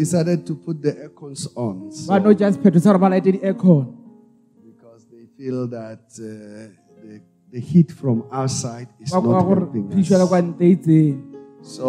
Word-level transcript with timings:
Decided 0.00 0.38
to 0.48 0.54
put 0.66 0.76
the 0.86 0.92
aircons 1.04 1.42
on 1.64 1.74
so- 1.90 2.08
vanhu 2.12 2.32
jasiphetisa 2.42 2.90
uri 2.92 3.00
va 3.04 3.08
laite 3.14 3.30
di-aircon 3.36 3.80
because 4.70 5.02
they 5.12 5.24
feel 5.38 5.58
that 5.78 6.04
uh, 6.18 6.28
the, 7.02 7.16
the 7.54 7.60
heat 7.70 7.90
from 8.00 8.16
outside 8.40 8.88
is 9.04 9.12
not 9.14 9.48
helping 9.52 9.84
phišo 9.96 10.14
ya 10.14 10.20
le 10.22 10.26
kwa 10.32 10.40
us. 10.40 11.74
So 11.76 11.88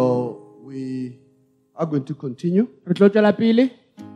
we 0.68 0.80
are 1.74 1.86
going 1.92 2.04
to 2.10 2.14
continue. 2.24 2.66
re 2.86 2.94
tlo 2.98 3.08
tswela 3.08 3.32
pele 3.42 3.64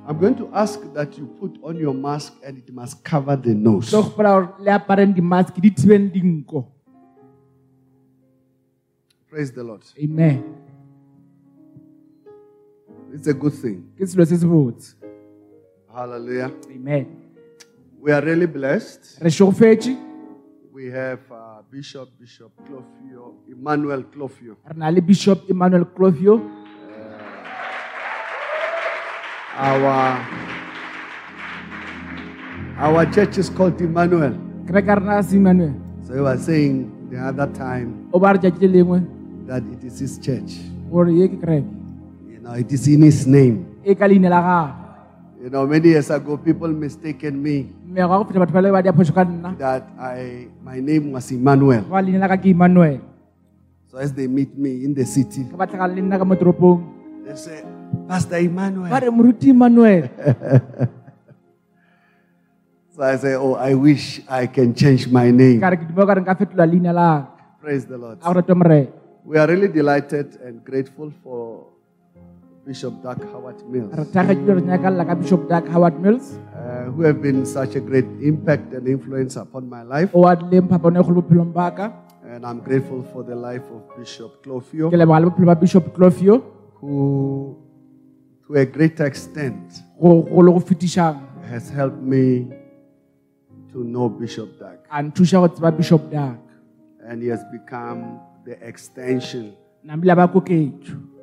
I'm 0.09 0.19
going 0.23 0.37
to 0.43 0.47
ask 0.63 0.79
that 0.97 1.19
you 1.19 1.27
put 1.41 1.53
on 1.69 1.75
your 1.85 1.95
mask 2.07 2.33
and 2.47 2.59
it 2.63 2.69
must 2.81 2.95
cover 3.13 3.35
the 3.47 3.55
nose. 3.55 3.89
tlo 3.91 4.03
gopola 4.09 4.31
gore 4.37 4.49
le 4.67 4.73
apareng 4.79 5.13
di-mask 5.21 5.55
di 5.65 5.71
thibeng 5.81 6.07
dinko 6.17 6.61
Praise 9.31 9.53
the 9.53 9.65
Lord. 9.69 9.83
amen 10.05 10.66
It's 13.17 13.29
a 13.29 13.33
good 13.35 13.55
thing. 13.55 13.77
ke 13.97 14.05
selo 14.05 14.25
se 14.29 14.37
se 14.37 14.47
Hallelujah. 15.89 16.51
amen 16.71 17.07
We 17.99 18.13
are 18.13 18.21
really 18.21 18.47
blessed. 18.47 19.19
We 20.73 20.85
have 20.91 21.21
uh, 21.33 21.63
Bishop 21.71 22.11
Bishop 22.21 22.53
Klufio, 22.69 23.33
Emmanuel 23.49 24.03
Klufio. 24.05 24.57
bishop 25.07 25.49
emmanuel 25.49 25.85
clovio 25.87 26.41
Our 29.57 30.21
our 32.77 33.07
church 33.07 33.39
is 33.39 33.49
called 33.49 33.81
Emmanuel. 33.81 34.35
kereka 34.67 35.01
rena 35.01 35.23
se 35.23 35.37
emmanuel 35.37 35.73
So 36.03 36.13
he 36.15 36.21
was 36.21 36.45
saying 36.45 37.09
the 37.11 37.17
other 37.17 37.47
time 37.47 38.11
o 38.13 38.19
ba 38.21 38.35
re 38.35 38.39
tšatši 38.39 38.61
le 38.61 38.69
lengwe 38.77 39.01
that 39.47 39.63
it 39.73 39.83
is 39.85 39.99
his 39.99 40.19
church. 40.19 40.61
Gore 42.47 42.59
ye 42.59 42.65
ke 42.65 42.69
kereke 42.69 42.71
You 42.71 42.71
know, 42.71 42.71
it 42.71 42.73
is 42.73 42.87
in 42.89 43.03
his 43.03 43.27
name. 43.27 43.67
ka 43.99 44.07
leina 44.07 44.29
la 44.31 44.41
gagwe 44.41 44.85
You 45.37 45.51
know, 45.51 45.67
many 45.67 45.89
years 45.93 46.11
ago, 46.11 46.37
people 46.39 46.69
mistaken 46.73 47.37
me 47.43 47.69
mme 47.87 47.97
ga 48.03 48.07
go 48.19 48.25
feta 48.25 48.39
batho 48.41 48.53
ba 48.55 48.61
le 48.63 48.71
ba 48.73 48.83
diaphoso 48.83 49.13
ka 49.15 49.25
nna 49.25 49.57
that 49.59 49.85
I 50.01 50.49
my 50.65 50.81
name 50.81 51.13
was 51.13 51.31
Emmanuel. 51.31 51.83
ba 51.87 52.01
leina 52.03 52.19
la 52.25 52.29
ka 52.29 52.37
ke 52.37 52.47
emmanuel 52.55 53.01
So 53.87 53.99
as 53.99 54.13
they 54.13 54.27
meet 54.27 54.57
me 54.59 54.83
in 54.85 54.93
the 54.95 55.05
city, 55.07 55.45
ke 55.47 55.55
batlagala 55.57 55.95
le 55.95 56.03
nna 56.03 56.19
ka 56.19 56.25
mo 56.25 56.35
toropong 56.35 56.83
they 57.27 57.35
say, 57.37 57.63
Pastor 58.09 58.39
Emmanuel. 58.39 58.91
So 62.97 63.03
I 63.05 63.17
say, 63.21 63.35
Oh, 63.37 63.53
I 63.55 63.75
wish 63.75 64.23
I 64.29 64.47
can 64.47 64.73
change 64.75 65.07
my 65.13 65.29
name. 65.31 65.61
ka 65.61 65.69
re 65.69 65.77
ke 65.77 65.85
dimo 65.85 66.07
ka 66.09 66.15
re 66.17 66.21
nka 66.25 66.33
fetola 66.39 66.65
leina 66.65 66.93
la 66.97 67.27
Praise 67.61 67.85
the 67.85 67.99
Lord. 67.99 68.19
a 68.23 68.27
go 68.33 68.33
rete 68.41 68.55
morena 68.57 68.89
We 69.27 69.37
are 69.37 69.47
really 69.47 69.69
delighted 69.69 70.39
and 70.41 70.65
grateful 70.65 71.13
for 71.23 71.76
Bishop 72.67 72.99
Dag 72.99 73.23
Heward-Mills, 73.23 73.95
re 73.95 74.05
thagetsile 74.11 74.59
re 74.59 75.15
bishop 75.15 75.49
dak 75.49 75.69
howard 75.71 76.01
mills. 76.03 76.35
Uh, 76.51 76.91
who 76.91 77.03
have 77.03 77.23
been 77.23 77.47
such 77.47 77.77
a 77.77 77.81
great 77.81 78.05
impact 78.21 78.75
and 78.75 78.89
influence 78.89 79.37
upon 79.37 79.71
my 79.71 79.83
life. 79.87 80.11
o 80.13 80.27
adileng 80.27 80.67
phapano 80.67 80.99
kgolo 80.99 81.23
bophelong 81.23 81.55
ba 81.55 81.71
ka 81.71 81.87
And 82.27 82.43
I'm 82.43 82.59
grateful 82.59 83.07
for 83.15 83.23
the 83.23 83.39
life 83.39 83.63
of 83.71 83.87
Bishop 83.95 84.43
Klufio, 84.43 84.91
ke 84.91 84.99
leboga 84.99 85.23
le 85.23 85.55
bishop 85.55 85.95
clovio 85.95 86.43
who, 86.83 87.55
to 88.49 88.59
a 88.59 88.67
great 88.67 88.99
extent, 88.99 89.87
go 89.95 90.27
go 90.27 90.43
le 90.43 90.51
has 91.47 91.71
helped 91.71 92.03
me 92.03 92.51
to 93.71 93.85
know 93.85 94.09
Bishop 94.09 94.59
Dag. 94.59 94.83
And 94.91 95.15
nthuša 95.15 95.39
go 95.39 95.49
tseba 95.55 95.71
bishop 95.71 96.11
dak 96.11 96.43
And 97.07 97.23
he 97.23 97.29
has 97.31 97.47
become 97.55 98.19
the 98.43 98.59
extension 98.59 99.55
nabile 99.87 100.19
ba 100.19 100.27
koketšo 100.27 101.16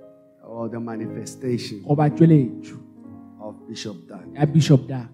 or 0.53 0.69
the 0.69 0.79
manifestation 0.79 1.81
of 3.41 3.55
Bishop 3.67 3.97
ya 4.09 4.45
bishop 4.45 4.87
dak 4.87 5.09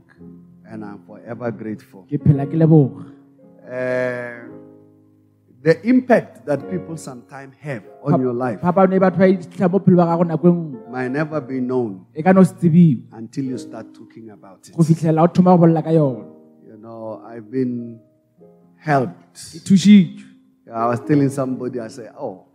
And 0.69 0.85
I'm 0.85 0.99
forever 1.07 1.49
grateful. 1.51 2.05
ke 2.11 2.19
phela 2.19 2.45
ke 2.45 2.55
leboga 2.59 3.05
Uh, 3.69 4.49
the 5.61 5.75
impact 5.85 6.45
that 6.45 6.59
people 6.71 6.97
sometimes 6.97 7.53
have 7.61 7.83
on 8.03 8.19
your 8.21 8.33
life 8.33 8.59
phapano 8.61 8.99
batho 9.03 9.19
ba 9.21 9.27
itlha 9.29 9.69
mo 9.69 9.79
bophelo 9.79 9.97
ba 10.01 10.05
gago 10.09 10.23
nako 10.29 10.47
nngwe. 10.53 10.89
might 10.91 11.11
never 11.11 11.39
be 11.41 11.59
known 11.61 12.05
ka 12.23 12.31
no 12.33 12.43
se 12.43 12.57
until 13.13 13.45
you 13.45 13.57
start 13.57 13.87
talking 13.93 14.29
about 14.37 14.67
it. 14.67 14.75
fitlhelela 14.75 15.23
o 15.23 15.27
thoma 15.27 15.55
go 15.57 15.63
bolela 15.65 15.83
ka 15.83 15.91
You 16.69 16.77
know, 16.77 17.21
I've 17.25 17.49
been 17.51 17.99
helped. 18.77 19.35
I 20.71 20.85
was 20.87 20.99
telling 21.01 21.29
somebody, 21.29 21.79
I 21.79 21.87
said, 21.89 22.13
Oh, 22.17 22.45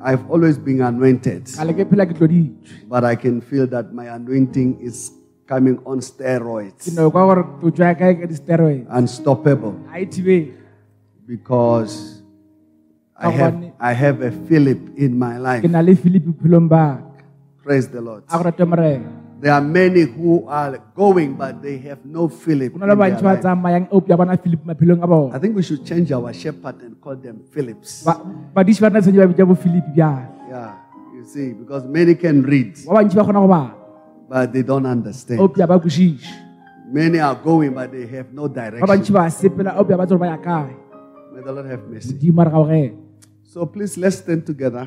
ke 0.00 0.16
be 0.16 0.16
ke 0.16 0.26
botsa 0.26 0.30
motho 0.30 0.30
o 0.30 0.30
mongwe 0.30 0.30
I've 0.30 0.30
always 0.30 0.58
been 0.58 0.80
anointed, 0.80 1.46
ka 1.56 1.64
le 1.64 1.72
ke 1.72 1.84
phela 1.84 2.06
ke 2.06 2.14
tloditšwe 2.16 2.88
but 2.88 3.04
I 3.04 3.16
can 3.16 3.40
feel 3.40 3.66
that 3.66 3.92
my 3.92 4.06
anointing 4.06 4.80
is 4.80 5.12
coming 5.46 5.78
on 5.86 6.00
steroids, 6.00 6.96
no 6.96 7.10
kwa 7.10 7.26
gore 7.26 7.44
totso 7.60 7.82
ya 7.82 7.94
kae 7.94 8.14
ka 8.14 8.26
di-steroid 8.26 8.86
unstoppable, 8.90 9.74
because 11.26 12.22
I 13.22 13.30
have, 13.30 13.72
I 13.78 13.92
have 13.92 14.22
a 14.22 14.30
Philip 14.30 14.96
in 14.96 15.18
my 15.18 15.36
life. 15.36 15.62
ke 15.62 15.68
philip 16.00 16.24
bophelong 16.24 17.12
Praise 17.62 17.88
the 17.88 18.00
Lord. 18.00 18.24
A 19.46 19.48
go 19.48 19.48
rete 19.48 19.48
morena 19.48 19.48
There 19.48 19.52
are 19.52 19.60
many 19.64 20.02
who 20.04 20.44
are 20.48 20.76
going, 20.94 21.34
but 21.34 21.62
they 21.62 21.78
have 21.88 22.04
no 22.04 22.28
Philip. 22.28 22.74
in 22.74 22.80
their 22.80 22.96
life. 22.96 23.40
tsamayang 23.40 23.86
eupša 23.88 24.16
bona 24.16 24.36
philip 24.36 24.60
maphelong 24.64 25.00
a 25.02 25.06
bona 25.06 25.34
I 25.34 25.38
think 25.40 25.56
we 25.56 25.62
should 25.62 25.84
change 25.84 26.12
our 26.12 26.32
shepherd 26.32 26.76
and 26.84 27.00
call 27.00 27.16
them 27.16 27.40
Philips. 27.52 28.04
Ba- 28.04 28.20
badiši 28.54 28.80
ba 28.80 28.88
rena 28.88 29.00
tshwanetse 29.00 29.20
ba 29.24 29.32
bitša 29.32 29.46
bo 29.48 29.54
philip 29.54 29.86
bjale 29.96 30.28
Yeah, 30.50 30.74
you 31.16 31.24
see, 31.24 31.52
because 31.54 31.86
many 31.86 32.14
can 32.14 32.42
read, 32.42 32.76
ba 32.84 33.00
bantši 33.00 33.16
ba 33.16 33.24
kgona 33.24 33.40
go 33.40 33.48
bala 33.48 33.70
but 34.28 34.52
they 34.52 34.62
don't 34.62 34.86
understand. 34.86 35.40
eupša 35.40 35.64
ba 35.68 35.78
kwešiše 35.80 36.48
Many 36.90 37.22
are 37.22 37.38
going, 37.38 37.70
but 37.70 37.92
they 37.94 38.02
have 38.10 38.34
no 38.34 38.48
direction. 38.50 39.14
ba 39.14 39.30
sepela 39.30 39.78
eupša 39.78 39.94
ba 39.96 40.04
tsore 40.06 40.18
ba 40.20 40.26
ya 40.34 40.38
kae 40.42 40.74
May 41.30 41.42
the 41.46 41.52
Lord 41.54 41.66
have 41.70 41.86
mercy. 41.86 42.12
modimo 42.18 42.42
a 42.42 42.44
re 42.44 42.50
gaogela 42.50 42.92
So 43.50 43.66
please, 43.66 43.98
let's 43.98 44.18
stand 44.22 44.46
together 44.46 44.86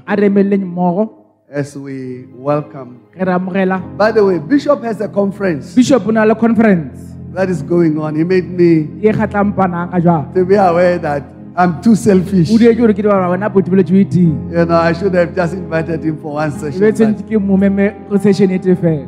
a 1.49 1.55
re 1.55 1.63
emeleleng 1.63 1.63
mmogo 1.63 1.63
as 1.63 1.75
we 1.77 2.25
welcome. 2.37 2.99
ge 3.15 3.23
re 3.25 3.33
amogela 3.33 3.79
By 3.97 4.11
the 4.11 4.23
way, 4.25 4.39
Bishop 4.39 4.83
has 4.83 5.01
a 5.01 5.07
conference 5.07 5.75
bishop 5.75 6.05
o 6.07 6.11
na 6.11 6.23
le 6.23 6.35
conference 6.35 7.13
that 7.33 7.49
is 7.49 7.61
going 7.63 7.97
on. 7.97 8.15
He 8.15 8.23
made 8.23 8.45
me 8.49 8.85
kgatlang 9.01 9.53
panang 9.55 9.91
ka 9.91 9.99
jwang 9.99 10.33
to 10.33 10.45
be 10.45 10.55
aware 10.55 10.97
that 10.99 11.23
I'm 11.55 11.81
too 11.81 11.95
selfish. 11.95 12.49
o 12.51 12.57
dietse 12.57 12.77
gore 12.77 12.93
ke 12.93 13.01
di 13.01 13.07
ba 13.07 13.29
wena 13.29 13.49
potibeletso 13.49 13.93
tee 14.09 14.33
You 14.51 14.65
know, 14.65 14.75
I 14.77 14.93
should 14.93 15.13
have 15.13 15.35
just 15.35 15.53
invited 15.53 16.03
him 16.03 16.17
for 16.17 16.33
one 16.33 16.51
session. 16.51 16.79
tshwanetse 16.81 17.05
but 17.17 17.25
ke 17.27 17.37
momeme 17.41 18.09
go 18.09 18.17
session 18.17 18.49
tee 18.49 18.75
fela 18.75 19.07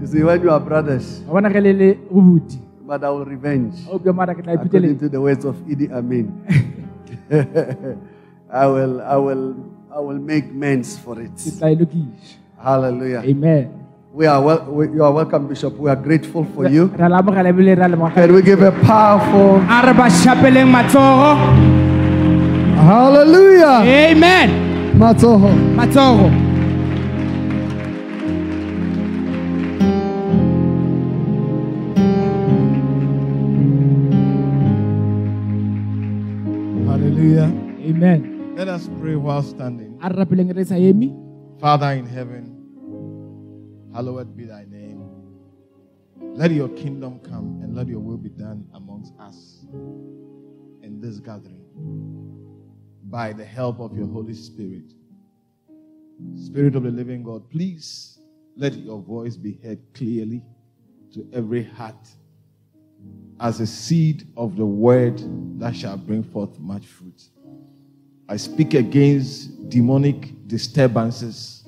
You 0.00 0.06
see, 0.06 0.22
when 0.22 0.42
you 0.42 0.50
are 0.50 0.60
brothers, 0.60 1.20
ga 1.26 1.32
bona 1.32 1.50
ge 1.50 1.60
le 1.62 1.72
le 1.72 1.96
but 2.86 3.02
I 3.02 3.10
will 3.10 3.24
revenge. 3.24 3.74
eupša 3.90 4.14
mara 4.14 4.34
ke 4.34 4.46
According 4.46 4.98
to 4.98 5.08
the 5.08 5.20
words 5.20 5.44
of 5.44 5.56
Idi 5.66 5.90
Amin. 5.90 6.30
I 8.50 8.66
will, 8.66 9.00
I 9.02 9.16
will, 9.16 9.56
I 9.96 10.00
will 10.00 10.20
make 10.20 10.44
amends 10.52 10.98
for 11.00 11.16
it. 11.24 11.32
ke 11.40 11.50
tla 11.58 11.72
lokiša 11.72 12.36
Hallelujah. 12.60 13.22
amen 13.24 13.64
We 14.16 14.24
are 14.26 14.40
well, 14.40 14.60
we, 14.76 14.88
you 14.96 15.04
are 15.04 15.12
welcome, 15.12 15.44
Bishop. 15.48 15.76
We 15.76 15.88
are 15.92 15.96
grateful 16.08 16.44
for 16.54 16.64
you. 16.68 16.88
re 17.00 17.04
a 17.04 17.08
le 17.08 17.16
amogela 17.20 17.48
ebile 17.52 17.72
re 17.80 17.84
a 17.84 17.88
lemoga 17.88 18.14
Can 18.14 18.32
we 18.36 18.42
give 18.42 18.60
a 18.60 18.72
powerful 18.84 19.56
a 19.76 19.78
re 19.86 19.92
ba 19.96 20.06
šapeleng 20.20 20.68
matsogo 20.76 21.30
hallelujah? 22.88 23.76
amen 23.84 24.48
Matsoho. 25.00 25.50
matsogo 25.80 26.28
pray 39.06 39.14
while 39.14 39.42
standing. 39.42 39.96
a 40.02 40.08
re 40.10 40.16
rapeleng 40.18 40.50
re 40.50 40.64
sa 40.66 40.74
eme 40.74 41.14
Father 41.60 41.92
in 41.94 42.04
heaven, 42.04 42.50
hallowed 43.94 44.36
be 44.36 44.44
thy 44.44 44.64
name. 44.66 44.98
Let 46.34 46.50
your 46.50 46.68
kingdom 46.70 47.20
come 47.20 47.62
and 47.62 47.74
let 47.74 47.86
your 47.86 48.00
will 48.00 48.18
be 48.18 48.28
done 48.28 48.66
amongst 48.74 49.14
us 49.20 49.64
in 50.82 50.98
this 51.00 51.20
gathering 51.20 51.64
by 53.04 53.32
the 53.32 53.44
help 53.44 53.78
of 53.78 53.96
your 53.96 54.08
Holy 54.08 54.34
Spirit. 54.34 54.90
Spirit 56.34 56.74
of 56.74 56.82
the 56.82 56.90
living 56.90 57.22
God, 57.22 57.48
please 57.48 58.18
let 58.56 58.74
your 58.74 59.00
voice 59.00 59.36
be 59.36 59.56
heard 59.62 59.78
clearly 59.94 60.42
to 61.14 61.24
every 61.32 61.62
heart 61.62 62.08
as 63.38 63.60
a 63.60 63.66
seed 63.66 64.26
of 64.36 64.56
the 64.56 64.66
word 64.66 65.22
that 65.60 65.76
shall 65.76 65.96
bring 65.96 66.24
forth 66.24 66.58
much 66.58 66.86
fruit. 66.86 67.22
I 68.28 68.36
speak 68.36 68.74
against 68.74 69.68
demonic 69.68 70.48
disturbances 70.48 71.64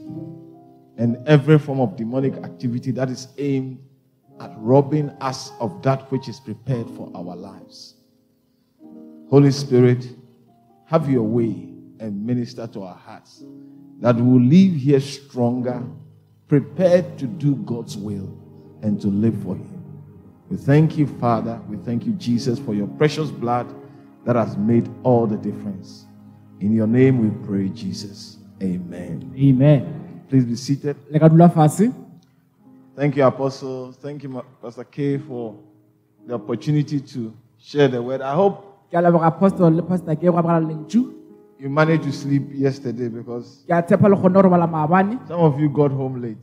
and 0.97 1.17
every 1.27 1.59
form 1.59 1.81
of 1.81 1.97
demonic 1.97 2.35
activity 2.45 2.91
that 2.93 3.09
is 3.09 3.29
aimed 3.39 3.79
at 4.41 4.53
robbing 4.57 5.11
us 5.21 5.53
of 5.61 5.83
that 5.83 6.11
which 6.11 6.29
is 6.29 6.41
prepared 6.41 6.89
for 6.91 7.11
our 7.15 7.37
lives. 7.37 7.95
Holy 9.31 9.51
Spirit, 9.51 10.07
have 10.87 11.09
your 11.09 11.23
way 11.23 11.69
and 12.01 12.25
minister 12.25 12.67
to 12.67 12.83
our 12.83 12.95
hearts 12.95 13.45
that 14.01 14.17
we 14.17 14.23
will 14.23 14.41
leave 14.41 14.75
here 14.81 15.01
stronger, 15.01 15.83
prepared 16.47 17.19
to 17.19 17.27
do 17.27 17.57
God's 17.57 17.97
will 17.97 18.37
and 18.83 19.01
to 19.01 19.09
live 19.09 19.35
for 19.43 19.55
Him. 19.55 20.03
We 20.49 20.57
thank 20.57 20.97
you, 20.97 21.07
Father. 21.07 21.61
We 21.69 21.77
thank 21.79 22.07
you, 22.07 22.13
Jesus, 22.13 22.59
for 22.59 22.75
your 22.75 22.87
precious 22.87 23.31
blood 23.31 23.73
that 24.25 24.37
has 24.37 24.57
made 24.57 24.89
all 25.03 25.27
the 25.27 25.37
difference. 25.37 26.07
In 26.61 26.73
your 26.75 26.87
name 26.87 27.19
we 27.23 27.31
pray, 27.47 27.69
Jesus. 27.69 28.37
Amen. 28.63 29.33
amen 29.39 30.23
Please 30.29 30.45
be 30.45 30.57
seated. 30.57 30.97
le 31.11 31.19
ka 31.19 31.29
dula 31.29 31.49
fatshe 31.49 31.93
Thank 32.97 33.17
you, 33.17 33.25
Apostle. 33.25 33.93
Thank 33.93 34.25
you, 34.25 34.43
Pastor 34.61 34.83
K, 34.83 35.19
for 35.19 35.55
the 36.27 36.35
opportunity 36.35 36.99
to 37.01 37.33
share 37.57 37.87
the 37.87 38.03
word. 38.03 38.21
I 38.21 38.35
hope 38.35 38.69
ke 38.91 38.95
a 38.97 39.03
leboga 39.05 39.27
apostol 39.29 39.71
le 39.71 39.83
pastor 39.83 40.17
ke 40.17 40.23
go 40.27 40.33
abogela 40.41 40.65
lentšu 40.65 41.15
you 41.61 41.69
managed 41.69 42.05
to 42.05 42.13
sleep 42.13 42.43
yesterday 42.55 43.09
because 43.09 43.65
ke 43.69 43.73
a 43.79 43.83
tshepa 43.83 44.09
le 44.09 44.17
kgonne 44.17 44.35
go 44.35 44.43
robala 44.49 44.67
maabane 44.67 45.19
some 45.29 45.41
of 45.41 45.61
you 45.61 45.69
got 45.69 45.93
home 45.93 46.23
late. 46.23 46.39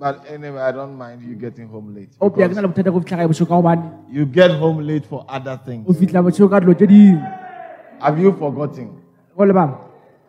But 0.00 0.24
anyway, 0.32 0.60
I 0.64 0.72
don't 0.72 0.96
mind 0.96 1.20
you 1.28 1.34
getting 1.36 1.68
home 1.68 1.88
late. 1.94 2.08
o 2.20 2.30
pia 2.30 2.48
ke 2.48 2.54
na 2.56 2.62
because 2.62 2.66
le 2.66 2.68
bothata 2.72 2.92
go 2.92 3.00
fitlha 3.00 3.16
gae 3.20 3.26
bošego 3.32 3.48
ka 3.50 3.56
gobane 3.60 3.82
You 4.18 4.24
get 4.36 4.50
home 4.62 4.78
late 4.90 5.04
for 5.12 5.24
other 5.28 5.56
things. 5.66 5.84
o 5.88 5.92
fitlha 5.92 6.22
bošego 6.28 6.48
ka 6.54 6.60
dilo 6.64 6.74
tse 6.74 6.86
dingwe 6.86 7.20
Have 8.00 8.18
you 8.18 8.32
forgotten? 8.32 8.88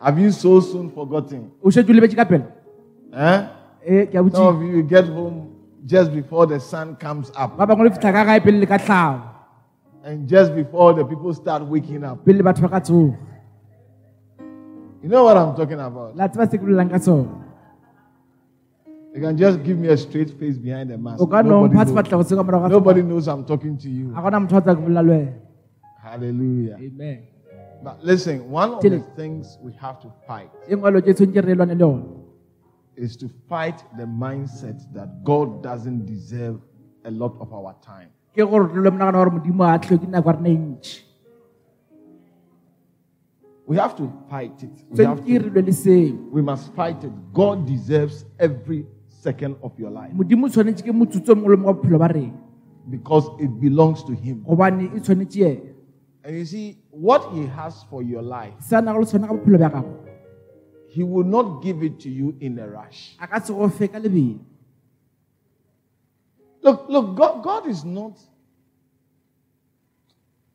Have 0.00 0.18
you 0.18 0.30
so 0.30 0.60
soon 0.60 0.90
forgotten? 0.90 1.50
o 1.64 1.70
šetse 1.70 1.88
o 1.88 1.92
lebetse 1.96 2.16
ka 2.20 2.26
Eh? 3.12 3.48
ee 3.86 4.06
ke 4.06 4.14
a 4.20 4.30
Some 4.30 4.46
of 4.52 4.62
you 4.62 4.82
get 4.82 5.06
home 5.08 5.48
just 5.86 6.12
before 6.12 6.46
the 6.46 6.60
sun 6.60 6.94
comes 6.96 7.32
up 7.34 7.56
ba 7.56 7.66
bangwe 7.66 7.88
le 7.88 7.94
fitlha 7.96 8.12
ka 8.12 8.24
gae 8.28 8.40
pele 8.40 8.58
le 8.60 8.66
ka 8.66 8.76
tlhago 8.78 9.20
and 10.04 10.28
just 10.28 10.54
before 10.54 10.92
the 10.92 11.04
people 11.04 11.32
start 11.32 11.62
waking 11.64 12.04
up. 12.04 12.22
pele 12.26 12.42
batho 12.42 12.60
ba 12.68 12.68
ka 12.76 12.80
tsoga 12.80 13.16
You 15.02 15.08
know 15.08 15.24
what 15.24 15.36
I'm 15.36 15.56
talking 15.56 15.80
about? 15.80 16.14
You 19.14 19.20
can 19.20 19.36
just 19.36 19.62
give 19.62 19.78
me 19.78 19.88
a 19.88 19.96
straight 19.96 20.30
face 20.40 20.56
behind 20.56 20.90
the 20.90 20.96
mask. 20.96 21.20
o 21.20 21.26
ka 21.26 21.42
no 21.42 21.66
Nobody 21.66 21.74
knows. 21.74 21.88
sefatlhego 21.88 22.24
se 22.24 22.36
ka 22.36 22.42
morago 22.42 22.62
ga 22.68 22.68
Nobody 22.68 23.02
knows 23.02 23.28
I'm 23.28 23.44
talking 23.44 23.76
to 23.78 23.88
you. 23.90 24.08
ga 24.14 24.22
gona 24.22 24.40
motho 24.40 24.54
wa 24.54 24.60
tsa 24.60 24.74
ke 24.74 24.80
bolela 24.86 25.02
le 25.08 25.16
wena 25.16 25.32
Hallelujah. 26.02 26.76
amen 26.80 27.18
But 27.84 28.04
listen, 28.04 28.48
one 28.48 28.74
of 28.74 28.82
the 28.82 29.00
things 29.16 29.58
we 29.60 29.72
have 29.84 30.00
to 30.00 30.08
fight 30.26 30.50
nngwe 30.70 30.92
lo 30.96 31.00
tse 31.00 31.14
tshwanetse 31.14 31.44
re 31.46 31.54
lwane 31.54 31.74
le 31.74 31.84
yone 31.86 32.04
is 32.96 33.16
to 33.16 33.28
fight 33.48 33.84
the 33.98 34.04
mindset 34.06 34.80
that 34.94 35.22
God 35.24 35.62
doesn't 35.62 36.06
deserve 36.06 36.60
a 37.04 37.10
lot 37.10 37.34
of 37.40 37.52
our 37.52 37.74
time. 37.84 38.08
ke 38.34 38.48
gore 38.48 38.64
re 38.72 38.80
lwe 38.80 38.90
monagano 38.96 39.18
gore 39.24 39.30
modimo 39.38 39.64
a 39.68 39.78
tlhoke 39.78 40.08
nako 40.08 40.30
ya 40.30 40.36
rena 40.40 40.58
ntšhi 40.58 41.00
We 43.64 43.76
have 43.78 43.94
to 43.96 44.12
fight 44.28 44.60
it. 44.62 44.70
We, 44.90 45.04
have 45.04 45.20
tshwanetse 45.20 45.38
re 45.38 45.38
to, 45.38 45.50
lwe 45.50 45.62
le 45.66 45.72
seo 45.72 46.32
we 46.32 46.42
must 46.42 46.72
fight 46.74 47.04
it. 47.04 47.12
God 47.32 47.66
deserves 47.66 48.24
every 48.38 48.86
second 49.22 49.54
of 49.62 49.72
your 49.78 49.90
life 49.90 50.12
modimo 50.18 50.46
o 50.46 50.50
tshwanetse 50.50 50.82
ke 50.82 50.92
motsotso 50.92 51.34
mongwe 51.38 51.50
le 51.54 51.56
mongwe 51.62 51.70
wa 51.72 51.74
bophelo 51.78 51.98
ba 51.98 52.08
rena 52.08 52.34
because 52.90 53.26
it 53.38 53.50
belongs 53.60 54.02
to 54.02 54.12
Him. 54.12 54.42
gobane 54.42 54.90
e 54.96 55.00
tshwanetse 55.00 55.38
ena 55.40 55.70
And 56.24 56.36
you 56.38 56.44
see, 56.46 56.78
what 56.90 57.32
He 57.34 57.46
has 57.46 57.82
for 57.90 58.00
your 58.02 58.22
life, 58.22 58.54
sa 58.62 58.80
nago 58.80 59.00
le 59.02 59.06
tshwana 59.06 59.26
ka 59.30 59.34
bophelo 59.34 59.58
bja 59.58 59.70
gago 59.70 59.94
He 60.94 61.02
will 61.02 61.24
not 61.24 61.62
give 61.62 61.82
it 61.82 61.98
to 62.00 62.10
you 62.10 62.34
in 62.40 62.58
a 62.58 62.66
rush. 62.68 63.16
a 63.20 63.26
ka 63.26 63.38
se 63.40 63.52
go 63.52 63.68
fe 63.68 63.88
ka 63.88 63.98
lebelo 63.98 64.38
Look, 66.62 66.86
look, 66.88 67.16
God, 67.16 67.42
God 67.42 67.66
is 67.66 67.84
not, 67.84 68.18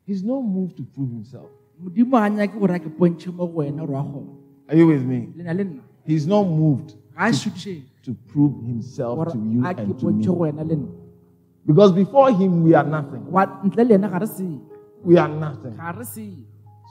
He's 0.06 0.22
not 0.24 0.40
moved 0.40 0.76
to 0.78 0.84
prove 0.84 1.10
Himself. 1.10 1.50
modimo 1.82 2.16
ga 2.18 2.28
nyake 2.30 2.58
gore 2.58 2.74
a 2.74 2.78
ke 2.80 2.88
pontšhe 2.98 3.32
mo 3.34 3.46
go 3.46 3.60
wena 3.62 3.84
gore 3.86 3.92
wa 3.96 4.02
kgona 4.02 4.32
Are 4.68 4.76
you 4.76 4.86
with 4.86 5.04
me? 5.04 5.28
le 5.36 5.44
na 5.44 5.52
le 5.52 5.64
nna 5.64 5.82
He's 6.04 6.26
not 6.26 6.44
moved 6.48 6.94
ga 7.14 7.28
a 7.28 7.32
šutišeng 7.32 7.82
to 8.08 8.14
prove 8.32 8.54
Himself 8.64 9.32
to 9.32 9.38
you 9.38 9.60
and 9.66 9.98
to 10.00 10.10
me. 10.10 10.24
wena 10.26 10.64
le 10.64 10.76
nna 10.76 10.88
Because 11.68 11.92
before 11.92 12.30
Him, 12.32 12.64
we 12.64 12.72
are 12.74 12.86
nothing. 12.88 13.20
Wa- 13.30 13.60
ntle 13.64 13.84
le 13.88 13.94
ena 14.00 14.08
ga 14.08 14.18
re 14.24 14.26
seo 14.26 14.56
We 15.04 15.18
are 15.18 15.28
nothing. 15.28 15.76
ga 15.76 15.92
re 15.92 16.04
seo 16.04 16.32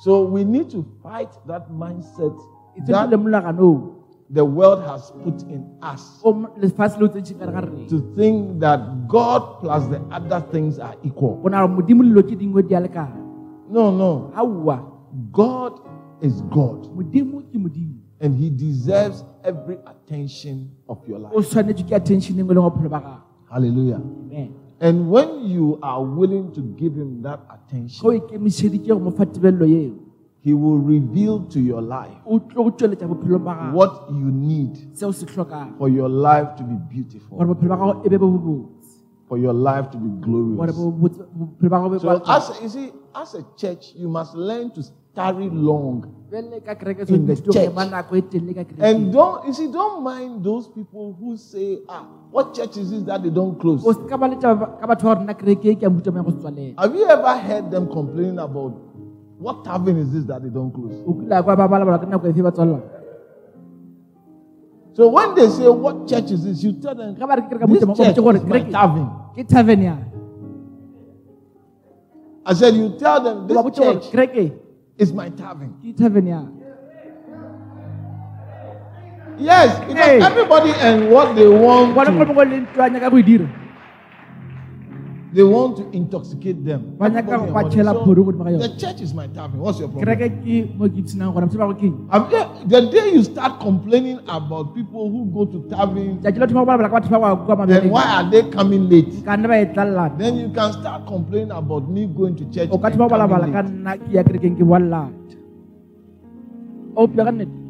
So 0.04 0.24
we 0.30 0.44
need 0.44 0.70
to 0.70 0.86
fight 1.02 1.34
that 1.48 1.72
mindset 1.72 2.38
that 2.86 3.10
the 4.30 4.44
world 4.46 4.84
has 4.86 5.10
put 5.24 5.42
in 5.50 5.66
us 5.82 6.20
o 6.24 6.34
mo- 6.34 6.52
lefatshe 6.62 7.00
le 7.00 7.06
o 7.06 7.10
tsentšheng 7.10 7.40
kare 7.40 7.52
ga 7.56 7.62
re 7.66 7.88
to 7.90 7.98
think 8.16 8.60
that 8.60 9.08
God 9.08 9.42
plus 9.62 9.88
the 9.88 10.00
other 10.12 10.42
things 10.52 10.78
are 10.80 10.94
equal. 11.04 11.38
go 11.42 11.48
na 11.50 11.66
gore 11.66 11.74
modimo 11.82 12.04
le 12.04 12.10
dilo 12.14 12.22
tse 12.28 12.36
dingwe 12.36 12.62
di 12.68 12.76
a 12.76 12.82
lekana 12.86 13.18
No, 13.70 13.90
no. 13.92 14.32
God 15.32 15.74
is 16.22 16.42
God 16.54 16.88
modimo 16.96 17.42
ke 17.50 17.58
modimo 17.58 17.97
and 18.20 18.36
He 18.36 18.50
deserves 18.50 19.24
every 19.44 19.78
attention 19.86 20.70
of 20.90 20.98
your 21.08 21.20
life. 21.20 21.34
o 21.36 21.42
tshwanetse 21.42 21.84
ke 21.84 21.92
attention 21.96 22.40
engwe 22.40 22.56
le 22.56 22.62
go 22.62 22.70
bophelo 22.70 22.90
ba 22.90 23.00
gago. 23.00 23.22
Hallelujah. 23.50 24.02
amen. 24.02 24.54
And 24.80 25.10
when 25.10 25.46
you 25.48 25.80
are 25.82 26.04
willing 26.04 26.52
to 26.54 26.62
give 26.62 26.96
Him 26.96 27.22
that 27.24 27.40
attention, 27.50 28.02
ikemišeditše 28.12 28.88
go 28.88 29.00
mo 29.00 29.12
fa 29.12 29.26
tebelelo 29.26 29.66
eo. 29.66 29.96
He 30.42 30.54
will 30.54 30.80
reveal 30.80 31.40
to 31.50 31.60
your 31.60 31.82
life 31.82 32.18
o 32.26 32.40
tlo 32.40 32.64
go 32.64 32.72
tšweletša 32.72 33.08
bophelo 33.08 33.40
ba 33.40 33.54
gago. 33.56 33.74
what 33.74 34.10
you 34.10 34.32
need 34.32 34.78
for 35.78 35.90
your 35.90 36.10
life 36.10 36.56
to 36.58 36.64
be 36.64 36.76
beautiful, 36.90 37.38
for 39.28 39.38
your 39.38 39.54
life 39.54 39.92
to 39.92 39.98
be 39.98 40.10
glorious. 40.26 40.76
bo- 40.76 40.92
botse- 40.92 41.26
bophelo 41.36 41.70
ba 41.70 41.78
gago 41.80 41.90
be 41.92 42.00
So, 42.00 42.22
as 42.26 42.62
you 42.62 42.70
see, 42.70 42.92
as 43.16 43.34
a 43.36 43.44
church, 43.58 43.94
you 43.96 44.08
must 44.08 44.36
learn 44.36 44.72
to 44.72 44.82
tarry 45.14 45.50
long. 45.50 46.06
Bjale 46.32 46.64
ka 46.66 46.76
kereke 46.76 47.10
In 47.10 47.26
the 47.26 47.36
church. 47.36 47.56
ema 47.56 47.86
nako 47.86 48.22
telele 48.32 48.54
ka 48.56 48.64
And 48.84 49.12
don't, 49.12 49.48
you 49.48 49.54
see, 49.54 49.68
don't 49.72 50.04
mind 50.04 50.44
those 50.44 50.68
people 50.68 51.16
who 51.20 51.36
say, 51.38 51.80
ah, 51.90 52.04
what 52.32 52.54
church 52.54 52.78
is 52.78 52.92
this 52.92 53.04
that 53.04 53.24
they 53.24 53.30
don't 53.30 53.60
close? 53.60 53.84
o 53.86 53.92
se 53.94 54.08
ka 54.08 54.18
ba 54.18 54.28
letša 54.32 54.60
ba- 54.60 54.78
ka 54.80 54.88
batho 54.88 55.04
ba 55.08 55.16
gore 55.16 55.24
nna 55.26 55.34
kereke 55.36 55.80
ke 55.80 55.84
a 55.84 55.90
mputamaya 55.90 56.24
go 56.24 56.32
se 56.32 56.38
tswalela 56.44 56.74
Have 56.80 56.96
you 56.96 57.06
ever 57.08 57.36
heard 57.38 57.72
them 57.72 57.88
complaining 57.88 58.40
about 58.40 58.74
what 59.40 59.64
tavern 59.64 59.98
is 59.98 60.12
this 60.12 60.26
that 60.26 60.42
they 60.44 60.50
don't 60.50 60.72
close? 60.72 60.92
So 64.98 65.10
when 65.10 65.36
they 65.36 65.48
say, 65.48 65.70
what 65.70 66.08
church 66.10 66.32
is 66.32 66.44
this? 66.44 66.64
You 66.64 66.74
tell 66.82 66.96
them, 66.96 67.14
Ga 67.14 67.28
ba 67.30 67.36
re 67.38 67.44
ke 67.46 67.54
kereka 67.54 67.70
this 67.70 67.86
church 67.86 68.18
is 68.18 68.46
my 68.50 68.62
tavern. 68.66 69.10
tavern 69.46 69.82
ya 69.86 69.96
I 72.44 72.54
said, 72.58 72.74
you 72.74 72.98
tell 72.98 73.22
them, 73.22 73.46
this 73.46 73.62
church 73.78 74.10
is 74.98 75.14
my 75.14 75.30
tavern. 75.30 75.78
tavern 75.94 76.26
ya 76.26 76.42
Yes, 79.38 79.78
because 79.86 80.02
Hey. 80.02 80.18
everybody 80.20 80.74
and 80.82 81.12
what 81.14 81.36
they 81.36 81.46
want 81.48 81.94
to, 81.94 82.26
they 85.34 85.44
want 85.44 85.76
to 85.78 85.84
intoxicate 85.92 86.64
them. 86.64 86.96
Ba 86.98 87.10
nyaka 87.10 87.20
Everybody 87.20 87.38
go 87.38 87.44
and 87.44 87.54
what 87.54 87.66
tšhela 87.72 87.94
they- 87.94 88.04
phuri 88.08 88.22
godimo 88.28 88.44
ga 88.44 88.50
So, 88.50 88.56
yone. 88.56 88.62
the 88.64 88.72
church 88.80 89.02
is 89.02 89.14
my 89.14 89.28
tavern. 89.28 89.60
What's 89.60 89.80
your 89.80 89.90
problem? 89.90 90.08
kereke 90.08 90.28
ke 90.44 90.56
mo 90.80 90.88
ke 90.88 90.98
ipsinang 91.04 91.34
gona 91.36 91.46
mose 91.48 91.58
ba 91.58 91.68
go 91.68 91.76
keng 91.76 91.96
Have 92.10 92.32
you- 92.32 92.68
The 92.74 92.82
day 92.96 93.06
you 93.14 93.24
start 93.24 93.60
complaining 93.60 94.20
about 94.28 94.74
people 94.74 95.10
who 95.12 95.26
go 95.38 95.46
to 95.46 95.60
tavern, 95.68 96.20
tšatši 96.24 96.40
le 96.40 96.48
thoma 96.48 96.64
go 96.64 96.72
balabala 96.72 96.90
ka 96.90 97.00
batho 97.00 97.20
ba 97.20 97.36
go 97.36 97.44
kwa 97.46 97.56
then 97.68 97.68
mabeneng 97.68 97.92
why 97.92 98.06
are 98.18 98.28
they 98.32 98.44
coming 98.56 98.88
late? 98.90 99.12
ka 99.26 99.36
nne 99.36 99.48
ba 99.48 99.56
e 99.60 99.66
tlalelana 99.76 100.18
Then 100.18 100.38
you 100.40 100.50
can 100.50 100.72
start 100.72 101.06
complaining 101.06 101.52
about 101.52 101.90
me 101.90 102.06
going 102.08 102.36
to 102.40 102.46
church. 102.48 102.70
o 102.72 102.78
ka 102.80 102.88
and 102.88 102.96
thoma 102.96 103.10
go 103.10 103.16
balabala 103.16 103.52
coming 103.52 103.84
ka 103.84 103.92
late. 107.38 107.67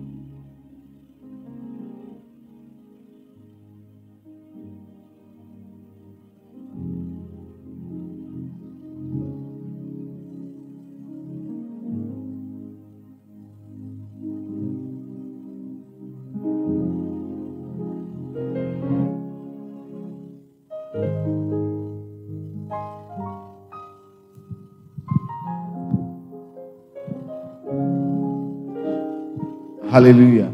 Hallelujah. 29.97 30.53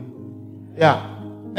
Yeah. 0.77 1.03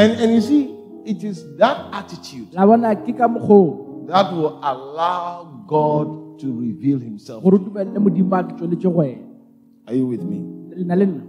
And, 0.00 0.12
and 0.18 0.32
you 0.34 0.40
see, 0.40 0.62
it 1.04 1.22
is 1.22 1.44
that 1.60 1.76
attitude 1.92 2.48
la 2.56 2.64
bona 2.66 2.94
ke 2.96 3.12
ka 3.18 3.28
mokgwa 3.28 4.08
that 4.08 4.32
will 4.32 4.56
allow 4.64 5.44
God 5.68 6.40
to 6.40 6.48
reveal 6.60 6.98
himself. 6.98 7.42
gore 7.44 7.56
o 7.56 7.58
dumelele 7.58 8.00
modimo 8.06 8.32
a 8.38 8.42
ke 8.48 8.56
tsweletse 8.56 8.82
go 8.88 8.90
wena 9.00 9.20
Are 9.86 9.94
you 9.94 10.06
with 10.06 10.22
me? 10.24 10.40
lena 10.80 10.96
le 10.96 11.06
nna 11.10 11.22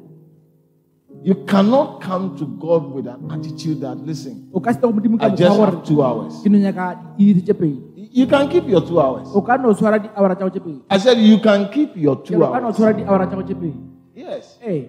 You 1.27 1.35
cannot 1.51 2.00
come 2.01 2.38
to 2.39 2.45
God 2.63 2.88
with 2.95 3.07
an 3.07 3.29
attitude 3.35 3.81
that, 3.81 3.97
listen, 3.97 4.47
o 4.53 4.59
ka 4.62 4.71
se 4.71 4.79
tle 4.79 4.91
go 4.93 5.00
modimo 5.00 5.19
ka 5.19 5.27
I 5.27 5.35
just 5.43 5.59
have 5.59 5.83
two 5.83 6.01
hours. 6.01 6.39
ke 6.45 6.47
no 6.55 6.57
nyaka 6.65 6.88
diiri 7.19 7.43
tse 7.43 7.53
pedi 7.53 8.09
You 8.21 8.27
can 8.31 8.47
keep 8.47 8.65
your 8.75 8.81
two 8.88 9.01
hours. 9.03 9.27
o 9.35 9.43
no 9.67 9.74
tshwara 9.75 10.00
di-houra 10.07 10.35
tsa 10.39 10.47
go 10.47 10.53
tse 10.55 10.63
pedi 10.63 10.79
I 10.89 10.97
said, 10.97 11.17
you 11.19 11.38
can 11.50 11.67
keep 11.77 11.97
your 12.07 12.15
two 12.24 12.39
re 12.39 12.47
o 12.47 12.51
ka 12.55 12.59
no 12.59 12.67
hours. 12.71 12.75
tshwara 12.79 12.93
di-houra 13.01 13.27
tsa 13.27 13.35
go 13.35 13.43
tse 13.43 13.55
pedi 13.65 13.75
Yes. 14.15 14.57
ee 14.63 14.88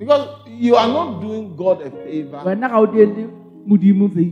Because 0.00 0.24
you 0.48 0.76
are 0.80 0.88
not 0.88 1.20
doing 1.20 1.54
God 1.56 1.82
a 1.84 1.90
favor 1.92 2.40
wena 2.48 2.68
ga 2.72 2.80
o 2.80 2.86
diele 2.88 3.28
modimo 3.68 4.08
fei 4.14 4.28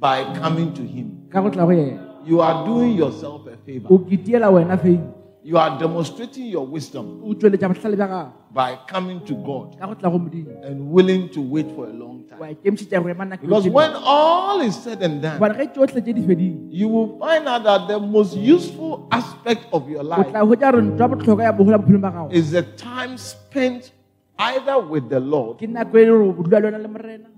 by 0.00 0.24
coming 0.40 0.72
to 0.72 0.82
Him. 0.82 1.28
ka 1.32 1.42
go 1.44 1.50
tla 1.52 1.66
go 1.68 1.72
yena. 1.76 2.06
You 2.24 2.40
are 2.40 2.64
doing 2.66 2.96
yourself 2.96 3.46
a 3.46 3.56
favor. 3.66 3.88
o 3.92 3.98
ketiela 3.98 4.48
wena 4.58 4.78
fei 4.80 4.98
You 5.42 5.56
are 5.56 5.78
demonstrating 5.80 6.46
your 6.52 6.66
wisdom 6.66 7.20
o 7.24 7.34
tsweletša 7.34 7.68
botlhale 7.72 7.96
bja 8.00 8.08
gago. 8.08 8.32
by 8.58 8.70
coming 8.92 9.20
to 9.28 9.34
God 9.50 9.76
ka 9.78 9.86
go 9.92 9.94
tla 10.00 10.08
go 10.10 10.18
modimo. 10.24 10.56
and 10.64 10.88
willing 10.96 11.28
to 11.36 11.40
wait 11.44 11.68
for 11.76 11.84
a 11.92 11.92
long 11.92 12.24
time. 12.32 12.40
ikemišetša 12.56 13.02
go 13.04 13.08
ema 13.12 13.24
nako 13.28 13.44
Because 13.44 13.68
when 13.68 13.92
all 14.16 14.60
is 14.64 14.72
said 14.84 15.02
and 15.02 15.20
done, 15.20 15.36
gobane 15.38 15.56
ge 15.60 15.68
tsotlhe 15.76 16.00
tse 16.00 16.12
di 16.16 16.24
fedile. 16.32 16.56
you 16.80 16.88
will 16.88 17.18
find 17.20 17.44
out 17.46 17.62
that 17.68 17.88
the 17.92 18.00
most 18.00 18.32
useful 18.36 19.04
aspect 19.20 19.68
of 19.72 19.84
your 19.88 20.02
life 20.16 20.28
tla 20.32 20.40
hwetša 20.48 20.72
gore 20.72 20.82
ntho 20.88 21.02
ya 21.04 21.08
botlhokwa 21.12 21.44
ya 21.44 21.52
bogola 21.52 21.78
bophelong 21.78 22.04
ba 22.08 22.10
gago 22.10 22.28
is 22.32 22.52
the 22.56 22.64
time 22.88 23.16
spent 23.20 23.92
either 24.40 24.76
with 24.80 25.08
the 25.12 25.20
Lord 25.20 25.58
ke 25.60 25.68
nako 25.68 25.94
le 26.00 26.06
gore 26.08 26.24
o 26.28 26.42
dula 26.42 26.58
le 26.60 26.66
wena 26.70 26.78
le 26.82 26.88
morena 26.88 27.28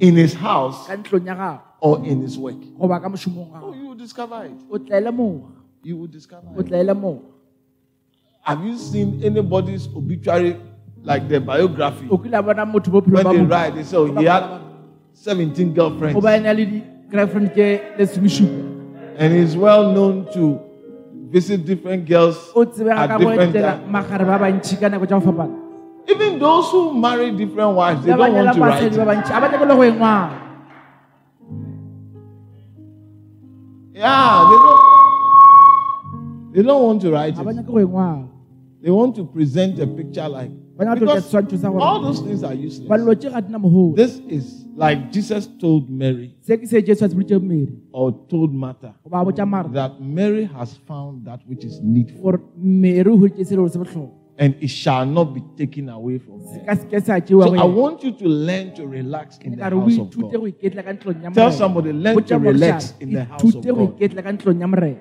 in 0.00 0.16
His 0.16 0.34
house 0.34 0.86
ka 0.88 0.96
ntlong 0.96 1.26
ya 1.28 1.34
gago 1.36 1.60
or 1.80 1.94
in 2.04 2.22
His 2.24 2.36
work. 2.38 2.56
goba 2.80 2.96
ka 3.02 3.08
mošomong 3.12 3.48
Oh, 3.62 3.72
you 3.76 3.86
will 3.92 4.00
discover 4.00 4.44
it. 4.48 4.56
o 4.70 4.78
tla 4.78 4.96
ele 5.00 5.12
moga 5.12 5.52
You 5.84 5.96
will 6.00 6.10
discover 6.10 6.48
it. 6.58 6.66
tla 6.68 6.78
ele 6.84 6.94
moga 6.94 7.28
Have 8.48 8.64
you 8.64 8.78
seen 8.80 9.20
anybody's 9.22 9.84
obituary, 9.92 10.56
like 11.04 11.28
their 11.28 11.40
biography? 11.44 12.08
o 12.10 12.16
kile 12.16 12.34
a 12.38 12.42
bona 12.42 12.64
motho 12.64 12.88
bophelong 12.90 13.24
When 13.24 13.36
they 13.36 13.44
write, 13.44 13.74
they 13.76 13.84
say, 13.84 13.96
oh, 14.00 14.06
he 14.16 14.24
had 14.24 14.44
17 15.12 15.74
girlfriends. 15.76 16.14
go 16.16 16.20
ba 16.24 16.32
ena 16.40 16.54
le 16.56 16.64
di-girlfriend 16.64 17.52
ke 17.52 17.68
lesomešupa 18.00 18.64
And 19.18 19.34
he's 19.34 19.56
well 19.58 19.90
known 19.92 20.24
to 20.32 20.56
visit 21.28 21.66
different 21.66 22.06
girls 22.06 22.38
at 22.56 23.18
different 23.18 23.52
times. 23.52 23.82
Magare 26.08 26.16
ba 26.16 26.16
bantšhi 26.16 26.16
ka 26.16 26.16
nako 26.16 26.16
tša 26.16 26.16
go 26.16 26.16
fapana 26.16 26.16
Even 26.16 26.38
those 26.38 26.70
who 26.70 26.94
marry 26.94 27.30
different 27.32 27.76
wives, 27.76 28.04
they 28.04 28.12
don't 28.16 28.32
want 28.34 28.54
to 28.54 28.60
write 28.60 28.92
basadi 28.92 28.96
ba 28.96 29.02
it. 29.02 29.08
bantšhi 29.08 29.32
a 29.36 29.40
ba 29.40 29.48
nyakele 29.48 29.74
go 29.76 29.82
engwala 29.82 30.30
Yeah, 33.94 34.46
they 34.50 34.58
don't. 34.64 34.82
They 36.52 36.62
don't 36.62 36.82
want 36.84 37.02
to 37.02 37.10
write 37.12 37.34
it. 37.34 37.46
nyake 37.46 37.66
go 37.66 37.78
engwala 37.78 38.28
They 38.82 38.90
want 38.90 39.16
to 39.16 39.24
present 39.24 39.78
a 39.80 39.86
picture 39.86 40.28
like 40.28 40.50
ba 40.76 40.84
nyaka 40.84 41.00
tloka 41.00 41.42
because 41.50 41.64
all 41.64 42.00
those 42.00 42.20
things 42.20 42.42
are 42.44 42.54
useless. 42.54 42.88
balelo 42.88 43.14
tše 43.14 43.30
ga 43.30 43.40
di 43.40 43.50
na 43.52 43.58
mogolo 43.58 43.94
This 43.96 44.20
is 44.28 44.64
like 44.76 45.10
Jesus 45.10 45.48
told 45.58 45.90
Mary 45.90 46.34
se 46.40 46.56
ke 46.56 46.66
se 46.66 46.82
jesu 46.82 47.04
a 47.04 47.08
se 47.08 47.14
boditše 47.16 47.66
or 47.92 48.12
told 48.30 48.54
Martha 48.54 48.94
that 49.72 50.00
Mary 50.00 50.44
has 50.44 50.76
found 50.86 51.24
that 51.26 51.40
which 51.46 51.64
is 51.64 51.80
needful 51.82 52.38
gore 54.38 54.46
mmele 54.46 54.46
o 54.46 54.46
hwetše 54.46 54.46
se 54.46 54.46
le 54.46 54.46
gore 54.46 54.46
se 54.46 54.46
botlhokwa 54.46 54.46
and 54.46 54.54
it 54.60 54.68
shall 54.68 55.06
not 55.06 55.34
be 55.34 55.42
taken 55.56 55.88
away 55.88 56.18
from 56.18 56.40
se 56.40 56.58
her. 56.58 56.64
ka 56.66 56.74
seke 56.76 57.00
sa 57.02 57.20
tšewa 57.20 57.44
So 57.44 57.54
I 57.54 57.64
want 57.64 58.02
you 58.04 58.12
to 58.12 58.28
learn 58.28 58.74
to 58.74 58.86
relax 58.86 59.38
in 59.38 59.50
the 59.52 59.62
ka 59.62 59.68
re 59.68 59.76
o 59.76 59.80
house 59.80 59.98
of 59.98 60.10
God. 60.10 60.32
go 60.32 60.46
iketla 60.46 60.82
ka 60.84 60.92
Tell 61.32 61.52
somebody, 61.52 61.92
learn 61.92 62.22
to 62.24 62.38
relax 62.38 62.94
in 63.00 63.12
the 63.12 63.24
house 63.24 63.54
of 63.54 63.64
God. 63.66 63.98
iketla 63.98 64.22
ka 64.22 64.32
ntlong 64.32 64.60
ya 64.60 64.94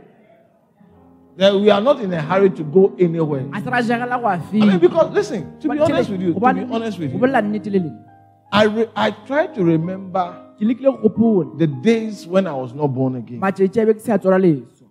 That 1.38 1.54
we 1.54 1.70
are 1.70 1.82
not 1.82 2.02
in 2.02 2.12
a 2.14 2.20
hurry 2.22 2.50
to 2.50 2.64
go 2.64 2.96
anywhere. 2.98 3.46
I 3.54 3.62
se 3.62 3.70
ra 3.70 3.82
jagela 3.82 4.18
go 4.20 4.26
a 4.26 4.42
I 4.42 4.66
mean, 4.66 4.80
because 4.80 5.14
listen, 5.14 5.60
to 5.60 5.70
be 5.70 5.78
honest 5.80 6.10
with 6.10 6.22
you, 6.22 6.34
to 6.34 6.40
be 6.40 6.74
honest 6.74 6.98
with 6.98 7.14
you, 7.14 7.20
bolela 7.20 7.42
nnete 7.42 7.70
le 7.70 7.80
leng 7.80 8.04
I 8.52 8.64
re- 8.66 8.90
I 8.96 9.12
try 9.12 9.48
to 9.48 9.64
remember 9.64 10.34
ke 10.58 10.62
lekile 10.66 10.98
go 10.98 11.10
gopola 11.10 11.58
the 11.60 11.68
days 11.68 12.26
when 12.26 12.48
I 12.48 12.54
was 12.54 12.74
not 12.74 12.88
born 12.88 13.16
again 13.16 13.40
matšatši 13.40 13.82
a 13.84 13.86
be 13.86 13.94
ke 13.94 14.02
se 14.02 14.12
a 14.14 14.18
tswala 14.18 14.42
leso 14.42 14.90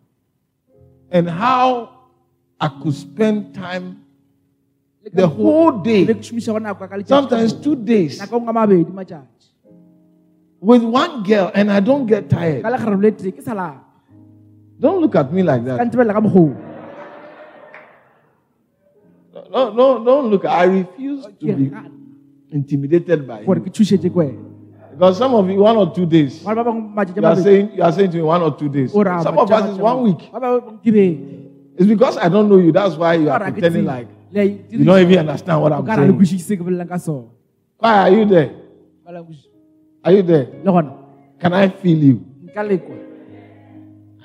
and 1.11 1.29
how 1.29 1.91
I 2.61 2.69
could 2.69 2.95
spend 2.95 3.55
time 3.55 4.06
the 5.15 5.27
whole 5.29 5.73
day, 5.83 6.07
ke 6.07 6.19
šomišago 6.23 6.59
nako 6.63 6.89
ka 6.89 6.97
letšatši 6.97 7.09
sometimes 7.09 7.53
two 7.63 7.77
days, 7.77 8.19
nako 8.21 8.41
ngwe 8.41 8.53
mabedi 8.53 8.93
matšatši 8.93 9.47
with 10.61 10.83
one 10.83 11.23
girl, 11.23 11.51
and 11.55 11.71
I 11.71 11.81
don't 11.81 12.07
get 12.07 12.29
tired. 12.31 12.65
lekgarebe 12.65 13.03
le 13.03 13.11
tee 13.13 13.31
ke 13.33 13.43
sa 13.43 13.55
lapa 13.55 13.83
Don't 14.79 15.01
look 15.01 15.15
at 15.17 15.33
me 15.33 15.43
like 15.43 15.65
that. 15.65 15.81
ntebelela 15.81 16.13
ka 16.13 16.21
mogolo 16.21 16.57
No, 19.53 19.71
no, 19.71 20.03
don't 20.05 20.27
look. 20.33 20.45
I 20.45 20.65
refuse 20.65 21.23
to 21.25 21.47
be 21.55 21.71
intimidated 22.51 23.27
by 23.29 23.41
you. 23.41 23.47
ke 23.47 23.71
thušetše 23.71 24.11
ko 24.11 24.21
wena 24.21 24.43
Because 24.97 25.19
some 25.19 25.35
of 25.37 25.45
you, 25.51 25.61
one 25.61 25.77
or 25.77 25.93
two 25.93 26.07
days, 26.09 26.41
gore 26.43 26.57
ba 26.57 26.65
bangwe 26.65 26.83
matšatši 26.99 27.21
a 27.21 27.21
you 27.21 27.29
are 27.29 27.37
saying 27.45 27.67
you 27.77 27.83
are 27.85 27.93
saying 27.93 28.11
to 28.11 28.17
me 28.17 28.25
one 28.25 28.43
or 28.43 28.53
two 28.57 28.69
days. 28.69 28.91
Some 28.93 29.39
of 29.39 29.47
us 29.53 29.71
is 29.71 29.79
one 29.79 30.03
week. 30.03 30.33
ba 30.33 30.41
bangwe 30.41 30.81
ke 30.83 30.91
bedi 30.91 31.09
It's 31.77 31.85
because 31.87 32.17
I 32.17 32.33
don't 32.33 32.49
know 32.49 32.57
you. 32.57 32.73
That's 32.73 32.97
why 32.97 33.21
you 33.21 33.29
are 33.29 33.39
pretending 33.39 33.85
like 33.85 34.09
you 34.45 34.85
don't 34.85 35.01
even 35.01 35.19
understand 35.19 35.63
what 35.63 35.73
I'm 35.73 35.87
saying. 35.87 36.13
kwešiše 36.19 36.45
se 36.45 36.57
ke 36.57 36.63
bolelang 36.65 36.89
ka 36.89 36.99
sone 36.99 37.29
Why 37.81 37.93
are 38.05 38.11
you 38.13 38.25
there? 38.25 38.51
Ba 39.05 39.13
la 39.13 39.21
nkwešiša. 39.21 39.49
Are 40.05 40.13
you 40.17 40.23
there? 40.23 40.47
Can 41.39 41.53
I 41.53 41.69
feel 41.69 41.99
you? 41.99 42.17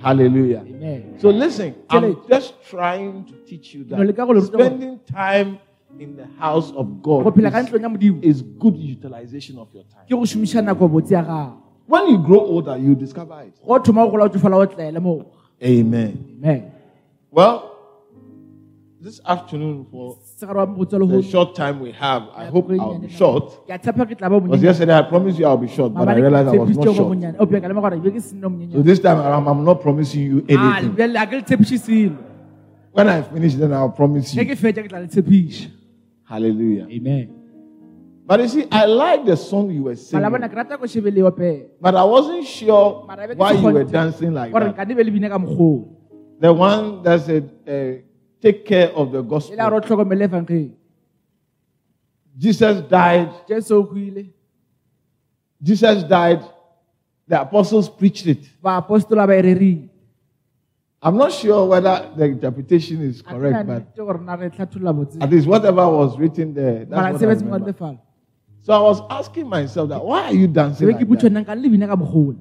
Hallelujah. 0.01 0.63
amen 0.65 1.20
So 1.20 1.30
listen, 1.30 1.75
I'm 1.89 2.15
just 2.30 2.53
trying 2.70 3.25
to 3.25 3.34
teach 3.46 3.75
you 3.75 3.86
No, 3.88 4.01
le 4.03 4.13
ka 4.13 4.25
that 4.25 4.27
go 4.27 4.34
le 4.34 4.39
ruta 4.41 4.58
gore- 4.58 4.65
spending 4.65 5.00
time 5.06 5.60
in 6.00 6.15
the 6.15 6.25
house 6.39 6.72
of 6.72 6.88
God 7.03 7.27
is, 7.38 7.44
ntlong 7.44 7.82
ya 7.84 7.89
modimo 7.89 8.20
is 8.24 8.41
good 8.41 8.77
utilization 8.77 9.60
of 9.60 9.68
your 9.74 9.84
time. 9.86 10.06
ke 10.08 10.15
go 10.15 10.25
šomiša 10.25 10.62
nako 10.65 10.88
botse 10.88 11.13
ya 11.13 11.22
gago 11.24 11.58
When 11.88 12.08
you 12.10 12.18
grow 12.24 12.39
older, 12.39 12.77
you 12.77 12.96
discover 12.96 13.41
it. 13.46 13.53
go 13.68 13.77
thoma 13.80 14.06
go 14.06 14.12
gola 14.12 14.25
o 14.25 14.30
tsofala 14.30 14.58
o 14.58 14.65
tlaele 14.65 15.00
mo 15.00 15.25
Amen. 15.62 16.18
amen 16.39 16.72
Well, 17.32 17.70
this 19.01 19.20
afternoon, 19.25 19.86
for 19.91 20.17
segare 20.38 20.55
wa 20.55 20.65
mobotse 20.65 20.93
le 21.00 21.08
the 21.08 21.22
short 21.27 21.55
time 21.55 21.79
we 21.79 21.91
have, 21.91 22.24
I 22.36 22.46
hope 22.46 22.70
I'll 22.72 23.00
be 23.00 23.10
short. 23.10 23.65
ke 23.67 23.72
a 23.74 23.79
tshepa 23.79 24.05
ke 24.05 24.17
tla 24.17 24.29
ba 24.29 24.39
Because 24.39 24.62
yesterday 24.63 24.93
I 24.98 25.01
promised 25.03 25.39
you 25.39 25.46
I'll 25.46 25.58
be 25.58 25.67
short, 25.67 25.93
but 25.93 26.08
I 26.08 26.15
realized 26.15 26.50
I 26.50 26.58
was 26.58 26.77
not 26.77 26.86
short. 26.96 27.10
monnyane. 27.10 27.36
O 27.39 27.46
peka 27.48 27.67
le 27.67 27.74
mo 27.74 27.81
gore 27.81 27.98
be 28.00 28.12
ke 28.12 28.22
se 28.22 28.36
nno 28.36 28.72
So 28.74 28.81
this 28.81 29.00
time 29.00 29.17
around, 29.20 29.48
I'm 29.48 29.63
not 29.65 29.81
promising 29.81 30.22
you 30.22 30.46
anything. 30.48 30.93
bjale 30.96 31.17
a 31.22 31.25
ke 31.27 31.31
le 31.34 31.41
tshepiše 31.41 31.79
selo 31.79 32.17
When 32.91 33.08
I 33.08 33.22
finish, 33.24 33.55
then 33.55 33.74
I'll 33.74 33.89
promise 33.89 34.34
you. 34.36 34.46
ke 34.46 34.55
fetša 34.58 34.84
ke 34.86 34.89
tla 34.89 35.00
le 35.00 35.08
tshepiša 35.08 35.70
Hallelujah. 36.25 36.88
amen 36.89 37.38
But 38.27 38.39
you 38.41 38.48
see, 38.48 38.65
I 38.72 38.86
like 38.86 39.25
the 39.25 39.36
song 39.36 39.72
you 39.72 39.84
were 39.84 39.96
singing, 39.96 40.24
malabona 40.24 40.48
ke 40.48 40.55
rata 40.55 40.77
ko 40.77 40.86
shebeleo 40.86 41.36
pela 41.36 41.65
but 41.81 41.96
I 41.96 42.03
wasn't 42.05 42.46
sure 42.46 43.05
Mara 43.08 43.27
be 43.27 43.34
ke 43.36 43.38
why 43.39 43.51
you 43.53 43.63
were 43.79 43.84
dancing 43.84 44.34
like 44.34 44.53
that. 44.53 44.75
nka 44.77 44.88
di 44.88 44.93
be 44.93 45.03
le 45.03 45.12
bine 45.12 45.27
ka 45.29 45.38
mokgolo 45.39 45.98
The 46.39 46.51
one 46.51 47.03
that 47.03 47.22
said, 47.22 47.50
uh, 47.70 48.01
"Take 48.41 48.65
care 48.65 48.89
of 48.95 49.12
the 49.12 49.21
gospel." 49.21 49.55
tlhokomele 49.55 50.24
evangeli 50.24 50.71
Jesus 52.38 52.81
died. 52.89 53.29
jesu 53.48 53.75
o 53.75 53.83
huile 53.83 54.25
Jesus 55.62 56.03
died. 56.03 56.41
The 57.27 57.41
apostles 57.41 57.88
preached 57.89 58.27
it. 58.27 58.50
baapostola 58.63 59.27
ba 59.27 59.38
e 59.38 59.41
rerile 59.41 59.89
I'm 61.03 61.17
not 61.17 61.31
sure 61.31 61.65
whether 61.65 62.12
the 62.15 62.25
interpretation 62.25 63.01
is 63.01 63.21
ke 63.21 63.25
correct, 63.25 63.65
but 63.65 63.81
nnete 63.81 63.98
gore 63.98 64.19
na 64.21 64.36
re 64.36 64.50
tlhatholola 64.50 64.93
botse 64.93 65.17
at 65.21 65.29
least 65.29 65.48
whatever 65.48 65.88
was 65.89 66.17
written 66.17 66.53
there, 66.53 66.86
mara 66.86 67.13
that's 67.13 67.24
what 67.24 67.29
I 67.29 67.33
remember. 67.33 68.00
So 68.62 68.74
I 68.74 68.81
was 68.81 69.01
asking 69.10 69.48
myself 69.50 69.89
that 69.89 70.03
why 70.05 70.25
are 70.25 70.33
you 70.33 70.48
dancing 70.48 70.86
be 70.86 70.93
like 70.93 71.01
ke 71.01 71.21
that? 71.21 71.31
nang 71.31 71.45
ka 71.45 71.53
le 71.53 71.69
bine 71.69 71.88
ka 71.88 71.95
mogolo 71.95 72.38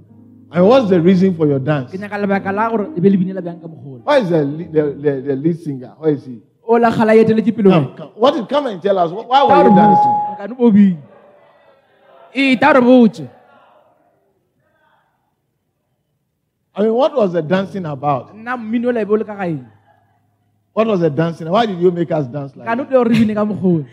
And 0.52 0.66
what's 0.66 0.90
the 0.90 1.00
reason 1.00 1.34
for 1.36 1.46
your 1.46 1.60
dance? 1.60 1.92
ke 1.92 1.98
nyaka 1.98 2.18
lebaka 2.18 2.50
la 2.52 2.68
gore 2.70 2.90
e 2.96 3.00
be 3.00 3.08
le 3.10 3.16
binela 3.16 3.40
bjang 3.42 3.60
ka 3.62 3.68
mogolo 3.68 4.02
Why 4.02 4.18
is 4.18 4.30
the, 4.30 4.42
lead- 4.44 4.72
the, 4.72 4.82
the, 4.98 5.12
the 5.22 5.36
lead 5.36 5.58
singer? 5.60 5.94
Where 5.98 6.12
is 6.12 6.24
he? 6.26 6.42
o 6.66 6.74
la 6.76 6.90
gala 6.90 7.14
e 7.14 7.22
eteletse 7.24 7.52
pelo 7.54 7.70
Come, 7.70 7.96
come. 7.96 8.10
What 8.14 8.34
did 8.34 8.48
come 8.48 8.66
and 8.66 8.82
tell 8.82 8.98
us? 8.98 9.10
Why 9.12 9.42
were 9.44 9.68
you 9.68 9.74
dancing? 9.74 10.16
nkane 10.34 10.56
bo 10.58 10.70
bine 10.70 10.98
e 12.34 12.56
ta 12.56 12.72
re 12.72 12.80
botse 12.80 13.28
I 16.74 16.82
mean, 16.82 16.94
what 16.94 17.14
was 17.14 17.32
the 17.32 17.42
dancing 17.42 17.86
about? 17.86 18.34
nna 18.34 18.56
mmino 18.56 18.88
o 18.88 18.92
la 18.92 19.00
e 19.00 19.04
be 19.04 19.12
o 19.12 19.16
le 19.16 19.24
ka 19.24 19.34
gaeng 19.36 19.66
What 20.72 20.86
was 20.86 21.00
the 21.00 21.10
dancing? 21.10 21.50
Why 21.50 21.66
did 21.66 21.78
you 21.80 21.90
make 21.90 22.10
us 22.12 22.26
dance 22.26 22.54
like 22.56 22.66
kane 22.66 22.80
o 22.80 22.84
that? 22.86 23.86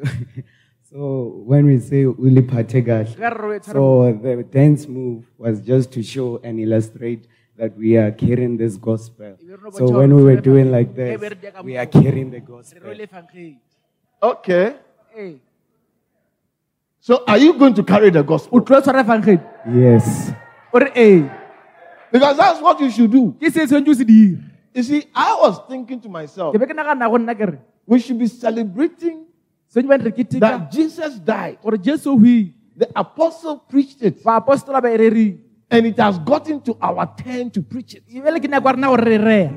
tle 0.90 0.98
gore 0.98 1.22
re 1.22 1.22
bine 1.22 1.30
ka 1.30 1.30
mogolo 1.30 1.36
So 1.40 1.42
when 1.46 1.66
we 1.66 1.78
say 1.78 2.04
ulipate 2.04 2.84
kahle, 2.84 3.04
ge 3.04 3.18
re 3.18 3.30
re 3.30 3.56
o 3.56 3.60
tshware 3.60 3.72
so 3.72 4.12
the 4.22 4.42
dance 4.42 4.88
move 4.88 5.24
was 5.38 5.60
just 5.60 5.92
to 5.92 6.02
show 6.02 6.40
and 6.42 6.58
illustrate 6.60 7.26
that 7.56 7.76
we 7.76 7.96
are 7.96 8.10
carrying 8.10 8.56
this 8.56 8.76
gospel. 8.76 9.36
Ebe 9.40 9.50
re 9.50 9.56
no 9.62 9.70
So 9.70 9.90
when 9.90 10.14
we 10.14 10.22
were 10.22 10.40
doing 10.40 10.70
like 10.70 10.94
this, 10.94 11.20
re 11.20 11.34
dia 11.34 11.52
ka 11.52 11.62
we 11.62 11.76
are 11.76 11.86
carrying 11.86 12.30
the 12.30 12.40
gospel. 12.40 12.82
Okay. 14.22 14.74
So 17.00 17.24
are 17.26 17.38
you 17.38 17.54
going 17.54 17.74
to 17.74 17.82
carry 17.82 18.10
the 18.10 18.20
o 18.20 18.22
gospel? 18.22 18.60
tlo 18.60 18.80
tshwara 18.80 19.00
evangeli 19.04 19.40
Yes. 19.72 20.32
o 20.72 20.78
re 20.78 20.90
ee 20.96 21.30
Because 22.12 22.36
that's 22.36 22.60
what 22.60 22.80
you 22.80 22.90
should 22.90 23.10
do. 23.12 23.32
ke 23.40 23.50
se 23.50 23.66
tshwantse 23.66 23.90
o 23.90 23.94
se 23.94 24.04
dire 24.04 24.38
You 24.74 24.82
see, 24.84 25.02
I 25.14 25.34
was 25.34 25.58
thinking 25.68 26.00
to 26.00 26.08
myself, 26.08 26.54
ke 26.54 26.58
be 26.60 26.66
ke 26.66 26.74
nagana 26.76 27.08
go 27.10 27.18
nna 27.18 27.34
ke 27.34 27.46
re 27.54 27.58
we 27.86 27.98
should 27.98 28.18
be 28.18 28.26
celebrating 28.28 29.29
tshwantse 29.70 29.88
ba 29.88 29.96
re 29.96 30.10
keteka 30.12 30.40
that 30.40 30.70
Jesus 30.72 31.18
died. 31.18 31.58
gore 31.62 31.78
jesu 31.78 32.10
o 32.10 32.16
hwile 32.18 32.52
The 32.80 32.88
apostle 32.96 33.56
preached 33.68 34.00
it, 34.02 34.22
baapostola 34.24 34.80
ba 34.82 34.88
rerile 34.96 35.38
and 35.70 35.86
it 35.86 35.98
has 36.00 36.18
gotten 36.18 36.60
to 36.62 36.76
our 36.80 37.06
turn 37.16 37.50
to 37.50 37.62
preach 37.62 37.94
it. 37.94 38.02
ebele 38.08 38.40
ke 38.40 38.48
nako 38.50 38.66
ya 38.68 38.72
rena 38.74 38.88
gore 38.88 39.04
re 39.04 39.18
rea 39.18 39.50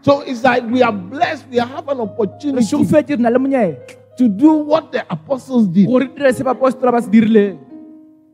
So 0.00 0.20
it's 0.22 0.44
like 0.44 0.62
we 0.70 0.80
are 0.82 0.92
blessed, 0.92 1.46
we 1.50 1.58
have 1.58 1.88
an 1.88 2.00
opportunity 2.00 2.64
šogofetse 2.64 3.16
re 3.16 3.22
na 3.22 3.28
le 3.30 3.38
monyetla 3.38 3.96
to 4.18 4.28
do 4.28 4.52
what 4.66 4.90
the 4.92 5.02
apostles 5.10 5.66
did. 5.68 5.86
gore 5.86 6.06
dire 6.16 6.32
se 6.32 6.44
baapostola 6.44 6.92
ba 6.92 7.02
se 7.02 7.10
dirileng 7.10 7.58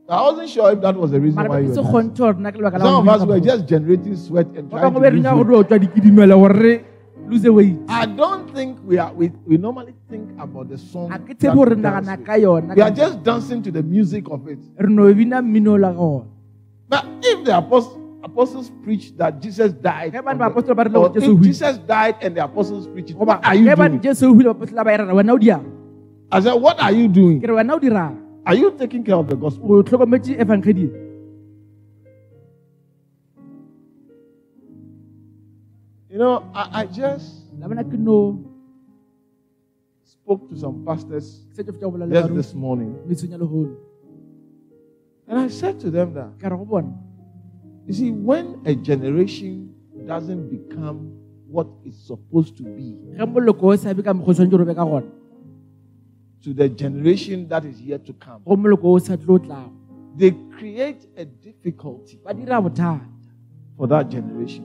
I 0.07 0.21
wasn't 0.21 0.49
sure 0.49 0.71
if 0.71 0.81
that 0.81 0.95
was 0.95 1.09
the 1.09 1.19
reason 1.19 1.41
why 1.49 1.59
you 1.65 1.69
were. 1.73 1.81
kgontshe 1.89 2.17
gore 2.21 2.37
nna 2.37 2.51
ke 2.53 2.57
lebaka 2.61 2.77
la 2.77 2.85
Some 2.85 3.09
of 3.09 3.15
us 3.15 3.25
were 3.25 3.39
just 3.41 3.65
generating 3.65 4.15
sweat 4.15 4.45
and 4.55 4.69
trying 4.69 4.93
to 4.93 4.99
lose 7.29 7.49
weight. 7.49 7.77
gore 7.85 7.85
o 7.85 7.85
tswa 7.85 7.85
dikidimela 7.85 7.85
gore 7.85 7.85
re 7.85 7.85
lose 7.85 7.85
weight 7.85 7.89
I 7.89 8.05
don't 8.05 8.45
think 8.53 8.77
we 8.85 8.97
are. 8.97 9.13
We, 9.13 9.31
we 9.45 9.57
normally 9.57 9.93
think 10.09 10.29
about 10.39 10.69
the 10.69 10.77
song. 10.77 11.11
a 11.11 11.19
ke 11.19 11.27
that 11.27 11.39
tsebe 11.39 11.55
gore 11.55 11.69
we 11.75 11.81
nagana 11.81 12.17
with. 12.17 12.25
ka 12.25 12.33
yona 12.33 12.75
We 12.75 12.81
are 12.81 12.91
just 12.91 13.23
dancing 13.23 13.61
to 13.63 13.71
the 13.71 13.83
music 13.83 14.29
of 14.29 14.47
it. 14.47 14.59
re 14.79 14.89
no 14.89 15.13
bina 15.13 15.41
mmino 15.41 15.79
la 15.79 15.91
gona 15.93 16.25
But 16.87 17.05
if 17.23 17.43
the 17.45 17.57
apostles, 17.57 17.97
apostles 18.23 18.71
preach 18.83 19.15
that 19.17 19.41
Jesus 19.41 19.73
died, 19.73 20.13
Ge 20.13 20.17
on 20.17 20.25
bana 20.25 20.37
the- 20.37 20.43
ba 20.45 20.51
apostol 20.51 20.75
ba 20.75 20.83
re 20.85 20.89
le 20.89 20.99
or 20.99 21.09
gore 21.09 21.19
Jesu 21.19 21.31
o 21.31 21.37
if. 21.37 21.41
Jesus 21.43 21.77
died 21.79 22.15
and 22.21 22.35
the 22.37 22.43
apostles 22.43 22.87
preach 22.87 23.09
it, 23.11 23.17
what 23.17 23.41
are 23.43 23.55
you 23.55 23.65
doing? 23.75 24.01
jesu 24.01 24.27
o 24.29 24.33
hwile 24.33 24.53
baapostola 24.53 24.83
ba 24.85 24.97
rara 24.97 25.13
wena 25.13 25.33
o 25.33 25.37
diang 25.37 25.65
I 26.31 26.39
said, 26.41 26.53
what 26.53 26.79
are 26.81 26.91
you 26.91 27.07
doing? 27.07 27.41
ke 27.41 27.47
re 27.49 27.53
wena 27.61 27.73
o 27.73 27.79
dirang 27.79 28.21
Are 28.45 28.53
you 28.53 28.69
taking 28.77 29.03
care 29.03 29.15
of 29.15 29.27
the 29.27 29.35
gospel? 29.35 29.81
You 36.15 36.19
know, 36.19 36.49
I, 36.55 36.83
I 36.83 36.85
just 36.85 37.43
la 37.59 37.67
bona 37.67 37.83
ke 37.83 37.97
no 37.99 38.39
spoke 40.11 40.47
to 40.47 40.55
some 40.55 40.77
pastors 40.87 41.25
ke 41.51 41.57
setse 41.57 41.73
feta 41.75 41.81
go 41.81 41.89
bola 41.95 42.05
le 42.07 42.15
just 42.15 42.35
this 42.35 42.51
morning, 42.65 42.93
metsong 43.09 43.33
ya 43.35 43.39
legolo 43.41 43.75
and 45.27 45.39
I 45.41 45.49
said 45.49 45.81
to 45.83 45.91
them 45.91 46.13
that 46.15 46.29
ka 46.39 46.47
re 46.53 46.55
go 46.55 46.63
bona. 46.63 46.93
you 47.85 47.93
see, 47.97 48.11
when 48.11 48.63
a 48.63 48.75
generation 48.75 49.75
doesn't 50.11 50.47
become 50.53 51.01
what 51.51 51.67
it's 51.83 51.99
supposed 52.11 52.55
to 52.61 52.63
be 52.63 52.95
ge 53.17 53.27
moloko 53.33 53.73
o 53.73 53.75
sabe 53.75 53.99
ka 54.07 54.15
mokgwa 54.15 54.31
o 54.31 54.37
tshwanetse 54.39 54.59
robe 54.61 54.73
ka 54.79 54.85
gona. 54.91 55.11
to 56.47 56.53
the 56.61 56.69
generation 56.69 57.43
that 57.49 57.65
is 57.65 57.81
yet 57.81 58.05
to 58.05 58.13
come, 58.13 58.39
go 58.47 58.55
moloko 58.55 58.95
o 58.95 59.03
sa 59.09 59.19
tlo 59.25 59.35
o 59.35 59.43
tlago 59.49 59.75
they 60.15 60.31
create 60.55 61.11
a 61.17 61.27
difficulty 61.49 62.23
ba 62.23 62.31
dira 62.39 62.61
bothata. 62.69 63.03
for 63.77 63.87
that 63.87 64.09
generation. 64.09 64.63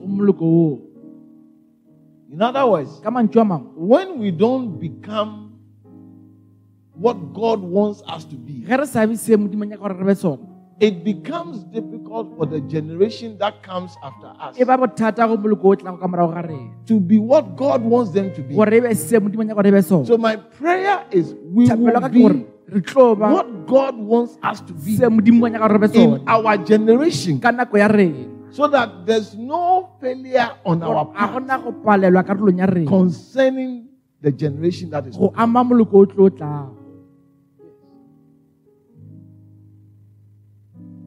Go 2.31 2.37
moloko 2.37 2.39
oo 2.39 2.39
In 2.39 2.41
other 2.41 2.65
words, 2.65 2.99
ka 3.03 3.11
mantswe 3.11 3.41
a 3.43 3.57
when 3.75 4.19
we 4.19 4.31
don't 4.31 4.79
become 4.79 5.51
what 6.95 7.33
God 7.33 7.59
wants 7.59 8.03
us 8.07 8.23
to 8.25 8.35
be, 8.35 8.63
ge 8.63 8.77
re 8.77 8.85
sabe 8.85 9.17
se 9.17 9.35
modimo 9.35 9.65
nyaka 9.65 9.81
gore 9.81 9.97
re 9.97 10.05
be 10.05 10.15
sona. 10.15 10.47
it 10.81 11.03
becomes 11.03 11.63
difficult 11.69 12.35
for 12.35 12.47
the 12.47 12.59
generation 12.61 13.37
that 13.37 13.61
comes 13.61 13.93
after 14.01 14.33
us 14.39 14.57
ba 14.57 14.77
bothata 14.77 15.27
go 15.27 15.37
moloko 15.37 15.65
o 15.65 15.75
tlago 15.75 15.99
ka 15.99 16.07
morago 16.07 16.33
ga 16.33 16.41
rena. 16.47 16.71
to 16.85 16.99
be 16.99 17.17
what 17.17 17.55
God 17.55 17.81
wants 17.81 18.11
them 18.11 18.33
to 18.33 18.41
be. 18.41 18.55
gore 18.55 18.79
be 18.79 18.93
se 18.95 19.19
modimo 19.19 19.43
nyaka 19.43 19.61
gore 19.61 19.71
be 19.71 19.81
sona. 19.81 20.05
So 20.05 20.17
my 20.17 20.35
prayer 20.37 21.03
is 21.11 21.35
we 21.51 21.67
will 21.67 21.99
ka 21.99 22.07
ke 22.07 22.15
gore 22.15 22.33
be 22.33 22.45
re 22.71 22.81
tlo 22.81 23.17
ba 23.17 23.27
what 23.27 23.67
God 23.67 23.97
wants 23.97 24.37
us 24.43 24.61
to 24.61 24.73
be 24.73 24.95
se 24.95 25.03
modimo 25.03 25.47
a 25.47 25.49
nyaka 25.51 25.67
gore 25.67 25.79
re 25.83 25.87
be 25.87 25.99
in 25.99 26.23
our 26.27 26.55
generation 26.57 27.39
ka 28.51 28.67
nako 28.67 28.67
ya 28.67 28.67
rena 28.67 28.67
so 28.67 28.67
that 28.67 29.05
there's 29.05 29.35
no 29.35 29.89
failure 29.99 30.51
on 30.65 30.83
our 30.83 31.05
part 31.05 31.31
gona 31.33 31.57
go 31.63 31.71
palelwa 31.71 32.23
karolong 32.23 32.59
ya 32.59 32.65
rena. 32.65 32.89
concerning 32.89 33.87
the 34.21 34.31
generation 34.31 34.89
that 34.89 35.07
is 35.07 35.17
go 35.17 35.31
ama 35.35 35.63
moloko 35.63 35.97
o 35.97 36.05
tlo 36.05 36.25
o 36.25 36.29
tlago 36.29 36.75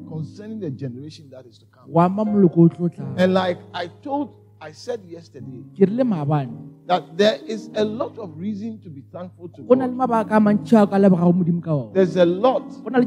concerning 0.09 0.61
the 0.61 0.70
generation 0.70 1.28
that 1.30 1.46
is 1.46 1.59
to 1.59 1.66
come. 1.66 1.92
go 1.92 2.00
ama 2.00 2.24
moloko 2.24 2.59
o 2.64 2.68
tlo 2.68 2.87
o 2.87 2.88
tlago 2.88 3.14
And 3.18 3.35
like 3.35 3.59
I 3.74 3.87
told, 4.02 4.30
I 4.64 4.72
said 4.72 5.00
yesterday 5.14 5.61
ke 5.77 5.85
rile 5.90 6.05
maabane 6.12 6.53
that 6.90 7.05
there 7.20 7.37
is 7.55 7.62
a 7.83 7.85
lot 7.85 8.16
of 8.24 8.31
reason 8.44 8.79
to 8.85 8.88
be 8.96 9.03
thankful 9.16 9.48
to 9.57 9.62
go 9.70 9.74
na 9.81 9.85
le 9.85 9.92
God. 9.92 9.98
mabaka 10.00 10.37
a 10.38 10.40
mantšhi 10.46 10.77
a 10.83 10.87
ka 10.92 10.96
leboga 11.05 11.27
go 11.29 11.33
modimo 11.40 11.61
ka 11.66 11.72
ona 11.81 11.92
There's 11.96 12.16
a 12.16 12.24
lot. 12.24 12.64
go 12.85 12.88
na 12.94 12.98
le 13.05 13.07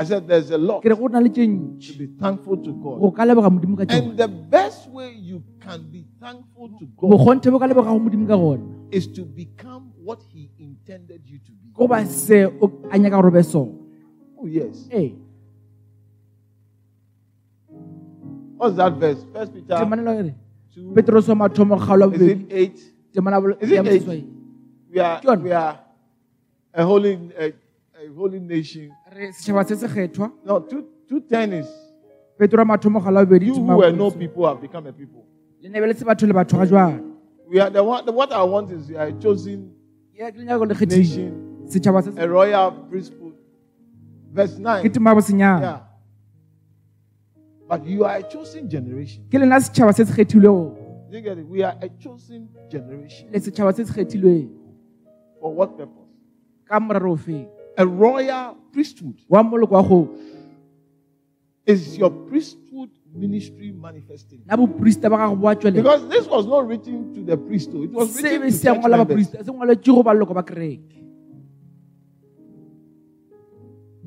I 0.00 0.04
said 0.10 0.26
there's 0.30 0.50
a 0.50 0.56
lot 0.70 0.80
ke 0.82 0.88
re 0.92 0.96
go 1.02 1.10
na 1.16 1.18
le 1.26 1.28
to 1.28 1.92
be 2.00 2.06
thankful 2.22 2.56
to 2.68 2.72
God. 2.86 3.04
ka 3.20 3.28
leboga 3.30 3.50
modimo 3.58 3.76
ka 3.76 3.84
And 3.98 4.16
the 4.16 4.28
best 4.56 4.88
way 4.88 5.12
you 5.12 5.42
can 5.60 5.84
be 5.92 6.04
thankful 6.24 6.68
to 6.80 6.86
God 6.96 7.10
bokgonthe 7.12 7.50
bo 7.52 7.58
ka 7.64 7.68
leboga 7.74 7.92
go 7.92 8.00
modimo 8.08 8.26
ka 8.32 8.38
is 8.90 9.06
to 9.20 9.24
become 9.44 9.92
what 10.08 10.22
He 10.32 10.48
intended 10.58 11.20
you 11.28 11.38
to 11.44 11.52
be. 11.52 11.68
go 11.76 11.86
ba 11.86 12.00
se 12.06 12.44
o 12.48 12.72
a 12.90 12.96
nyaka 12.98 13.20
gore 13.20 13.28
o 13.28 13.36
be 13.38 13.42
sona 13.42 13.72
Oh 14.40 14.46
yes. 14.46 14.88
ee 14.92 15.08
What's 18.58 18.76
that 18.76 18.94
verse? 18.94 19.22
First 19.32 19.54
Peter 19.54 19.76
two. 20.78 20.92
petros 20.94 21.28
wa 21.28 21.34
mathomo 21.34 21.76
kgaolo 21.76 22.12
a 22.12 22.14
Is 22.14 22.22
it 22.22 22.52
eight? 22.52 22.78
temana 23.12 23.38
Is 23.60 23.70
it 23.70 23.74
ya 23.74 23.82
eight? 23.92 24.24
We 24.90 25.00
are 25.00 25.20
John. 25.22 25.42
we 25.42 25.52
are 25.52 25.78
a 26.74 26.84
holy 26.84 27.12
a, 27.38 27.46
a 27.48 28.08
holy 28.16 28.40
nation. 28.40 28.90
re 29.14 29.28
setšhaba 29.32 29.66
se 29.68 29.74
se 29.76 30.10
No, 30.44 30.60
two 30.60 30.84
two 31.08 31.20
ten 31.20 31.52
is 31.52 31.66
petro 32.38 32.58
wa 32.64 32.76
mathomo 32.76 33.00
kgaolo 33.00 33.20
a 33.22 33.26
bobedi 33.26 33.46
you 33.46 33.54
who 33.54 33.76
were 33.76 33.92
no 33.92 34.10
people 34.10 34.46
have 34.46 34.60
become 34.60 34.86
a 34.86 34.92
people. 34.92 35.24
le 35.62 35.68
ne 35.68 35.80
be 35.80 35.86
le 35.86 35.94
se 35.94 36.04
batho 36.04 36.26
le 36.26 36.32
batho 36.34 36.56
ga 36.58 36.66
jwale 36.66 37.04
We 37.50 37.58
are 37.60 37.70
the 37.70 37.82
one. 37.82 38.04
The, 38.04 38.12
what 38.12 38.30
I 38.30 38.42
want 38.42 38.70
is 38.70 38.88
we 38.90 38.96
are 38.96 39.06
a 39.08 39.12
chosen 39.12 39.72
Ya, 40.14 40.30
ke 40.30 40.36
lenyaka 40.36 40.68
le 40.68 40.74
kgethile 40.74 40.98
nation, 40.98 41.64
setšhaba 41.66 42.02
se 42.04 42.12
se- 42.12 42.20
a 42.20 42.28
royal 42.28 42.70
priesthood. 42.90 43.34
Verse 44.32 44.58
nine. 44.58 44.84
Yeah. 44.84 45.80
But 47.68 47.84
you 47.86 48.04
are 48.04 48.16
a 48.16 48.22
chosen 48.22 48.68
generation. 48.68 49.24
ke 49.30 49.34
lena 49.38 49.60
setšhaba 49.60 49.92
se 49.94 50.04
se 50.04 50.12
kgethilwego 50.12 50.76
You 51.10 51.20
get 51.20 51.38
it? 51.38 51.46
We 51.48 51.62
are 51.62 51.76
a 51.80 51.88
chosen 52.00 52.48
generation. 52.70 53.28
le 53.32 53.38
setšhaba 53.40 53.74
se 53.76 53.84
se 53.84 53.92
kgethilweng 53.92 54.48
For 55.40 55.52
what 55.54 55.76
purpose? 55.76 56.08
ka 56.64 56.80
morero 56.80 57.12
o 57.12 57.18
A 57.76 57.84
royal 57.86 58.56
priesthood. 58.72 59.20
wa 59.28 59.42
moloko 59.42 59.72
wa 59.72 59.82
go 59.82 60.08
Is 61.66 61.98
your 61.98 62.10
priesthood 62.10 62.88
ministry 63.14 63.72
manifesting? 63.72 64.40
na 64.46 64.56
boporista 64.56 65.10
ba 65.10 65.16
gago 65.18 65.36
bo 65.36 65.48
a 65.48 65.54
tswelela 65.56 65.82
Because 65.82 66.08
this 66.08 66.26
was 66.26 66.46
not 66.46 66.66
written 66.66 67.12
to 67.14 67.20
the 67.24 67.36
priesthood. 67.36 67.90
It 67.90 67.92
was 67.92 68.16
written 68.16 68.42
to 68.42 68.50
se 68.50 68.64
church 68.64 68.78
ngwala 68.80 68.96
members. 68.96 69.08
baporista 69.28 69.44
se 69.44 69.50
ngwaletswe 69.52 69.92
go 69.94 70.02
baleloko 70.02 70.34
ba 70.34 70.42
kereke 70.42 71.04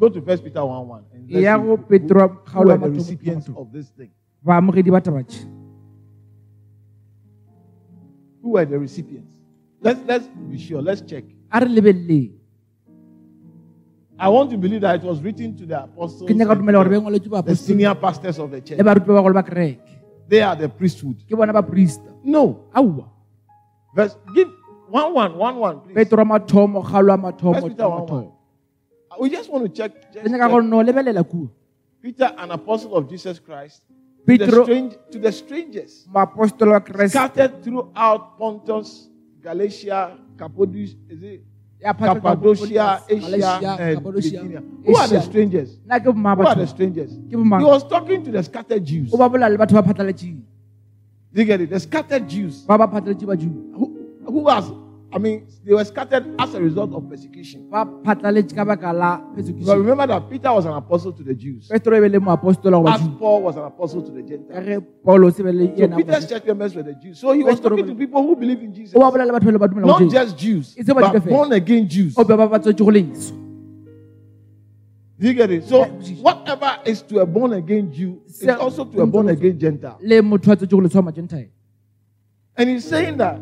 Go 0.01 0.09
to 0.09 0.21
First 0.21 0.43
Peter 0.43 0.65
1 0.65 0.87
1. 0.87 1.03
And 1.13 1.29
let's 1.29 1.45
see 1.45 1.61
who- 1.61 1.77
who 1.77 2.69
are 2.71 2.77
the 2.77 2.89
recipients 2.89 3.47
of 3.61 3.71
this 3.71 3.89
thing? 3.97 4.09
baamogedi 4.43 4.89
ba 4.95 4.99
tabatšhe 5.07 5.45
Who 8.41 8.49
were 8.57 8.65
the 8.65 8.79
recipients? 8.79 9.35
Let's 9.81 9.99
let's 10.07 10.27
be 10.49 10.57
sure. 10.57 10.81
Let's 10.81 11.01
check. 11.01 11.25
a 11.51 11.59
re 11.59 11.67
lebeleleng 11.67 12.31
I 14.19 14.29
want 14.29 14.49
to 14.51 14.57
believe 14.57 14.81
that 14.81 14.95
it 15.01 15.03
was 15.03 15.21
written 15.21 15.55
to 15.57 15.65
the 15.65 15.83
apostles, 15.83 16.29
ke 16.29 16.33
nyaka 16.33 16.51
and 16.53 16.61
dumela 16.61 16.77
gore 16.81 16.89
be 16.89 16.95
the, 16.95 17.01
ngwaletswe 17.01 17.29
the 17.29 17.29
baapostoli 17.37 17.57
senior 17.69 17.95
pastors 17.95 18.37
of 18.39 18.49
the 18.51 18.61
church. 18.61 18.77
le 18.79 18.83
baruti 18.83 19.05
ba 19.07 19.13
bagolo 19.21 19.33
ba 19.33 19.43
kereke 19.43 19.79
They 20.27 20.41
are 20.41 20.55
the 20.55 20.69
priesthood. 20.69 21.17
ke 21.29 21.37
bona 21.37 21.53
baporista 21.53 22.09
No. 22.23 22.43
aowa 22.73 23.05
Verse 23.95 24.15
give 24.35 24.49
one 24.89 25.13
one 25.13 25.37
one 25.37 25.57
one, 25.59 25.79
please. 25.81 25.93
petro 25.95 26.17
wa 26.23 26.25
mathomo 26.39 26.81
kgaolo 26.83 27.09
ya 27.13 27.17
mathomo 27.17 27.53
First 27.53 27.67
Peter 27.67 27.85
1 27.85 27.91
1. 27.91 28.01
mathomo. 28.01 28.31
We 29.19 29.29
just 29.29 29.49
want 29.51 29.65
to 29.65 29.69
check. 29.69 30.13
just 30.13 30.25
re 30.25 30.31
nyaka 30.31 30.49
gore 30.49 30.61
check. 30.61 30.69
no 30.69 30.83
lebelela 30.83 31.23
kuo 31.23 31.49
Peter, 32.01 32.33
an 32.37 32.51
apostle 32.51 32.95
of 32.95 33.07
Jesus 33.09 33.37
Christ, 33.37 33.83
to 34.27 34.37
the, 34.37 34.63
strange, 34.63 34.95
to 35.11 35.19
the 35.19 35.31
strangers 35.31 36.07
moapostolo 36.11 36.71
wa 36.71 36.79
kreste 36.79 37.11
scattered 37.11 37.63
throughout 37.63 38.37
Pontus, 38.37 39.09
Galatia, 39.41 40.17
Cappadocia, 40.37 40.95
is 41.09 41.21
it? 41.23 41.43
ya 41.79 41.93
phatla 41.93 42.21
ka 42.21 42.21
Cappadocia, 42.21 43.01
Asia, 43.09 43.27
Galatia, 43.29 43.77
and 43.79 43.95
Cappadocia, 43.97 44.41
Bithynia. 44.41 44.61
Who 44.85 44.95
are 44.95 45.07
the 45.07 45.21
strangers? 45.21 45.77
na 45.85 45.99
ke 45.99 46.05
bomang 46.09 46.37
Who 46.37 46.47
are 46.47 46.55
the 46.55 46.67
strangers? 46.67 47.11
He 47.29 47.35
was 47.35 47.83
talking 47.83 48.23
to 48.23 48.31
the 48.31 48.43
scattered 48.43 48.85
Jews. 48.85 49.13
o 49.13 49.17
ba 49.17 49.29
bola 49.29 49.49
le 49.49 49.57
batho 49.57 49.73
ba 49.73 49.83
phatlaletseng 49.83 50.41
Do 51.33 51.41
you 51.41 51.45
get 51.45 51.61
it? 51.61 51.69
The 51.69 51.79
scattered 51.79 52.27
Jews 52.29 52.61
ba 52.65 52.77
ba 52.77 52.87
phatlaletse 52.87 53.25
ba 53.25 53.35
Jew. 53.37 53.49
who, 53.77 53.85
who 54.25 54.49
has 54.49 54.65
I 55.13 55.17
mean, 55.17 55.45
they 55.65 55.73
were 55.73 55.83
scattered 55.83 56.23
as 56.39 56.53
a 56.55 56.61
result 56.61 56.93
of 56.93 57.09
persecution. 57.09 57.67
ba 57.69 57.85
phatlaletše 57.85 58.55
ka 58.55 58.63
baka 58.63 58.93
la 58.93 59.19
But 59.65 59.77
remember 59.77 60.07
that 60.07 60.29
Peter 60.29 60.53
was 60.53 60.65
an 60.65 60.73
apostle 60.73 61.11
to 61.13 61.23
the 61.23 61.33
Jews, 61.35 61.67
petro 61.67 61.99
be 61.99 62.07
le 62.07 62.19
moapostola 62.19 62.81
wa 62.81 62.93
as 62.95 63.01
Paul 63.19 63.41
was 63.43 63.57
an 63.57 63.63
apostle 63.63 64.01
to 64.03 64.11
the 64.11 64.21
Gentiles. 64.21 64.65
ge 64.65 64.79
paulos 65.05 65.35
be 65.37 65.51
le 65.51 65.67
So 65.77 65.95
Peter's 65.97 66.27
church 66.29 66.45
members 66.45 66.75
were 66.75 66.83
the 66.83 66.93
Jews. 66.93 67.19
So 67.19 67.33
he 67.33 67.43
was 67.43 67.59
talking 67.59 67.85
to 67.87 67.93
people 67.95 68.21
who 68.23 68.35
believe 68.35 68.61
in 68.61 68.73
Jesus. 68.73 68.95
o 68.95 68.99
ba 68.99 69.11
bolela 69.11 69.31
batho 69.37 69.45
ba 69.45 69.51
le 69.51 69.59
ba 69.59 69.67
dumela 69.67 69.87
Not 69.87 70.09
just 70.11 70.37
Jews, 70.37 70.75
but 70.75 71.25
born 71.27 71.51
again 71.51 71.87
Jews. 71.89 72.15
o 72.17 72.23
be 72.23 72.35
ba 72.35 72.47
ba 72.47 72.59
tswetse 72.59 72.77
go 72.79 72.91
leso 72.91 73.33
Do 75.19 75.27
you 75.27 75.33
get 75.35 75.51
it? 75.51 75.65
So 75.67 75.83
eh, 75.83 75.87
whatever 76.21 76.79
is 76.83 77.03
to 77.03 77.19
a 77.19 77.25
born 77.25 77.53
again 77.53 77.91
Jew 77.93 78.21
is 78.27 78.47
also 78.57 78.85
to 78.85 79.01
a 79.01 79.05
born 79.05 79.29
again 79.29 79.59
Gentile. 79.59 79.97
le 80.01 80.21
motho 80.21 80.51
a 80.51 80.55
tswetse 80.55 80.71
go 80.71 80.77
leso 80.77 80.95
wa 81.03 81.11
magentile 81.11 81.49
And 82.55 82.69
he's 82.69 82.85
saying 82.85 83.17
that 83.17 83.39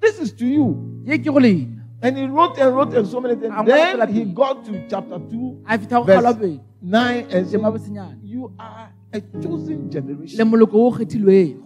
this 0.00 0.18
is 0.18 0.32
to 0.32 0.46
you. 0.46 1.02
ye 1.04 1.18
ke 1.18 1.24
go 1.24 1.34
lena. 1.34 1.76
And 2.02 2.18
he 2.18 2.26
wrote 2.26 2.58
and 2.58 2.76
wrote 2.76 2.94
and 2.94 3.06
so 3.08 3.20
many 3.20 3.36
things. 3.36 3.54
Then 3.64 4.08
he 4.12 4.24
got 4.24 4.64
to 4.66 4.86
chapter 4.88 5.18
2, 5.18 5.64
a 5.66 5.78
fitlha 5.78 6.06
go 6.06 6.20
verse 6.20 6.60
9, 6.82 7.26
and 7.30 7.48
said, 7.48 8.18
You 8.22 8.52
are 8.58 8.92
a 9.12 9.20
chosen 9.42 9.90
generation. 9.90 10.48
moloko 10.48 10.74
o 10.74 10.92
kgethilweng 10.92 11.62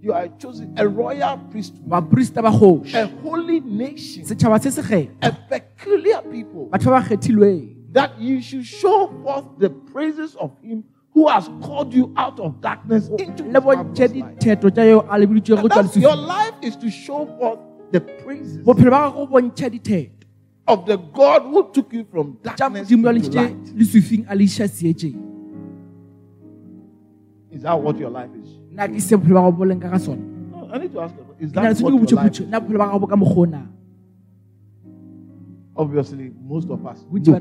You 0.00 0.12
are 0.12 0.28
chosen, 0.38 0.74
a 0.76 0.88
royal 0.88 1.38
priesthood, 1.50 1.88
baporista 1.88 2.42
ba 2.42 2.50
kgoši. 2.50 2.94
A 2.94 3.06
holy 3.22 3.60
nation, 3.60 4.24
setšhaba 4.24 4.60
se 4.62 4.70
se 4.70 4.82
kgetho. 4.82 5.14
A 5.22 5.32
peculiar 5.32 6.22
people, 6.22 6.68
batho 6.70 6.90
ba 6.90 7.00
ba 7.00 7.08
kgethilweng. 7.08 7.92
That 7.92 8.18
you 8.18 8.40
should 8.40 8.64
show 8.64 9.12
forth 9.22 9.46
the 9.58 9.70
praises 9.70 10.34
of 10.36 10.50
him 10.62 10.84
who 11.14 11.28
has 11.28 11.48
called 11.60 11.92
you 11.94 12.10
out 12.16 12.40
of 12.40 12.60
darkness 12.60 13.08
into 13.18 13.44
his 13.44 13.52
le 13.52 13.60
bontšhe 13.60 14.00
marvelous 14.00 14.14
light. 14.16 14.38
ditheto 14.40 14.70
tša 14.70 14.84
yo 14.90 15.00
a 15.10 15.18
lebiditšego 15.18 15.56
go 15.56 15.62
And 15.62 15.70
tswa 15.72 15.82
that's- 15.82 16.02
your 16.02 16.16
life 16.16 16.54
is 16.62 16.76
to 16.76 16.88
show 16.90 17.26
forth 17.38 17.58
the 17.92 18.00
praises 18.00 18.64
bophelo 18.64 18.90
ba 18.90 19.00
gago 19.10 19.26
bo 19.28 19.40
bontšha 19.40 19.70
ditheto 19.70 20.10
of 20.68 20.86
the 20.86 20.96
God 20.96 21.42
who 21.42 21.68
took 21.72 21.92
you 21.92 22.04
from 22.10 22.38
darkness 22.42 22.88
modimo 22.90 23.08
a 23.08 23.12
into 23.12 23.28
leitše 23.30 23.34
light. 23.36 23.76
lesufing 23.76 24.24
a 24.28 24.34
le 24.34 24.44
iša 24.44 24.68
seetšeng 24.68 25.18
Is 27.52 27.62
that 27.62 27.78
what 27.82 27.98
your 27.98 28.10
life 28.10 28.30
is? 28.42 28.48
nna 28.72 28.88
ke 28.88 29.00
se 29.00 29.16
bophelo 29.16 29.34
ba 29.34 29.40
gago 29.50 29.56
bo 29.58 29.64
leng 29.64 29.80
ka 29.80 29.88
ga 29.92 29.98
sona 29.98 30.22
No, 30.52 30.68
I 30.72 30.78
need 30.78 30.92
to 30.92 31.00
ask. 31.00 31.14
you, 31.14 31.24
Is 31.46 31.52
ke 31.52 31.56
na 31.56 31.62
le 31.68 31.74
that 31.74 31.82
what 31.82 31.92
your 31.92 32.00
life? 32.00 32.08
botšhepotše 32.08 32.46
nna 32.48 32.60
bophelo 32.60 32.78
ba 32.78 32.86
gago 32.88 33.00
bo 33.00 33.06
ka 33.06 33.16
mokgwa 33.16 33.46
o 33.58 33.68
Obviously, 35.74 36.32
most 36.48 36.70
of 36.70 36.84
us. 36.86 37.04
bontši 37.12 37.32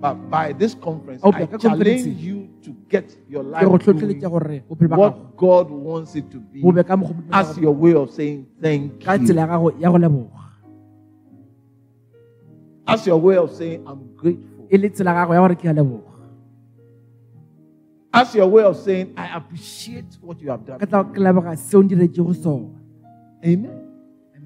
But 0.00 0.14
by 0.30 0.52
this 0.56 0.72
conference, 0.74 1.20
I 1.22 1.44
challenge 1.60 2.06
you 2.16 2.48
to 2.64 2.72
get 2.88 3.04
your 3.28 3.44
life 3.44 3.60
doing 3.68 3.78
tlhotlheletša 3.84 4.28
gore 4.32 4.56
bophelo 4.68 4.88
ba 4.88 4.96
gago 4.96 5.00
what 5.04 5.36
God 5.36 5.66
wants 5.70 6.16
it 6.16 6.24
to 6.32 6.40
be 6.40 6.60
bo 6.64 6.72
be 6.72 6.80
ka 6.84 6.96
mokgwa 6.96 7.20
Modimo 7.20 7.32
a 7.32 7.36
as 7.36 7.58
your 7.60 7.74
way 7.76 7.92
of 7.92 8.08
saying 8.10 8.46
thank 8.60 9.04
you. 9.04 9.36
ya 9.36 9.44
gago 9.46 9.68
ya 9.80 9.88
go 9.92 9.98
leboga 10.00 10.40
As 12.88 13.06
your 13.06 13.20
way 13.20 13.36
of 13.36 13.52
saying 13.52 13.84
I'm 13.86 14.16
grateful. 14.16 14.66
le 14.72 14.88
tsela 14.88 15.12
ya 15.12 15.24
gago 15.24 15.32
ya 15.36 15.40
gore 15.44 15.56
ke 15.56 15.68
a 15.68 15.74
leboga 15.76 16.12
As 18.12 18.34
your 18.34 18.48
way 18.48 18.64
of 18.64 18.76
saying 18.76 19.12
I 19.16 19.36
appreciate 19.36 20.16
what 20.20 20.40
you 20.40 20.48
have 20.50 20.64
done. 20.64 20.80
ka 20.80 20.86
tla 20.88 21.04
ke 21.04 21.20
leboga 21.20 21.52
seo 21.56 21.82
ndiretse 21.84 22.20
go 22.24 22.32
sona 22.32 22.72
Amen. 23.44 23.79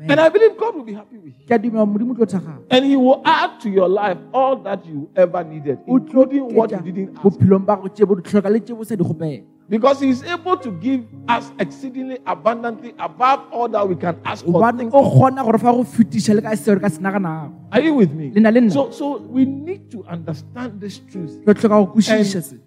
Amen. 0.05 0.11
And 0.11 0.21
I 0.21 0.29
believe 0.29 0.57
God 0.59 0.75
will 0.77 0.85
be 0.85 0.93
happy 0.93 1.17
with 1.17 1.33
you. 1.41 1.47
ke 1.49 1.53
a 1.53 1.59
dumela 1.59 1.87
modimo 1.89 2.13
tlo 2.15 2.27
thagang 2.29 2.61
And 2.71 2.85
He 2.85 2.97
will 2.97 3.23
add 3.25 3.59
to 3.65 3.71
your 3.71 3.89
life 3.89 4.19
all 4.35 4.57
that 4.69 4.85
you 4.85 5.09
ever 5.17 5.43
needed, 5.43 5.79
including 5.87 6.55
what 6.55 6.71
you 6.71 6.81
didn't 6.93 7.17
ask. 7.17 7.23
bophelong 7.25 7.65
ba 7.65 7.77
go 7.81 7.89
tše 7.89 8.05
bo 8.07 8.15
di 8.15 8.23
tlhoka 8.29 8.53
le 8.53 8.61
tše 8.61 8.77
bo 8.77 8.85
sa 8.85 8.95
di 8.95 9.05
kgopela 9.05 9.43
Because 9.67 10.01
He 10.05 10.11
is 10.13 10.21
able 10.25 10.59
to 10.61 10.71
give 10.73 11.07
us 11.27 11.49
exceedingly 11.59 12.19
abundantly 12.27 12.93
above 12.99 13.41
all 13.51 13.67
that 13.73 13.89
we 13.89 13.97
can 13.97 14.21
ask 14.23 14.45
or 14.47 14.53
gobane 14.61 14.77
think. 14.85 14.93
o 14.93 15.01
kgona 15.09 15.41
gore 15.43 15.59
fa 15.59 15.73
go 15.73 15.85
fetiša 15.95 16.37
le 16.37 16.43
ka 16.45 16.53
seo 16.53 16.75
re 16.77 16.81
ka 16.85 16.89
se 16.93 17.01
naganago 17.01 17.49
Are 17.73 17.81
you 17.81 17.95
with 17.95 18.13
me? 18.13 18.29
Le 18.37 18.41
na 18.45 18.51
le 18.51 18.61
nna. 18.61 18.71
So, 18.77 18.91
so 18.91 19.17
we 19.25 19.47
need 19.47 19.91
to 19.97 20.05
understand 20.05 20.81
this 20.85 21.01
truth. 21.09 21.33
tlo 21.49 21.55
tlhoka 21.57 21.81
go 21.81 21.87
kwešiša 21.97 22.61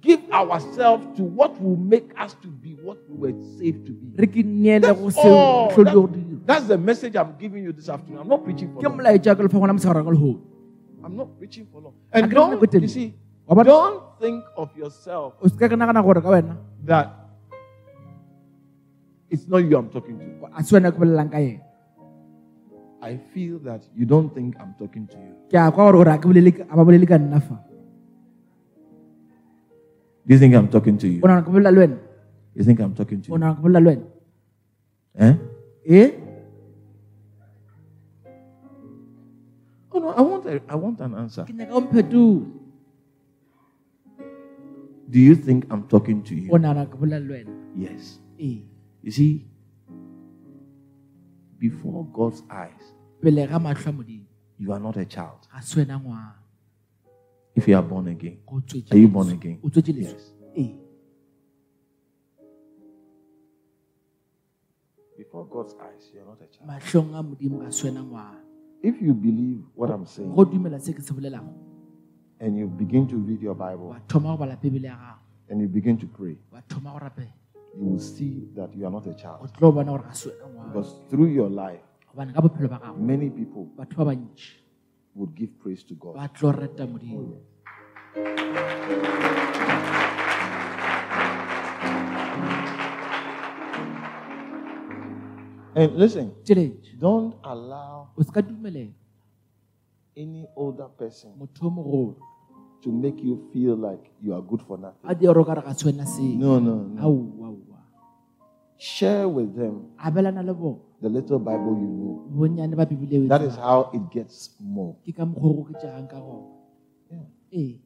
Give 0.00 0.20
ourselves 0.30 1.02
to 1.18 1.24
what 1.24 1.58
will 1.60 1.74
make 1.76 2.12
us 2.16 2.36
to 2.42 2.46
be 2.48 2.76
what 2.86 2.98
we 3.10 3.16
were 3.32 3.36
saved 3.58 3.84
to 3.88 3.92
be. 3.92 4.06
re 4.22 4.26
ke 4.30 4.44
neele 4.46 4.84
That's, 4.86 5.16
all. 5.18 5.72
tlhole 5.72 5.90
go 5.96 6.06
That- 6.06 6.12
dira 6.14 6.37
that's 6.48 6.66
the 6.72 6.78
message 6.88 7.14
I'm 7.20 7.32
giving 7.38 7.62
you 7.66 7.72
this 7.78 7.88
afternoon. 7.92 8.20
I'm 8.24 8.28
not 8.34 8.42
preaching 8.44 8.68
for 8.72 8.80
long. 8.80 8.96
molaetša 8.98 9.36
ke 9.36 9.40
lefa 9.46 9.58
gona 9.62 9.74
mosegara 9.78 10.00
ka 10.08 10.12
lehono 10.16 10.40
I'm 11.04 11.14
not 11.20 11.28
preaching 11.38 11.66
for 11.70 11.80
long. 11.84 11.94
And 12.12 12.26
don't, 12.32 12.58
you 12.58 12.88
see, 12.88 13.08
don't 13.70 14.02
think 14.22 14.44
of 14.56 14.68
yourself 14.82 15.34
o 15.44 15.46
seka 15.52 15.68
ke 15.72 15.76
nagana 15.82 16.02
gore 16.08 16.20
ka 16.26 16.30
wena 16.36 16.56
that 16.90 17.08
it's 19.30 19.46
not 19.46 19.58
you 19.68 19.76
I'm 19.78 19.90
talking 19.96 20.16
to. 20.18 20.26
a 20.56 20.64
se 20.64 20.72
wena 20.76 20.90
ke 20.92 20.98
bolelang 21.04 21.30
ka 21.36 21.38
yena 21.46 21.64
I 23.08 23.14
feel 23.32 23.58
that 23.68 23.86
you 23.94 24.06
don't 24.12 24.30
think 24.34 24.56
I'm 24.58 24.72
talking 24.80 25.06
to 25.14 25.16
you. 25.26 25.32
ke 25.52 25.56
a 25.60 25.70
kwa 25.70 25.84
gore 25.92 26.00
ore 26.02 26.12
a 26.14 26.18
ke 26.18 26.26
bolele- 26.32 26.64
a 26.66 26.74
ba 26.76 26.82
bolele 26.88 27.06
ka 27.14 27.18
nna 27.24 27.40
fa 27.48 27.56
Do 30.28 30.34
you 30.34 30.40
think 30.40 30.54
I'm 30.60 30.68
talking 30.68 30.96
to 31.02 31.08
you? 31.08 31.20
o 31.24 31.28
nagana 31.28 31.44
ke 31.46 31.52
bolela 31.56 31.70
le 31.76 31.80
wena 31.84 31.98
You 32.58 32.64
think 32.70 32.80
I'm 32.86 32.94
talking 33.00 33.20
to 33.22 33.26
you? 33.32 33.38
nagana 33.38 33.56
ke 33.60 33.62
bolela 33.68 33.80
le 33.84 33.90
wena 33.92 34.06
Eh? 35.28 35.34
I 40.18 40.22
want 40.22 40.46
a, 40.46 40.60
I 40.68 40.74
want 40.74 41.00
an 41.00 41.14
answer. 41.14 41.44
ke 41.44 41.52
nyaka 41.54 41.74
o 41.74 41.80
mphetole 41.80 42.46
Do 45.10 45.18
you 45.20 45.34
think 45.36 45.64
I'm 45.70 45.84
talking 45.88 46.22
to 46.24 46.34
you? 46.34 46.50
o 46.52 46.58
nagana 46.58 46.86
ke 46.90 46.96
bolela 46.98 47.20
le 47.26 47.34
wena 47.34 47.52
Yes. 47.76 48.18
You 48.38 49.10
see, 49.12 49.46
before 51.58 52.04
God's 52.12 52.42
eyes, 52.50 52.92
pele 53.22 53.46
ga 53.46 53.58
matlho 53.58 53.88
a 53.90 53.92
modimo 53.92 54.24
you 54.58 54.72
are 54.72 54.80
not 54.80 54.96
a 54.96 55.04
child. 55.04 55.46
ga 55.52 55.60
se 55.60 55.80
wena 55.84 56.34
If 57.54 57.68
you 57.68 57.76
are 57.76 57.82
born 57.82 58.08
again, 58.08 58.38
are 58.90 58.98
you 58.98 59.08
born 59.08 59.28
again? 59.30 59.58
o 59.62 59.68
tswetse 59.70 59.92
leso 59.92 60.12
Yes. 60.14 60.32
Before 65.16 65.46
God's 65.46 65.74
eyes, 65.80 66.10
you 66.14 66.20
are 66.20 66.26
not 66.26 66.40
a 66.42 66.46
child. 66.46 66.68
Matlhong 68.82 68.86
a 68.86 68.86
modimo 68.86 68.86
ga 68.86 68.86
se 68.86 68.86
wena 68.86 68.86
ngwana 68.86 68.86
If 68.86 69.02
you 69.02 69.14
believe 69.14 69.62
what 69.74 69.90
I'm 69.90 70.06
saying 70.06 70.34
go 70.34 70.44
dumela 70.44 70.80
se 70.80 70.92
ke 70.92 71.02
se 71.02 71.12
bolelago 71.14 71.52
and 72.40 72.56
you 72.56 72.66
begin 72.68 73.06
to 73.08 73.16
read 73.16 73.42
your 73.42 73.54
Bible 73.54 73.88
wa 73.88 73.98
thoma 74.08 74.30
go 74.30 74.36
bala 74.36 74.56
bebele 74.56 74.84
ya 74.84 74.96
gago. 74.96 75.18
and 75.50 75.60
you 75.60 75.68
begin 75.68 75.98
to 75.98 76.06
pray, 76.06 76.36
wa 76.52 76.60
thoma 76.68 76.92
go 76.92 76.98
rapela 76.98 77.32
you 77.76 77.84
will 77.84 77.98
see 77.98 78.48
that 78.54 78.74
you 78.74 78.86
are 78.86 78.90
not 78.90 79.06
a 79.06 79.10
o 79.10 79.14
child. 79.14 79.52
tlo 79.58 79.72
bona 79.72 79.90
gore 79.90 80.02
ga 80.02 80.12
se 80.14 80.30
wena 80.30 80.46
ngwana. 80.48 80.72
Because 80.72 80.94
through 81.10 81.28
your 81.28 81.50
life, 81.50 81.82
gobane 82.12 82.32
ka 82.34 82.40
bophelo 82.40 82.68
ba 82.68 82.78
gago 82.78 82.98
many 82.98 83.30
people 83.30 83.66
batho 83.76 83.96
ba 83.96 84.04
bantši 84.14 84.52
would 85.14 85.34
give 85.34 85.50
praise 85.58 85.82
to 85.84 85.94
God. 85.94 86.14
ba 86.14 86.28
tlo 86.28 86.52
reta 86.52 86.86
modimo 86.86 87.18
oh, 87.18 87.58
And 95.78 95.94
listen, 95.94 96.34
don't 96.98 97.38
allow 97.46 98.10
o 98.18 98.22
se 98.26 98.32
ka 98.34 98.42
dumelela 98.42 98.90
any 100.18 100.42
older 100.58 100.88
person 100.98 101.30
motho 101.38 101.66
o 101.66 101.70
mogolo 101.70 102.16
to 102.82 102.90
make 102.90 103.22
you 103.22 103.38
feel 103.52 103.76
like 103.78 104.10
you 104.20 104.34
are 104.34 104.42
good 104.42 104.58
for 104.66 104.74
nothing. 104.78 105.06
di 105.14 105.26
ore 105.30 105.38
o 105.38 105.44
ka 105.46 105.54
re 105.54 105.62
ga 105.62 105.74
se 105.78 105.86
wena 105.86 106.02
seo 106.02 106.34
No, 106.34 106.58
no, 106.58 106.74
no. 106.82 107.62
Share 108.78 109.28
with 109.28 109.54
them 109.54 109.90
the 111.02 111.08
little 111.08 111.38
Bible 111.38 111.74
you 111.78 111.90
know. 111.94 112.26
bonnyane 112.34 112.74
ba 112.74 112.82
bebile 112.86 113.22
o 113.22 113.28
That 113.30 113.42
is 113.46 113.54
how 113.54 113.90
it 113.94 114.02
gets 114.10 114.50
more. 114.58 114.98
ke 115.06 115.14
ka 115.14 115.22
mokgwa 115.22 115.46
o 115.46 115.54
go 115.62 115.62
ketšagang 115.70 116.10
ka 116.10 116.18
gona 116.18 116.58
Yeah. 117.50 117.78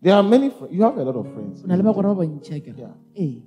There 0.00 0.14
are 0.14 0.22
many 0.22 0.50
friends. 0.50 0.70
You 0.72 0.84
have 0.86 0.96
a 0.96 1.02
lot 1.02 1.16
of 1.16 1.26
friends. 1.32 1.64
o 1.64 1.66
na 1.66 1.80
le 1.80 1.82
bagora 1.82 2.12
ba 2.12 2.20
bantšhi 2.20 2.52
a 2.56 2.60
kere 2.60 2.76
Yeah. 3.16 3.40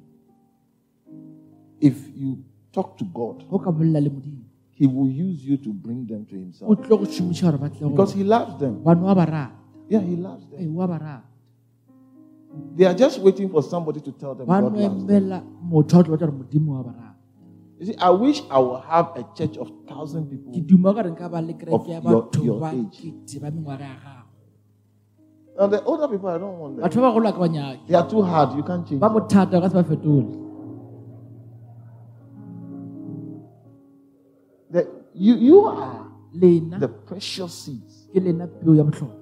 If 1.81 1.97
you 2.17 2.45
talk 2.71 2.97
to 2.97 3.05
God, 3.05 3.43
go 3.49 3.59
ka 3.59 3.71
bolela 3.71 3.99
le 4.01 4.09
modimo 4.09 4.43
He 4.73 4.87
will 4.87 5.09
use 5.09 5.45
you 5.45 5.57
to 5.57 5.69
bring 5.73 6.05
them 6.07 6.25
to 6.25 6.35
Himself 6.35 6.69
tlo 6.85 6.97
go 6.97 7.05
šomiša 7.05 7.51
gore 7.51 7.57
ba 7.59 7.69
tle 7.69 7.89
because 7.89 8.13
He 8.13 8.23
loves 8.23 8.57
them. 8.59 8.81
bane 8.83 9.01
wa 9.01 9.13
ba 9.15 9.25
rata 9.25 9.51
Yeah, 9.89 9.99
He 10.01 10.15
loves 10.15 10.45
them. 10.49 10.73
wa 10.75 10.87
ba 10.87 10.97
rata 10.99 11.23
They 12.75 12.85
are 12.85 12.93
just 12.93 13.19
waiting 13.21 13.49
for 13.49 13.61
somebody 13.63 13.99
to 14.01 14.11
tell 14.11 14.35
them 14.35 14.47
God 14.47 14.63
loves 14.75 15.05
them. 15.05 15.07
emela 15.07 15.43
motho 15.63 15.99
a 15.99 16.03
tlo 16.03 16.15
batla 16.17 16.27
gore 16.27 16.37
modimo 16.41 16.71
wa 16.77 16.83
ba 16.83 16.93
rata 16.97 17.09
You 17.81 17.87
see, 17.87 17.95
I 17.97 18.09
wish 18.11 18.43
I 18.49 18.59
would 18.59 18.81
have 18.85 19.07
a 19.17 19.23
church 19.37 19.57
of 19.57 19.69
thousand 19.89 20.29
people. 20.29 20.53
ke 20.53 20.61
duma 20.65 20.93
gore 20.93 21.09
nka 21.11 21.29
ba 21.31 21.41
le 21.41 21.53
kereke 21.53 21.89
ya 21.91 21.99
Of 21.99 22.11
your- 22.13 22.45
your 22.45 22.67
age. 22.67 22.97
kete 23.01 23.39
ba 23.41 23.49
mengwaga 23.51 23.85
ya 23.85 23.95
gago 24.05 24.19
Now 25.59 25.67
the 25.67 25.83
older 25.83 26.07
people, 26.07 26.29
I 26.29 26.37
don't 26.37 26.57
want 26.59 26.75
them. 26.77 26.83
batho 26.85 27.01
ba 27.01 27.09
bagolo 27.11 27.27
a 27.29 27.33
ka 27.33 27.39
banyake 27.39 27.79
They 27.87 27.95
are 27.95 28.07
too 28.09 28.21
hard. 28.23 28.55
You 28.57 28.63
can't 28.63 28.85
change. 28.87 29.01
them. 29.01 30.40
You, 35.13 35.35
you 35.35 35.65
are 35.65 36.05
the 36.33 36.87
precious 37.07 37.53
seeds. 37.65 38.07
ke 38.13 38.19
lena 38.19 38.47
peo 38.47 38.75
ya 38.75 38.83
botlhokwa 38.83 39.17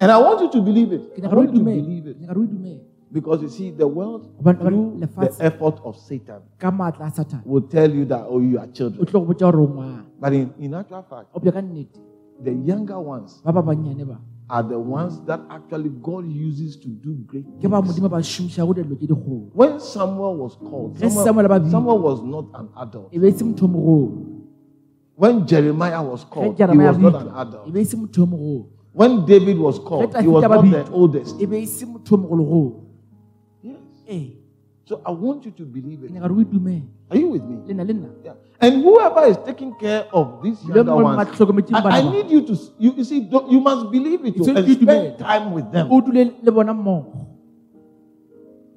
And 0.00 0.10
I 0.10 0.16
want 0.16 0.40
you 0.40 0.50
to 0.50 0.60
believe 0.62 0.92
it. 0.92 1.12
I 1.16 1.20
nyaka 1.20 1.34
re 1.34 1.36
o 1.36 1.40
want 1.44 1.52
you 1.52 1.58
to 1.58 1.64
believe 1.64 2.06
it. 2.06 2.16
ke 2.16 2.20
nyaka 2.22 2.34
re 2.34 2.40
o 2.40 2.46
dumele 2.46 2.80
Because 3.12 3.42
you 3.42 3.48
see, 3.48 3.70
the 3.72 3.88
world, 3.88 4.30
through 4.40 5.00
the 5.00 5.36
effort 5.40 5.80
of 5.84 5.96
Satan, 5.96 6.42
ka 6.58 6.70
maatla 6.70 7.08
a 7.08 7.10
satane 7.10 7.42
will 7.44 7.62
tell 7.66 7.90
you 7.90 8.04
that, 8.04 8.22
oh, 8.28 8.38
you 8.40 8.56
are 8.58 8.68
children. 8.68 9.04
tlo 9.06 9.20
go 9.26 9.34
botsa 9.34 9.50
gore 9.52 9.62
o 9.62 9.66
ngwana 9.68 10.04
But 10.20 10.32
in, 10.32 10.54
in 10.58 10.74
actual 10.74 11.02
fact, 11.02 11.28
o 11.34 11.40
bja 11.40 11.52
ka 11.52 11.60
nnete 11.60 11.98
the 12.42 12.52
younger 12.52 13.00
ones 13.00 13.42
ba 13.44 13.52
ba 13.52 13.62
bannyane 13.62 14.06
ba 14.06 14.16
are 14.48 14.62
the 14.62 14.78
ones 14.78 15.20
that 15.26 15.40
actually 15.50 15.90
God 16.02 16.26
uses 16.26 16.76
to 16.82 16.88
do 16.88 17.14
great 17.26 17.44
things. 17.60 17.64
modimo 17.70 18.08
ba 18.08 18.22
šomiša 18.22 18.64
go 18.66 18.72
dilo 18.74 18.94
tse 18.96 19.06
dikgolo 19.06 19.50
When 19.54 19.80
Samuel 19.80 20.36
was 20.36 20.54
called, 20.56 20.98
Samuel. 20.98 21.70
Samuel 21.70 21.98
was 21.98 22.22
not 22.22 22.46
an 22.54 22.68
adult. 22.78 23.10
When 25.20 25.46
Jeremiah 25.46 26.02
was 26.02 26.24
called, 26.24 26.56
he 26.56 26.64
was 26.64 26.96
not 26.96 27.14
an 27.20 27.28
adult. 27.36 27.70
be 27.72 27.84
se 27.84 27.94
motho 27.96 28.22
o 28.22 28.26
mogolo 28.26 28.66
When 28.92 29.26
David 29.26 29.58
was 29.58 29.78
called, 29.78 30.16
he 30.16 30.26
was 30.26 30.42
not 30.42 30.64
the 30.64 30.90
oldest. 30.90 31.36
be 31.38 31.66
se 31.66 31.84
motho 31.84 32.14
o 32.14 32.18
mogologolo 32.22 32.80
Yes. 33.62 33.76
Eh. 34.08 34.26
So 34.86 35.02
I 35.04 35.10
want 35.12 35.44
you 35.44 35.52
to 35.52 35.64
believe 35.66 36.02
it. 36.04 36.10
nyaka 36.10 36.28
re 36.28 36.34
o 36.34 36.40
itumele 36.44 36.82
Are 37.10 37.18
you 37.20 37.28
with 37.36 37.44
me? 37.44 37.56
le 37.68 37.74
nna 37.74 37.84
le 37.84 37.92
nna 37.98 38.08
Yeah. 38.24 38.34
And 38.64 38.82
whoever 38.82 39.24
is 39.32 39.36
taking 39.44 39.74
care 39.82 40.06
of 40.12 40.42
these 40.42 40.58
younger 40.64 40.94
ones, 40.96 41.40
I, 41.72 42.00
I 42.00 42.02
need 42.10 42.30
you 42.30 42.40
to, 42.48 42.54
you, 42.78 42.92
you 42.96 43.04
see, 43.04 43.20
you 43.50 43.60
must 43.60 43.90
believe 43.90 44.24
it 44.24 44.36
and 44.36 44.68
spend 44.80 45.18
time 45.18 45.52
with 45.52 45.70
them. 45.70 45.88
o 45.92 46.00
dule 46.00 46.32
le 46.42 46.50
bona 46.50 46.72
mmogo 46.72 47.26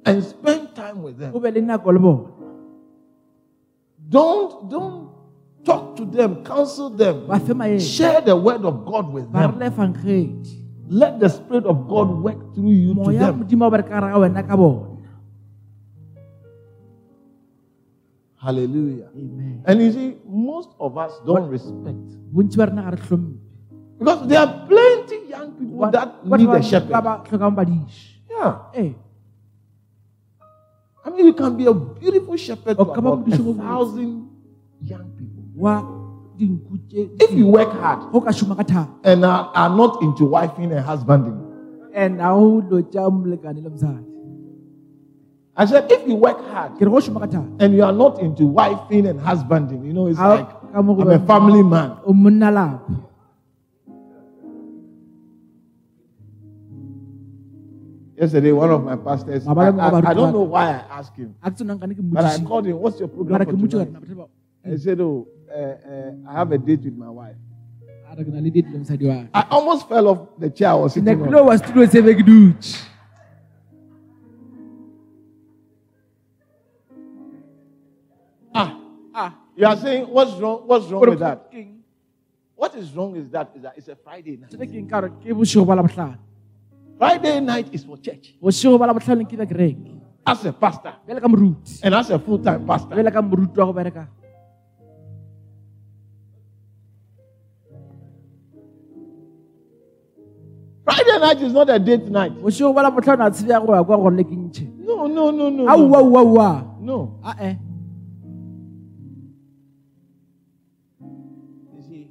And 0.04 0.22
spend 0.22 0.74
time 0.74 1.02
with 1.02 1.16
them. 1.18 1.32
be 1.32 1.50
le 1.50 1.60
nako 1.62 1.92
le 1.92 1.98
bona 1.98 2.28
Don't, 4.08 4.68
don't 4.70 5.03
to 6.10 6.16
them, 6.16 6.44
counsel 6.44 6.88
them. 6.90 7.26
ba 7.26 7.38
fe 7.40 7.52
maele 7.54 7.80
Share 7.80 8.20
the 8.20 8.36
word 8.36 8.64
of 8.64 8.84
God 8.84 9.12
with 9.12 9.26
them. 9.32 9.58
Let 10.88 11.16
the 11.18 11.28
Spirit 11.32 11.64
of 11.64 11.88
God 11.88 12.08
work 12.20 12.52
through 12.54 12.76
you 12.76 12.92
to 12.94 13.08
them. 13.12 13.40
modimo 13.40 13.64
o 13.66 13.70
bere 13.72 13.82
ka 13.88 13.96
gare 14.00 14.12
ga 14.12 14.18
wena 14.20 14.42
ka 14.44 14.52
bona 14.56 14.92
Hallelujah. 18.36 19.08
amen 19.16 19.62
And 19.64 19.80
you 19.80 19.90
see, 19.92 20.10
most 20.28 20.70
of 20.78 20.98
us 21.00 21.16
don't 21.24 21.48
respect. 21.48 21.96
bontsi 22.28 22.56
ba 22.60 22.68
rena 22.68 22.84
ga 22.84 22.92
re 22.92 23.00
tlhompe 23.00 23.40
Because 23.96 24.20
there 24.28 24.40
are 24.42 24.52
plenty 24.68 25.18
young 25.32 25.50
people 25.56 25.88
that 25.88 26.20
need 26.28 26.50
a 26.52 26.60
shepherd. 26.60 26.92
ba 26.92 27.24
tlhokang 27.24 27.56
badiši 27.56 28.20
Yeah. 28.28 28.52
ee 28.76 28.92
I 31.04 31.10
mean, 31.12 31.26
you 31.28 31.36
can 31.36 31.52
be 31.56 31.64
a 31.68 31.72
beautiful 31.76 32.36
shepherd 32.36 32.76
to 32.76 32.84
O 32.84 32.92
ka 32.92 33.00
ba 33.00 33.12
about 33.16 33.28
a 33.28 33.54
thousand 33.56 34.28
young 34.84 35.08
people. 35.54 35.62
wa 35.62 35.82
dinku 36.36 36.74
tse 36.90 37.10
If 37.22 37.30
you 37.32 37.46
work 37.46 37.70
hard 37.78 38.10
go 38.12 38.20
ka 38.20 38.30
šoma 38.30 38.56
ka 38.58 38.88
and 39.04 39.24
are, 39.24 39.50
are 39.54 39.70
not 39.70 40.02
into 40.02 40.24
wifing 40.26 40.72
and 40.74 40.80
husbanding, 40.84 41.38
and 41.94 42.20
a 42.20 42.30
o 42.30 42.58
lo 42.70 42.82
tša 42.82 43.06
molekane 43.10 43.62
le 43.62 43.70
mosadi. 43.70 44.04
I 45.56 45.66
said, 45.66 45.86
if 45.90 46.02
you 46.08 46.16
work 46.16 46.38
hard 46.50 46.74
ke 46.74 46.80
re 46.82 46.90
go 46.90 46.98
šoma 46.98 47.30
and 47.60 47.74
you 47.74 47.84
are 47.84 47.92
not 47.92 48.18
into 48.20 48.42
wifing 48.42 49.08
and 49.08 49.20
husbanding, 49.20 49.84
you 49.84 49.92
know, 49.92 50.06
it's 50.08 50.18
like 50.18 50.48
ka 50.72 50.82
mo 50.82 50.94
go 50.94 51.02
I'm 51.02 51.22
a 51.22 51.26
family 51.26 51.62
man. 51.62 51.98
o 52.04 52.12
monna 52.12 52.50
lapa 52.50 53.00
Yesterday, 58.16 58.52
one 58.52 58.70
of 58.70 58.84
my 58.84 58.94
pastors, 58.94 59.46
I, 59.46 59.50
I- 59.52 60.10
I 60.10 60.14
don't 60.14 60.32
know 60.32 60.42
why 60.46 60.70
I 60.70 60.98
asked 61.02 61.16
him, 61.16 61.34
a 61.42 61.50
ke 61.50 61.54
tsonang 61.58 61.80
ka 61.80 61.86
ne 61.86 61.94
ke 61.94 62.02
but 62.02 62.24
I 62.24 62.38
called 62.42 62.66
him, 62.66 62.78
What's 62.78 62.98
your 62.98 63.08
program 63.08 63.42
for 63.42 63.52
tonight? 63.52 63.90
gore 63.90 64.02
batho 64.02 64.16
ba 64.16 64.26
And 64.62 64.72
he 64.72 64.78
said, 64.78 65.00
Oh, 65.00 65.26
uh, 65.54 65.58
uh, 65.58 66.30
I 66.30 66.32
have 66.34 66.52
a 66.52 66.58
date 66.58 66.82
with 66.84 66.96
my 66.96 67.10
wife. 67.10 67.36
a 68.10 68.16
re 68.16 68.24
ke 68.24 68.30
na 68.32 68.40
le 68.40 68.50
date 68.50 68.68
le 68.72 68.78
mosadi 68.78 69.06
wa 69.10 69.16
I 69.34 69.42
almost 69.50 69.88
fell 69.88 70.08
off 70.08 70.20
the 70.38 70.50
chair 70.50 70.70
I 70.70 70.74
was 70.74 70.92
sitting 70.94 71.18
ke 71.18 71.22
on. 71.22 71.28
tlo 71.30 71.44
wa 71.46 71.56
studio 71.56 71.86
se 71.94 72.00
be 72.00 72.14
ke 72.14 72.24
dutse 72.26 72.74
Ah, 78.54 78.78
ah 79.14 79.30
you 79.56 79.66
are 79.66 79.76
saying, 79.76 80.04
What's 80.06 80.32
wrong? 80.40 80.62
What's 80.66 80.86
wrong 80.86 81.00
gore 81.02 81.10
with 81.10 81.20
that? 81.20 81.50
ke 81.50 81.54
eng? 81.58 81.82
What 82.54 82.74
is 82.78 82.92
wrong 82.94 83.16
is 83.16 83.28
that, 83.30 83.50
is 83.56 83.62
that 83.62 83.74
it's 83.76 83.88
a 83.88 83.96
Friday 83.96 84.36
night. 84.38 84.52
se 84.52 84.58
ke 84.58 84.74
eng 84.78 84.88
ka 84.88 85.00
gore 85.00 85.10
ke 85.22 85.34
bošego 85.34 85.66
ba 85.66 85.74
la 85.74 85.82
botlhano 85.82 86.18
Friday 86.98 87.40
night 87.40 87.66
is 87.74 87.82
for 87.82 87.98
church. 87.98 88.34
bošego 88.42 88.78
ba 88.78 88.86
la 88.86 88.94
botlhano 88.94 89.26
ke 89.26 89.36
ba 89.36 89.46
As 90.26 90.44
a 90.46 90.52
pastor 90.52 90.94
bjale 91.06 91.20
ka 91.20 91.28
moruti 91.28 91.80
and 91.82 91.94
as 91.94 92.08
a 92.10 92.18
full 92.18 92.38
time 92.38 92.64
pastor. 92.64 92.94
Friday 100.84 101.18
night 101.18 101.40
is 101.42 101.52
not 101.52 101.70
a 101.70 101.78
date 101.78 102.10
night. 102.10 102.32
bošego 102.42 102.74
ba 102.74 102.82
la 102.82 102.90
botlhano 102.90 103.24
a 103.26 103.30
tshebja 103.30 103.60
go 103.66 103.74
ya 103.74 103.84
kwa 103.84 103.96
gore 103.96 104.16
le 104.16 104.24
ke 104.24 104.34
ntšhe 104.36 104.66
No, 104.84 105.06
no, 105.08 105.30
no, 105.30 105.48
no. 105.50 105.64
aua 105.68 105.98
No. 106.02 106.10
ua 106.10 106.22
ua 106.22 106.76
no. 106.80 107.18
ae 107.24 107.58
You 111.00 111.82
see, 111.88 112.10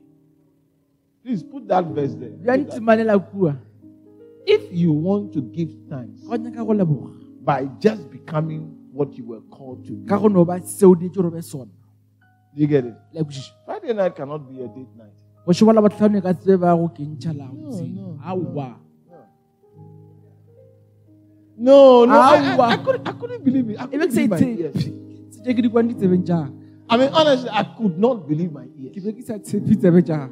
please 1.23 1.43
put 1.43 1.67
that 1.67 1.85
verse 1.85 2.13
there. 2.15 2.31
that. 2.43 2.81
If 4.45 4.61
you 4.73 4.91
want 4.91 5.31
to 5.33 5.41
give 5.41 5.69
thanks 5.89 6.21
go 6.21 6.35
nyaka 6.35 6.65
go 6.65 6.73
leboga 6.73 7.13
by 7.45 7.65
just 7.79 8.09
becoming 8.11 8.75
what 8.91 9.13
you 9.17 9.25
were 9.25 9.41
called 9.49 9.85
to 9.85 9.93
ka 10.07 10.17
be, 10.17 10.21
go 10.23 10.27
no 10.27 10.45
ba 10.45 10.59
seo 10.59 10.95
di 10.99 11.07
gore 11.09 11.29
be 11.31 11.41
sona 11.41 11.71
you 12.55 12.67
get 12.67 12.85
it? 12.85 12.95
Friday 13.65 13.93
night 13.93 14.15
cannot 14.15 14.47
be 14.49 14.61
a 14.61 14.67
date 14.67 14.93
night. 14.97 15.15
Bošego 15.45 15.67
ba 15.67 15.73
la 15.73 15.81
botlhano 15.81 16.17
e 16.17 16.21
ka 16.21 16.33
tsebe 16.33 16.57
ba 16.63 16.75
go 16.75 16.87
ke 16.95 17.03
ntšha 17.03 17.31
la 17.37 17.47
No, 17.47 17.69
gotseng 17.69 17.93
no, 17.95 18.79
No, 21.55 22.03
no, 22.05 22.19
I, 22.19 22.57
I, 22.57 22.69
I, 22.73 22.77
couldn't, 22.77 23.07
I 23.07 23.11
couldn't 23.13 23.43
believe 23.45 23.69
it. 23.69 23.77
I 23.79 23.85
couldn't 23.85 24.09
believe 24.09 24.29
my 24.29 24.39
ears. 24.41 24.73
itshepe 24.73 25.29
tse 25.43 25.53
ke 25.53 25.61
di 25.61 25.69
kwane 25.69 25.87
ditsebeng 25.93 26.23
tjaka 26.25 26.49
I 26.89 26.97
mean, 26.97 27.09
honestly, 27.13 27.49
I 27.49 27.63
could 27.63 27.97
not 27.97 28.27
believe 28.27 28.51
my 28.51 28.65
ears. 28.77 28.93
be 28.95 29.13
ke 29.13 29.23
sa 29.23 29.37
tshepe 29.37 29.75
tsebe 29.77 30.01
tjaka 30.01 30.29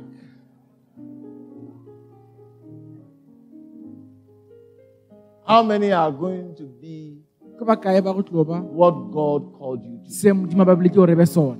How 5.45 5.62
many 5.63 5.91
are 5.91 6.12
going 6.12 6.56
to 6.56 6.63
be 6.82 7.21
ke 7.60 7.65
ba 7.69 7.76
kae 7.78 8.00
ba 8.02 8.13
go 8.17 8.24
tlo 8.26 8.41
ba 8.47 8.58
what 8.62 8.95
God 9.13 9.54
called 9.58 9.84
you 9.86 9.97
to? 10.02 10.10
be? 10.10 10.10
se 10.10 10.32
modimo 10.34 10.65
ba 10.65 10.76
boletse 10.76 10.95
gore 10.95 11.58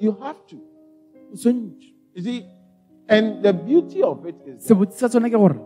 You 0.00 0.16
have 0.22 0.40
to. 0.48 0.56
You 1.30 2.22
see, 2.22 2.46
and 3.10 3.42
the 3.42 3.52
beauty 3.52 4.02
of 4.02 4.24
it 4.26 4.36
is 4.46 4.62
that 4.62 4.68
sebotse 4.70 4.96
sa 5.02 5.08
tsona 5.10 5.28
ke 5.28 5.36
gore 5.44 5.58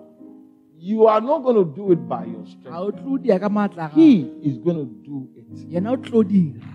you 0.84 1.06
are 1.08 1.20
not 1.20 1.40
going 1.44 1.56
to 1.56 1.64
do 1.76 1.92
it 1.92 2.00
by 2.08 2.24
your 2.28 2.44
strength. 2.44 2.76
o 2.76 2.90
tlo 2.92 3.16
dia 3.26 3.38
ka 3.40 3.48
maatla 3.48 3.88
ga 3.88 3.96
He 3.96 4.08
is 4.52 4.58
going 4.58 4.80
to 4.84 4.88
do 5.10 5.28
it. 5.36 5.68
yena 5.76 5.92
o 5.92 5.96
tlo 5.96 6.24
dira 6.24 6.72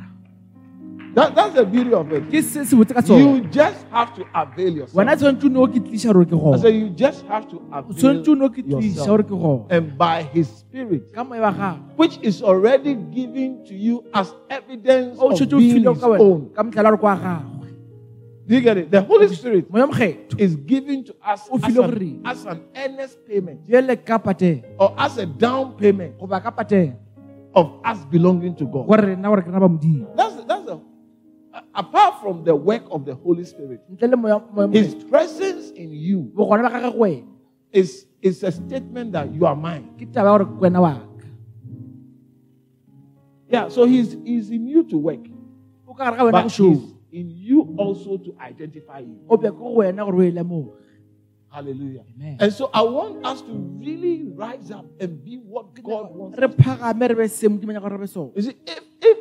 That, 1.15 1.34
that's 1.34 1.55
the 1.58 1.65
beauty 1.65 1.91
of 1.97 2.12
it. 2.13 2.25
ke 2.29 2.38
se 2.47 2.63
se 2.69 2.77
botse 2.77 2.93
ka 2.93 3.01
tsona 3.01 3.17
You 3.21 3.41
just 3.49 3.82
have 3.93 4.13
to 4.17 4.25
avail 4.41 4.71
yourself. 4.82 4.93
tshwanetse 4.93 5.25
o 5.45 5.49
ne 5.49 5.60
o 5.60 5.67
ke 5.75 5.82
tliša 5.86 6.13
gore 6.13 6.53
I 6.53 6.60
say 6.63 6.71
you 6.77 6.89
just 7.03 7.25
have 7.34 7.49
to 7.53 7.58
avail 7.73 7.93
tshwanetse 7.97 8.29
o 8.29 8.36
ne 8.41 8.45
o 8.45 8.49
ke 8.58 8.62
tliša 8.62 8.82
yourself. 8.82 9.08
gore 9.10 9.23
ke 9.25 9.36
gona 9.45 9.65
And 9.77 9.97
by 9.97 10.21
His 10.38 10.47
Spirit, 10.62 11.10
ka 11.17 11.23
moya 11.25 11.41
wa 11.47 11.51
gago 11.51 11.97
which 11.97 12.17
is 12.21 12.41
already 12.45 12.93
given 13.17 13.58
to 13.65 13.73
you 13.73 14.05
as 14.13 14.34
evidence 14.49 15.17
of 15.17 15.34
being 15.49 15.82
His 15.82 16.03
own. 16.03 16.53
Do 18.50 18.56
you 18.58 18.62
get 18.62 18.82
it? 18.82 18.90
The 18.90 19.06
Holy 19.06 19.30
Spirit 19.30 19.70
is 20.42 20.56
given 20.58 21.06
to 21.06 21.14
us 21.22 21.46
as 21.62 21.78
an, 21.78 22.22
as 22.26 22.46
an 22.50 22.66
earnest 22.74 23.22
payment. 23.30 23.62
Jele 23.70 23.94
ka 24.02 24.18
pateng 24.18 24.66
or 24.82 24.98
as 24.98 25.22
a 25.22 25.30
down 25.30 25.78
payment 25.78 26.18
goba 26.18 26.42
ka 26.42 26.50
pateng 26.50 26.98
of 27.54 27.78
us 27.86 28.02
belonging 28.10 28.58
to 28.58 28.66
God. 28.66 28.90
gore 28.90 29.06
rena 29.06 29.30
gore 29.30 29.46
ke 29.46 29.54
rena 29.54 29.62
ba 29.62 29.70
modimo. 29.70 30.10
That's 30.18 30.34
that's 30.50 30.66
a, 30.66 30.82
apart 31.78 32.26
from 32.26 32.42
the 32.42 32.58
work 32.58 32.90
of 32.90 33.06
the 33.06 33.14
Holy 33.14 33.46
Spirit, 33.46 33.86
ntle 33.86 34.10
le 34.10 34.18
moya 34.18 34.42
moya 34.50 34.74
His 34.74 34.98
presence 34.98 35.70
in 35.78 35.94
you 35.94 36.34
bogone 36.34 36.66
ba 36.66 36.74
gage 36.74 36.90
go 36.90 37.06
wena. 37.06 37.30
is 37.70 38.10
is 38.18 38.42
a 38.42 38.50
statement 38.50 39.14
that 39.14 39.30
you 39.30 39.46
are 39.46 39.54
mine. 39.54 39.94
ke 39.94 40.10
taba 40.10 40.26
ya 40.26 40.42
gore 40.42 40.50
ke 40.50 40.58
wena 40.58 40.82
wa 40.82 40.98
ka. 40.98 41.30
Yeah, 43.46 43.70
so 43.70 43.86
He's 43.86 44.18
He's 44.26 44.50
in 44.50 44.66
you 44.66 44.90
to 44.90 44.98
work, 44.98 45.22
o 45.86 45.94
ka 45.94 46.10
gare 46.10 46.18
ga 46.18 46.26
wena 46.26 46.50
but 46.50 46.50
He's 46.50 46.98
in 47.12 47.30
you 47.30 47.66
also 47.80 48.18
to 48.18 48.36
identify 48.39 49.00
you. 49.00 49.15
o 49.30 49.38
be 49.38 49.48
ke 49.50 49.58
go 49.58 49.76
wena 49.80 50.04
gore 50.06 50.28
o 50.28 50.32
lemoge 50.32 50.72
Hallelujah. 51.50 52.06
Amen. 52.13 52.38
And 52.39 52.54
so 52.54 52.70
I 52.72 52.84
want 52.86 53.26
us 53.26 53.42
to 53.42 53.54
really 53.82 54.22
rise 54.38 54.70
up 54.70 54.86
and 55.02 55.18
be 55.26 55.38
what 55.42 55.74
God 55.82 56.13
wants. 56.13 56.38
re 56.38 56.46
us 56.46 56.52
to 56.54 56.58
be. 56.58 56.63
phagame 56.63 57.10
re 57.10 57.15
be 57.15 57.28
se 57.28 57.48
modimo 57.48 57.74
nyaka 57.74 57.89
gore 57.89 57.98
re 57.98 58.06
be 58.06 58.08
sone 58.08 58.32
You 58.36 58.42
see, 58.44 58.56
if, 58.68 58.84
if 59.02 59.18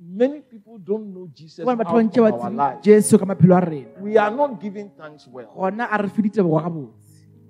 many 0.00 0.40
people 0.40 0.78
don't 0.78 1.12
know 1.12 1.28
Jesus 1.34 1.60
out 1.68 1.80
of 1.80 1.86
our 1.86 2.02
tsebe 2.08 2.56
lives, 2.56 2.80
jesu 2.84 3.18
ka 3.18 3.26
maphelo 3.28 3.56
a 3.58 3.60
rena 3.60 4.00
we 4.00 4.16
are 4.16 4.30
not 4.30 4.56
giving 4.60 4.88
thanks 4.96 5.28
well. 5.28 5.52
gona 5.52 5.84
a 5.90 6.00
re 6.02 6.08
fe 6.08 6.22
ditebogo 6.22 6.62
ga 6.64 6.70
botse 6.70 6.96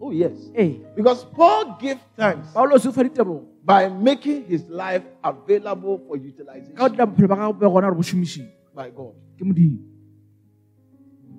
Oh, 0.03 0.11
yes. 0.11 0.51
ee 0.57 0.81
Because 0.97 1.25
Paul 1.37 1.77
gave 1.79 2.01
thanks 2.17 2.49
paolos 2.57 2.87
o 2.87 2.91
fa 2.91 3.05
by 3.63 3.87
making 3.89 4.45
his 4.49 4.65
life 4.69 5.05
available 5.23 5.99
for 6.09 6.17
ka 6.17 6.25
utilization 6.25 6.75
dira 6.91 7.07
bophelo 7.07 7.37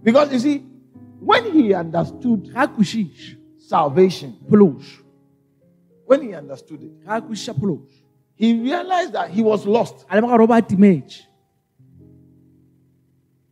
Because 0.04 0.34
you 0.34 0.40
see, 0.40 0.58
when 1.20 1.52
he 1.52 1.74
understood 1.74 2.50
salvation, 3.58 4.36
when 6.06 6.22
he 6.22 6.34
understood 6.34 6.82
it, 6.84 7.06
ga 7.06 7.18
a 7.18 7.22
kwešiša 7.22 7.54
phološo 7.54 7.88
he 8.36 8.54
realized 8.60 9.14
that 9.14 9.30
he 9.30 9.42
was 9.44 9.66
lost. 9.66 10.06
a 10.10 10.16
lemoga 10.16 10.38
gore 10.38 10.44
o 10.44 10.48
ba 10.48 10.62
timetse 10.62 11.22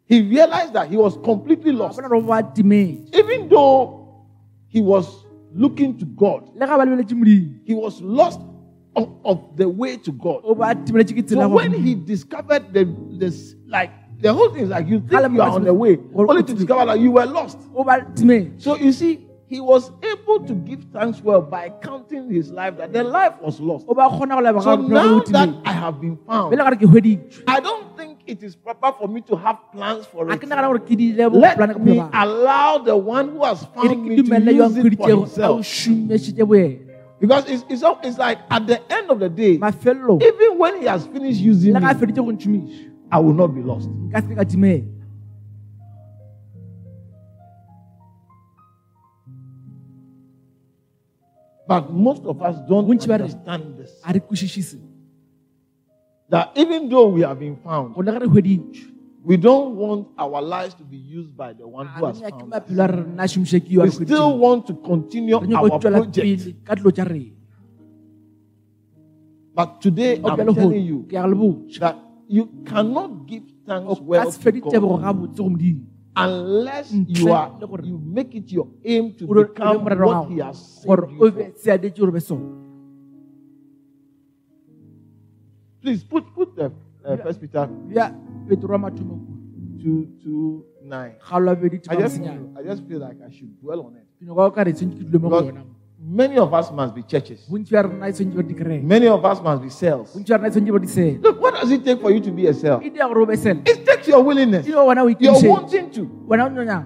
He 0.05 0.21
realized 0.21 0.73
that 0.73 0.89
he 0.89 0.97
was 0.97 1.15
completely 1.23 1.71
lost. 1.71 1.97
bona 1.97 2.09
gore 2.09 2.17
o 2.17 2.27
ba 2.27 2.41
timetse 2.43 3.13
Even 3.15 3.47
though 3.49 4.25
he 4.67 4.81
was 4.81 5.25
looking 5.53 5.97
to 5.97 6.05
God, 6.05 6.49
le 6.55 6.65
ga 6.67 6.77
ba 6.77 6.85
lebeletse 6.85 7.13
modimo 7.13 7.53
he 7.65 7.73
was 7.75 8.01
lost 8.01 8.41
of, 8.95 9.07
of 9.23 9.55
the 9.55 9.69
way 9.69 9.95
to 9.97 10.11
God. 10.11 10.41
o 10.43 10.55
ba 10.55 10.73
timeletse 10.75 11.13
ke 11.13 11.23
tsela 11.25 11.45
So 11.45 11.49
when 11.55 11.71
he 11.73 11.93
discovered 11.95 12.73
the 12.73 12.83
this 13.19 13.55
like 13.67 13.91
the 14.21 14.33
whole 14.33 14.49
thing 14.49 14.63
is 14.63 14.69
like 14.69 14.87
you 14.87 14.99
think 14.99 15.11
you 15.33 15.41
are 15.41 15.49
on 15.49 15.63
the 15.63 15.73
way, 15.73 15.97
only 16.13 16.43
to 16.43 16.53
discover 16.53 16.85
that 16.87 16.99
you 16.99 17.11
were 17.11 17.25
lost. 17.25 17.57
o 17.75 17.83
ba 17.83 18.05
timetse 18.13 18.61
So 18.61 18.75
you 18.75 18.91
see, 18.91 19.25
he 19.47 19.59
was 19.59 19.91
able 20.03 20.45
to 20.45 20.53
give 20.53 20.83
thanks 20.91 21.21
well 21.21 21.41
by 21.41 21.69
counting 21.81 22.29
his 22.29 22.51
life 22.51 22.77
that 22.77 22.91
the 22.93 23.03
life 23.03 23.33
was 23.41 23.59
lost. 23.59 23.85
o 23.87 23.93
ba 23.93 24.09
kgona 24.09 24.35
go 24.35 24.43
leba 24.43 24.61
So 24.63 24.75
now 24.75 25.19
that 25.21 25.49
I 25.65 25.71
have 25.71 26.01
been 26.01 26.17
found, 26.27 26.51
pele 26.51 26.63
ga 26.63 26.69
re 26.69 26.77
ke 26.77 26.87
hweditswe 26.91 27.43
I 27.47 27.59
don't 27.59 27.95
think 27.95 28.19
it 28.27 28.43
is 28.43 28.55
proper 28.55 28.91
for 28.91 29.07
me 29.07 29.21
to 29.21 29.35
have 29.37 29.57
plans 29.71 30.05
for 30.05 30.29
it. 30.29 30.39
ke 30.41 30.43
nagana 30.51 30.67
gore 30.67 30.83
ke 30.83 30.99
dile 30.99 31.31
Let 31.31 31.79
me 31.79 31.99
allow 32.13 32.79
the 32.79 32.97
one 32.97 33.29
who 33.29 33.43
has 33.45 33.63
found 33.73 34.03
me 34.03 34.17
to 34.17 34.23
use 34.23 34.75
it 34.77 34.97
for 34.99 35.07
nkgweditsego 35.07 35.39
a 35.39 35.47
o 35.47 35.63
himself. 35.63 36.85
Because 37.19 37.43
it's, 37.49 37.65
it's, 37.67 37.83
it's 38.03 38.17
like 38.17 38.39
at 38.49 38.65
the 38.65 38.79
end 38.91 39.11
of 39.11 39.19
the 39.19 39.27
day, 39.27 39.57
mafelelong 39.57 40.23
even 40.23 40.57
when 40.57 40.79
he 40.79 40.85
has 40.87 41.05
finished 41.07 41.41
using 41.41 41.73
le 41.73 41.79
me, 43.09 43.17
ga 43.17 43.17
a 43.17 43.17
feditše 43.17 43.17
go 43.17 43.17
ntšhomiša 43.17 43.17
I 43.17 43.19
will 43.19 43.33
not 43.33 43.51
be 43.55 43.61
lost. 43.61 43.89
nka 43.89 44.21
se 44.21 44.27
ke 44.27 44.35
ka 44.35 44.45
timela 44.45 44.85
But 51.67 51.93
most 51.93 52.25
of 52.25 52.41
us 52.41 52.57
don't 52.67 52.89
understand 52.89 53.77
this. 53.77 54.01
a 54.03 54.11
re 54.13 54.19
kwešiše 54.19 54.63
se 54.63 54.77
That 56.29 56.51
even 56.57 56.89
though 56.89 57.09
we 57.09 57.21
have 57.21 57.39
been 57.39 57.57
found, 57.57 57.93
go 57.95 58.01
le 58.01 58.11
ge 58.11 58.19
re 58.19 58.27
hweditšwe 58.27 58.85
we 59.25 59.35
don't 59.37 59.75
want 59.75 60.07
our 60.17 60.41
lives 60.41 60.73
to 60.75 60.83
be 60.83 60.95
used 60.97 61.35
by 61.35 61.51
the 61.53 61.67
one 61.67 61.85
who 61.87 62.05
has 62.05 62.19
found 62.21 62.41
us. 62.43 62.49
maphelo 62.49 62.83
a 62.83 62.87
re 62.87 63.03
rena 63.03 63.23
a 63.23 63.27
šomiša 63.27 63.59
ke 63.59 63.69
yo 63.69 63.81
a 63.81 63.85
We 63.85 63.91
still 63.91 64.37
want 64.37 64.65
to 64.67 64.73
continue 64.73 65.35
our 65.35 65.79
project. 65.79 66.15
pele 66.25 66.53
ka 66.65 66.73
dilo 66.75 66.91
tša 66.91 67.05
rena 67.05 67.35
But 69.53 69.81
today, 69.81 70.21
I'm 70.23 70.55
telling 70.55 70.85
you 70.87 71.03
ke 71.09 71.13
ya 71.13 71.25
go 71.25 71.29
le 71.29 71.35
botša 71.35 71.79
that 71.79 71.97
you 72.29 72.45
cannot 72.69 73.25
give 73.25 73.43
thanks 73.65 73.97
well 74.05 74.29
to 74.31 74.51
God 74.61 75.01
ga 75.01 75.11
botse 75.13 75.37
go 75.41 75.49
modimo 75.49 75.81
unless 76.15 76.91
you 76.93 77.33
are 77.33 77.49
you 77.83 77.97
make 77.97 78.35
it 78.37 78.51
your 78.51 78.67
aim 78.85 79.13
to 79.17 79.25
o 79.25 79.33
re- 79.33 79.49
o 79.59 79.73
le 79.73 79.79
become 79.81 80.05
what 80.05 80.29
He 80.29 80.37
has 80.45 80.57
saved 80.57 81.09
you 81.11 81.31
for. 81.31 81.51
seadetse 81.65 81.97
gore 81.99 82.11
be 82.13 82.21
sone 82.21 82.45
Please 85.81 86.03
put 86.03 86.25
put 86.35 86.55
the 86.55 86.67
uh, 87.05 87.17
First 87.23 87.39
Peter 87.41 87.65
bja 87.89 88.11
petro 88.47 88.69
wa 88.75 88.89
mathomo. 88.89 89.15
two 89.81 90.11
two 90.21 90.65
nine. 90.83 91.15
I 91.31 91.95
just 91.95 92.19
I 92.59 92.61
just 92.67 92.83
feel 92.87 92.99
like 92.99 93.15
I 93.25 93.31
should 93.31 93.55
dwell 93.61 93.81
on 93.87 93.95
it. 93.95 94.03
Ke 94.19 94.27
nyaka 94.27 94.41
o 94.43 94.51
ka 94.51 94.61
re 94.67 94.73
tshwantse 94.75 94.99
ke 94.99 95.07
dule 95.07 95.19
mo 95.23 95.29
go 95.29 95.41
because 95.41 95.78
many 96.01 96.37
of 96.37 96.53
us 96.53 96.71
must 96.71 96.95
be 96.95 97.03
churches. 97.03 97.45
bontsi 97.49 97.71
ba 97.71 97.81
rena 97.83 98.11
tshwantse 98.11 98.35
ba 98.35 98.43
dikereke 98.43 98.83
Many 98.83 99.07
of 99.07 99.23
us 99.25 99.41
must 99.41 99.61
be 99.61 99.69
cells. 99.69 100.13
bontsi 100.15 100.29
ba 100.31 100.37
rena 100.37 100.49
tshwantse 100.49 100.71
ba 100.71 100.79
disele 100.79 101.19
Look, 101.23 101.41
what 101.41 101.53
does 101.55 101.71
it 101.71 101.83
take 101.83 101.99
for 102.01 102.11
you 102.11 102.19
to 102.21 102.31
be 102.31 102.47
a 102.47 102.53
cell? 102.53 102.79
dia 102.79 103.07
gore 103.07 103.21
o 103.21 103.25
be 103.25 103.35
sele 103.35 103.61
It 103.65 103.85
takes 103.85 104.07
your 104.07 104.23
willingness. 104.23 104.65
You're 104.67 104.85
wanting 104.85 105.91
to. 105.91 106.01
wena 106.27 106.45
o 106.45 106.49
nyonyaka 106.49 106.85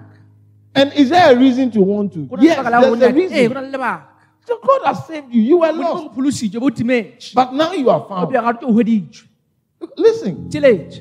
And 0.76 0.92
is 0.94 1.10
there 1.10 1.32
a 1.36 1.38
reason 1.38 1.70
to 1.72 1.82
want 1.82 2.14
to? 2.14 2.26
go 2.26 2.36
na 2.36 2.42
le 2.42 2.48
Yes, 2.48 2.58
lebaka 2.58 2.70
la 2.72 2.82
gore 2.82 2.98
there's 2.98 3.14
a 3.14 3.16
nyake. 3.16 3.32
ee 3.32 3.48
go 3.48 3.54
reason. 3.60 3.72
lebaka 3.72 4.02
So 4.46 4.60
God 4.60 4.82
has 4.84 5.08
saved 5.08 5.32
you. 5.34 5.42
You 5.42 5.58
were 5.60 5.72
lost. 5.72 6.04
go 6.04 6.10
phološitše 6.22 6.60
bo 6.60 6.70
timetse 6.70 7.34
But 7.36 7.54
now 7.54 7.72
you 7.74 7.90
are 7.90 8.04
found. 8.10 8.32
bja 8.34 8.42
ga 8.42 8.54
ke 8.58 8.64
o 8.66 8.74
hweditšwe 8.74 9.28
Look, 9.84 9.94
Listen, 9.98 10.48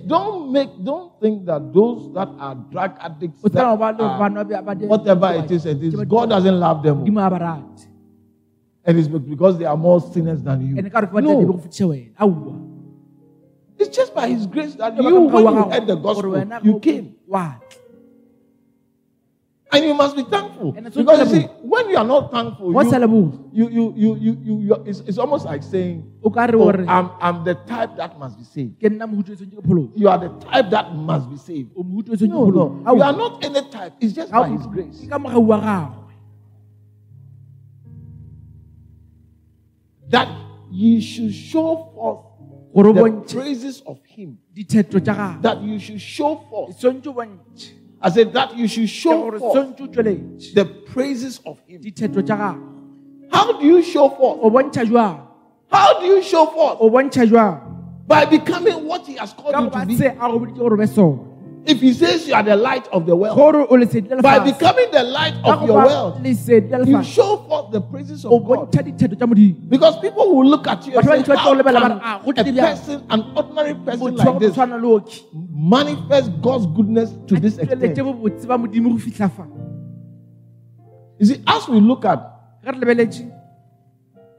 don't 0.08 0.50
make, 0.50 0.70
don't 0.82 1.12
think 1.20 1.46
that 1.46 1.72
those 1.72 2.12
that 2.14 2.26
are 2.40 2.56
drug 2.68 2.90
addicts, 2.98 3.40
that 3.42 3.52
tsena 3.52 3.70
go 3.70 3.76
ba 3.78 3.94
le 3.94 4.04
are- 4.04 4.18
banwa 4.20 4.42
ba- 4.42 4.74
ba- 4.74 4.86
whatever 4.86 5.30
it 5.38 5.50
is, 5.52 5.64
it 5.66 5.80
is, 5.82 5.94
God 5.94 6.30
doesn't 6.30 6.58
love 6.58 6.82
them, 6.82 6.98
modimo 7.06 7.24
a 7.24 7.30
ba 7.30 7.38
rate 7.38 7.86
and 8.84 8.98
it's 8.98 9.08
because 9.08 9.58
they 9.58 9.64
are 9.64 9.76
more 9.76 10.00
sinners 10.00 10.42
than 10.42 10.60
you. 10.66 10.76
ande 10.78 10.90
ka 10.92 11.00
gore 11.00 11.10
ke 11.10 11.14
batla 11.14 11.46
go 11.46 11.52
No, 11.52 11.58
fetiša 11.58 11.86
wena. 11.88 12.14
Aowa. 12.18 12.54
It's 13.78 13.96
just 13.96 14.14
by 14.14 14.28
His 14.28 14.46
grace 14.46 14.74
that 14.76 14.96
you, 14.96 15.02
when 15.02 15.54
you 15.54 15.70
heard 15.70 15.86
the 15.86 15.96
gospel, 15.96 16.36
you 16.62 16.78
came, 16.80 17.14
and 19.72 19.84
you 19.84 19.94
must 19.94 20.14
be 20.14 20.22
thankful. 20.24 20.72
Because 20.72 21.32
you 21.32 21.40
see, 21.40 21.46
when 21.62 21.88
you 21.88 21.96
are 21.96 22.04
not 22.04 22.30
thankful, 22.30 22.70
you, 22.72 23.68
you, 23.70 23.70
you, 23.70 23.94
you, 23.96 24.16
you, 24.16 24.38
you, 24.42 24.60
you 24.60 24.82
it's, 24.86 25.00
it's 25.00 25.18
almost 25.18 25.46
like 25.46 25.62
saying, 25.62 26.12
o 26.22 26.30
ka 26.30 26.44
re 26.44 26.54
oh, 26.54 26.70
I'm, 26.86 27.10
I'm 27.20 27.42
the 27.44 27.54
type 27.54 27.96
that 27.96 28.18
must 28.18 28.38
be 28.38 28.44
saved. 28.44 28.78
ke 28.78 28.90
nna 28.92 29.06
mohutu 29.08 29.32
o 29.32 29.34
tshwantse 29.34 29.56
ke 29.56 29.64
phologa 29.64 29.90
You 29.96 30.08
are 30.08 30.18
the 30.18 30.30
type 30.44 30.70
that 30.70 30.94
must 30.94 31.30
be 31.30 31.36
saved. 31.36 31.70
No, 31.74 32.44
no. 32.50 32.66
You 32.94 33.02
are 33.02 33.16
not 33.16 33.42
any 33.44 33.62
type. 33.70 33.94
It's 34.00 34.12
just 34.12 34.30
by 34.30 34.48
His 34.48 34.66
grace. 34.66 35.02
That 40.12 40.28
you 40.70 41.00
should 41.00 41.32
show 41.32 41.88
forth 41.96 42.20
the 42.72 43.34
praises 43.40 43.82
of 43.86 43.98
Him. 44.04 44.38
ditheto 44.54 45.00
tša 45.00 45.14
gagwe 45.16 45.42
That 45.42 45.58
you 45.62 45.78
should 45.78 46.00
show 46.00 46.36
forth. 46.50 46.76
tshwantse 46.78 47.08
o 47.08 47.12
bontšhe 47.12 47.72
I 48.02 48.10
said 48.10 48.32
that 48.32 48.56
you 48.56 48.66
should 48.68 48.88
show 48.88 49.30
forth 49.30 49.40
tshwantse 49.42 49.82
o 49.82 49.86
tsweletše 49.88 50.54
the 50.54 50.64
praises 50.92 51.40
of 51.44 51.58
Him. 51.66 51.80
ditheto 51.80 52.20
tša 52.22 52.36
gagwe 52.36 52.68
How 53.32 53.52
do 53.56 53.64
you 53.66 53.82
show 53.82 54.08
forth? 54.12 54.38
o 54.44 54.50
bontšha 54.50 54.84
jwang 54.84 55.18
How 55.72 56.00
do 56.00 56.06
you 56.06 56.20
show 56.22 56.46
forth? 56.46 56.76
o 56.80 56.90
bontšha 56.90 57.26
jwang 57.26 57.58
By 58.08 58.24
becoming 58.26 58.84
what 58.88 59.06
He 59.06 59.14
has 59.16 59.32
called 59.32 59.54
you 59.56 59.70
to 59.70 59.86
be. 59.86 59.96
Se 61.66 61.70
a 61.70 61.70
go 61.70 61.70
boditše 61.70 61.70
gore 61.70 61.70
o 61.70 61.70
be 61.70 61.70
sone 61.70 61.70
If 61.70 61.80
He 61.80 61.92
says 61.92 62.28
you 62.28 62.34
are 62.34 62.42
the 62.42 62.56
light 62.56 62.88
of 62.92 63.06
the 63.06 63.14
world, 63.16 63.36
gore 63.36 63.66
o 63.68 63.76
lesedi 63.76 64.10
la 64.10 64.20
by 64.22 64.38
becoming 64.38 64.90
the 64.90 65.02
light 65.02 65.34
of 65.44 65.66
your 65.66 65.84
world, 65.84 66.26
you 66.88 67.02
show 67.04 67.36
forth 67.48 67.70
the 67.72 67.80
praises 67.80 68.24
of 68.24 68.30
God. 68.30 68.70
bontšha 68.70 68.82
ditheto 68.82 69.16
tša 69.16 69.26
modimo. 69.26 69.68
Because 69.68 69.98
people 70.00 70.34
will 70.34 70.46
look 70.48 70.66
at 70.66 70.86
you 70.86 70.96
and 70.98 71.04
say, 71.04 71.22
tlo 71.22 71.36
How 71.36 71.54
lebelela 71.54 71.88
ba 71.88 71.88
re, 71.88 72.32
can 72.34 72.58
"Ah, 72.58 72.60
a 72.60 72.74
person, 72.74 73.02
an 73.10 73.32
ordinary 73.36 73.74
person 73.74 74.16
like 74.16 74.38
this, 74.38 74.52
tshwana 74.56 74.80
le 74.80 74.88
oki 74.88 75.22
manifest 75.54 76.30
God's 76.42 76.66
goodness 76.66 77.10
to 77.26 77.36
this 77.36 77.58
extent? 77.58 77.96
bobotse 77.96 78.46
ba 78.46 78.58
modimo 78.58 78.90
go 78.90 78.98
fitlha 78.98 79.30
fa? 79.30 79.46
You 81.18 81.26
see, 81.26 81.42
as 81.46 81.68
we 81.68 81.80
look 81.80 82.04
at 82.04 82.18
ge 82.64 82.66
re 82.66 82.78
lebeletše 82.78 83.30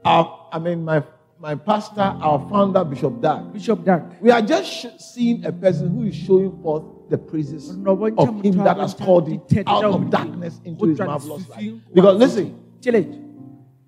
our, 0.04 0.48
I 0.52 0.58
mean, 0.58 0.84
my, 0.84 1.02
my 1.44 1.54
pastor, 1.54 2.00
our 2.00 2.38
founder, 2.48 2.82
Bishop 2.84 3.20
Dag, 3.20 3.52
bishop 3.52 3.84
Dag 3.84 4.02
we 4.18 4.30
are 4.30 4.40
just 4.40 4.66
sh- 4.72 4.86
seeing 4.98 5.44
a 5.44 5.52
person 5.52 5.90
who 5.94 6.04
is 6.04 6.16
showing 6.16 6.50
forth 6.62 6.84
the 7.10 7.18
praises 7.18 7.70
Re 7.70 7.82
no 7.82 7.96
bontšha 7.98 8.28
of 8.28 8.42
him 8.42 8.56
that 8.64 8.78
has 8.78 8.94
called 8.94 9.28
him 9.28 9.42
out 9.66 9.84
of 9.84 10.08
darkness 10.08 10.58
into 10.64 10.86
his 10.86 10.98
marvelous 10.98 11.46
light. 11.50 11.74
Because 11.92 12.16
listen, 12.16 12.46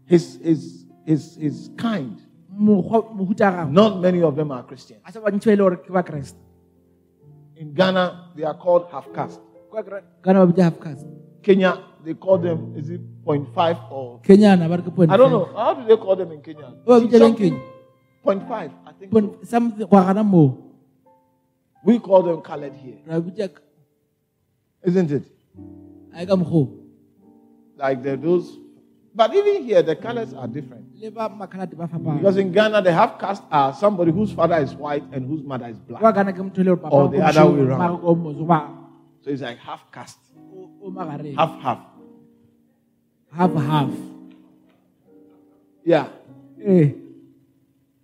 his, 0.04 0.38
his, 0.42 0.84
his, 1.06 1.36
his 1.36 1.70
kind, 1.78 2.20
mokgwa 2.52 2.98
mohuta 3.16 3.48
gagwe 3.48 3.72
not 3.72 4.00
many 4.04 4.20
of 4.22 4.36
them 4.36 4.52
are 4.52 4.62
Christians. 4.62 5.00
a 5.06 5.12
se 5.12 5.18
bantši 5.20 5.46
ba 5.46 5.56
le 5.56 5.56
gore 5.64 5.76
ke 5.76 5.90
ba 5.98 6.02
kreste 6.02 6.36
In 7.56 7.72
Ghana, 7.72 8.32
they 8.36 8.44
are 8.44 8.58
called 8.64 8.84
half 8.92 9.08
caste. 9.14 9.40
kana 10.22 10.44
ba 10.44 10.52
bitša 10.52 10.64
half 10.68 10.78
cast 10.80 11.06
Kenya, 11.46 11.78
they 12.06 12.14
call 12.14 12.38
them, 12.38 12.74
is 12.78 12.88
it 12.90 13.00
0.5 13.26 13.90
or 13.90 14.20
kenyana 14.22 14.68
ba 14.70 14.76
re 14.78 14.82
ke 14.86 14.94
point 14.94 15.10
I 15.10 15.16
don't 15.18 15.30
know. 15.34 15.44
How 15.60 15.74
do 15.74 15.82
they 15.90 15.96
call 15.96 16.14
them 16.14 16.30
in 16.30 16.40
Kenya? 16.40 16.70
Oh, 16.86 17.00
we 17.02 17.08
tell 17.10 17.18
them 17.26 17.34
Kenya. 17.34 17.58
0.5, 18.24 18.70
I 18.86 18.92
think. 18.98 19.10
Point- 19.10 19.46
something 19.46 19.86
gana 19.90 20.22
moo 20.24 20.48
We 21.84 21.98
call 21.98 22.22
them 22.22 22.40
colored 22.42 22.74
here, 22.74 22.98
isn't 24.82 25.10
it? 25.10 25.24
a 26.14 26.22
e 26.22 26.26
ka 26.26 26.34
mokgoo 26.36 26.66
Like 27.76 28.02
those. 28.22 28.46
But 29.14 29.34
even 29.34 29.64
here, 29.64 29.82
the 29.82 29.96
colors 29.96 30.32
are 30.34 30.46
different. 30.48 30.84
le 31.02 31.10
ba 31.10 31.28
makhalate 31.28 31.74
ba 31.76 31.86
fapana 31.88 32.18
Because 32.22 32.36
in 32.38 32.52
Ghana, 32.52 32.82
the 32.82 32.92
half 32.92 33.18
caste 33.18 33.42
are 33.50 33.70
uh, 33.70 33.72
somebody 33.72 34.12
whose 34.12 34.32
father 34.32 34.56
is 34.62 34.74
white 34.74 35.04
and 35.12 35.26
whose 35.26 35.42
mother 35.42 35.66
is 35.74 35.78
black. 35.88 36.00
kwa 36.00 36.12
gana 36.12 36.32
ke 36.32 36.38
motho 36.38 36.62
le 36.64 36.76
gore 36.76 36.92
Or 36.92 37.08
the 37.08 37.20
other 37.20 37.46
way 37.50 37.60
around. 37.66 38.00
o 38.02 38.14
moso 38.14 38.46
ba 38.46 38.60
So 39.22 39.30
it's 39.30 39.42
like 39.42 39.58
half 39.58 39.82
caste, 39.92 40.20
o 40.54 40.70
o 40.82 40.90
magareng 40.90 41.34
half 41.34 41.54
half. 41.60 41.80
Half 43.36 43.54
half. 43.54 43.90
Yeah. 45.84 46.08
eh 46.64 46.90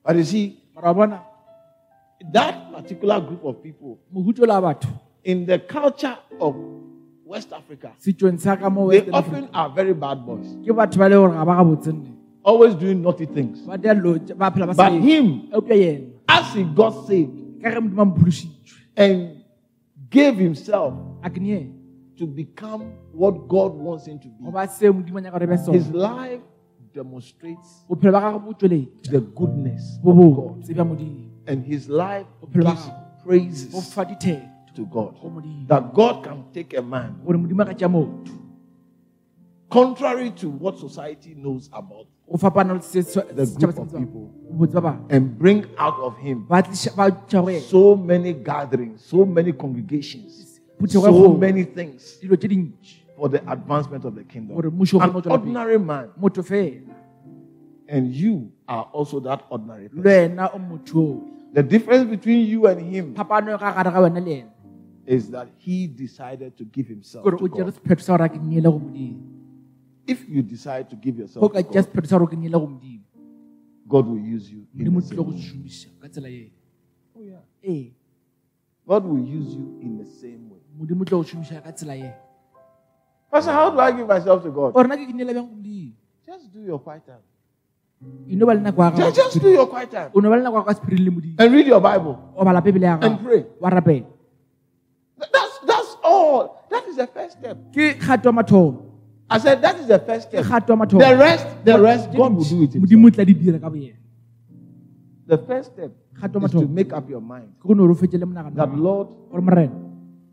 But 0.04 0.16
you 0.16 0.24
see, 0.24 0.58
mara 0.74 0.92
wa 0.92 1.18
that 2.32 2.72
particular 2.72 3.20
group 3.20 3.44
of 3.44 3.62
people 3.62 3.98
mohuto 4.14 4.46
la 4.46 4.60
batho. 4.60 4.88
in 5.24 5.46
the 5.46 5.58
culture 5.58 6.16
of 6.40 6.54
West 7.24 7.52
Africa, 7.52 7.92
setsong 7.98 8.38
sa 8.38 8.56
ka 8.56 8.68
they 8.90 9.08
often 9.10 9.48
are 9.54 9.70
very 9.70 9.94
bad 9.94 10.26
boys, 10.26 10.46
ke 10.62 10.70
batho 10.70 10.98
ba 10.98 11.08
le 11.08 11.16
gore 11.16 11.32
ga 11.32 11.44
ba 11.44 11.56
ga 11.56 11.64
botsenne 11.64 12.12
always 12.44 12.74
doing 12.74 13.00
naughty 13.02 13.26
things. 13.26 13.60
ba 13.66 13.78
dia 13.78 13.94
lo 13.94 14.18
ba 14.36 14.50
phela 14.50 14.66
ba 14.70 14.74
But 14.74 14.92
him, 15.00 15.48
as 16.28 16.54
he 16.54 16.62
got 16.64 17.06
saved 17.06 17.62
ka 17.62 17.70
ge 17.70 17.78
modimo 17.80 18.02
a 18.02 18.06
mophološitšwe 18.06 18.78
and 18.96 19.42
gave 20.10 20.36
himself 20.36 20.94
a 21.22 21.30
ke 21.30 21.40
nie 21.40 21.81
to 22.16 22.26
become 22.26 22.92
what 23.12 23.48
God 23.48 23.72
wants 23.74 24.06
him 24.06 24.18
to 24.18 24.28
be, 24.28 24.44
go 24.44 24.50
ba 24.50 24.66
seo 24.68 24.92
modimo 24.92 25.18
a 25.18 25.22
nyaka 25.22 25.38
gore 25.38 25.46
be 25.46 25.72
his 25.78 25.90
life 25.90 26.40
demonstrates 26.94 27.84
bophelo 27.88 28.12
ba 28.12 28.20
gagwe 28.20 28.44
bo 28.44 28.52
tsweletša 28.52 29.10
the 29.10 29.20
goodness 29.20 29.98
of 30.04 30.16
God. 30.36 30.64
And 31.46 31.64
his 31.64 31.88
life 31.88 32.26
gives 32.52 32.90
praises 33.24 33.72
to 34.74 34.86
God. 34.86 35.14
That 35.68 35.92
God 35.94 36.22
can 36.24 36.44
take 36.52 36.74
a 36.76 36.82
man, 36.82 37.20
gore 37.24 37.36
modimo 37.38 37.62
a 37.62 37.66
ka 37.66 37.72
tšea 37.74 37.88
motho. 37.90 38.38
contrary 39.70 40.30
to 40.30 40.50
what 40.50 40.78
society 40.78 41.34
knows 41.34 41.68
about, 41.72 42.06
go 42.30 42.36
fapana 42.36 42.74
le 42.74 42.82
se 42.82 43.00
se- 43.02 43.22
the 43.32 43.46
group 43.58 43.78
of 43.78 43.88
people, 43.96 44.30
botse 44.52 44.74
ba 44.74 44.80
bangwe 44.82 45.06
and 45.10 45.38
bring 45.38 45.64
out 45.78 45.98
of 45.98 46.16
him 46.18 46.44
ba 46.46 46.62
tliša- 46.62 46.94
ba 46.96 47.10
tšha 47.10 47.40
go 47.42 47.48
ena 47.48 47.60
so 47.60 47.96
many 47.96 48.32
gatherings, 48.34 49.00
so 49.04 49.24
many 49.24 49.52
congregations, 49.52 50.51
so 50.88 51.32
many 51.36 51.64
things 51.64 52.18
dilo 52.22 52.36
tše 52.36 52.48
dintši 52.48 52.96
for 53.16 53.28
the 53.30 53.40
advancement 53.46 54.04
of 54.04 54.14
the 54.14 54.24
kingdom. 54.24 54.56
gore 54.56 54.70
mmušo 54.70 54.96
o 54.96 55.00
An 55.00 55.10
kgone 55.10 55.12
go 55.12 55.20
tswela 55.20 55.38
pele. 55.38 55.42
ordinary 55.42 55.78
man, 55.78 56.08
and 57.88 58.14
you 58.14 58.50
are 58.68 58.88
also 58.92 59.20
that 59.20 59.44
ordinary 59.50 59.88
person. 59.88 60.02
wena 60.04 60.48
o 60.54 60.58
motho 60.58 60.98
oo 60.98 61.28
The 61.52 61.62
difference 61.62 62.08
between 62.08 62.48
you 62.48 62.66
and 62.66 62.80
him 62.80 63.14
phapano 63.14 63.58
ka 63.60 63.72
gare 63.76 63.90
ga 63.92 64.00
wena 64.00 64.20
le 64.24 64.32
ena 64.40 64.50
is 65.06 65.28
that 65.30 65.48
he 65.58 65.86
decided 65.86 66.56
to 66.56 66.64
give 66.64 66.88
himself 66.88 67.24
to 67.24 67.48
God. 67.48 67.74
sephetho 67.74 68.00
sa 68.02 68.16
gore 68.16 68.24
a 68.26 68.28
ke 68.28 68.38
nnyele 68.40 68.70
go 68.72 68.78
modimo 68.78 69.20
If 70.06 70.26
you 70.28 70.42
decide 70.42 70.90
to 70.90 70.96
give 70.96 71.18
yourself 71.18 71.44
to 71.52 71.62
God, 71.62 71.84
sephetho 71.84 72.08
sa 72.08 72.18
gore 72.18 72.30
ke 72.32 72.36
nnyele 72.40 72.56
go 72.58 72.66
modimo 72.66 73.04
oh, 73.04 73.20
God 73.88 74.06
will 74.08 74.18
use 74.34 74.48
you. 74.50 74.64
in 74.74 74.94
the 74.94 75.02
same 75.02 75.20
way. 75.28 75.38
šomiša 75.38 75.88
ka 76.00 76.08
tsela 76.08 76.28
eno 76.28 76.50
Oh, 77.14 77.20
yeah. 77.20 77.92
God 78.88 79.04
will 79.04 79.20
use 79.22 79.54
you 79.54 79.78
in 79.84 79.98
the 79.98 80.04
same 80.04 80.48
way. 80.50 80.51
Modimo 80.78 81.02
o 81.02 81.04
tlile 81.04 81.18
go 81.22 81.24
šomiša 81.28 81.62
ka 81.64 81.72
tsela 81.72 81.94
eno 81.96 82.12
Pastor, 83.32 83.52
how 83.56 83.70
do 83.70 83.80
I 83.80 83.92
give 83.92 84.06
myself 84.06 84.42
to 84.44 84.50
God? 84.52 84.76
ore 84.76 84.88
na 84.88 84.96
ke 84.96 85.06
ke 85.08 85.12
nnyele 85.12 85.32
bjang 85.32 85.48
go 85.48 85.54
modimo 85.56 85.92
Just 86.26 86.52
do 86.52 86.60
your 86.60 86.78
quiet 86.78 87.02
time. 87.06 87.24
no 88.28 88.46
ba 88.46 88.54
le 88.54 88.60
nako 88.60 88.80
Just, 88.96 89.16
just 89.16 89.34
do 89.40 89.48
your 89.50 89.66
quiet 89.66 89.90
time. 89.90 90.10
o 90.14 90.20
no 90.20 90.28
ba 90.30 90.36
le 90.36 90.42
nako 90.44 90.56
ya 90.60 90.64
ka 90.68 90.74
sephiring 90.78 91.04
le 91.06 91.10
modimo 91.10 91.34
And 91.38 91.48
read 91.54 91.66
your 91.66 91.80
Bible. 91.80 92.14
o 92.36 92.44
bala 92.44 92.60
bebele 92.60 92.86
ya 92.86 92.98
And 93.00 93.18
pray. 93.24 93.46
wa 93.60 93.70
rapela 93.70 94.06
Th- 95.18 95.30
That's, 95.32 95.56
that's 95.66 95.92
all. 96.02 96.58
That 96.70 96.84
is 96.88 96.96
the 96.96 97.06
first 97.06 97.38
step. 97.38 97.56
ke 97.72 97.96
kgato 98.00 98.28
ya 98.28 98.32
mathomo 98.32 98.88
I 99.32 99.38
said 99.40 99.62
that 99.64 99.80
is 99.80 99.86
the 99.88 99.98
first 99.98 100.28
step. 100.28 100.44
kgato 100.44 100.72
ya 100.72 100.76
mathomo 100.76 101.00
The 101.00 101.12
rest, 101.16 101.46
the 101.64 101.76
rest, 101.80 102.04
God 102.12 102.32
will 102.36 102.44
do 102.44 102.62
it. 102.64 102.72
himself. 102.76 102.80
modimo 102.84 103.06
o 103.08 103.10
tla 103.10 103.24
di 103.24 103.34
dira 103.34 103.58
ka 103.58 103.70
boyena 103.72 103.96
The 105.26 105.38
first 105.38 105.72
step 105.72 105.92
is 106.12 106.50
to 106.52 106.68
make 106.68 106.92
up 106.92 107.08
your 107.08 107.22
mind 107.24 107.48
ke 107.56 107.64
go 107.64 107.72
ne 107.74 107.80
ore 107.82 107.92
o 107.94 107.98
fetšele 107.98 108.26
monagano 108.28 108.56
that. 108.60 108.68
Lord, 108.76 109.08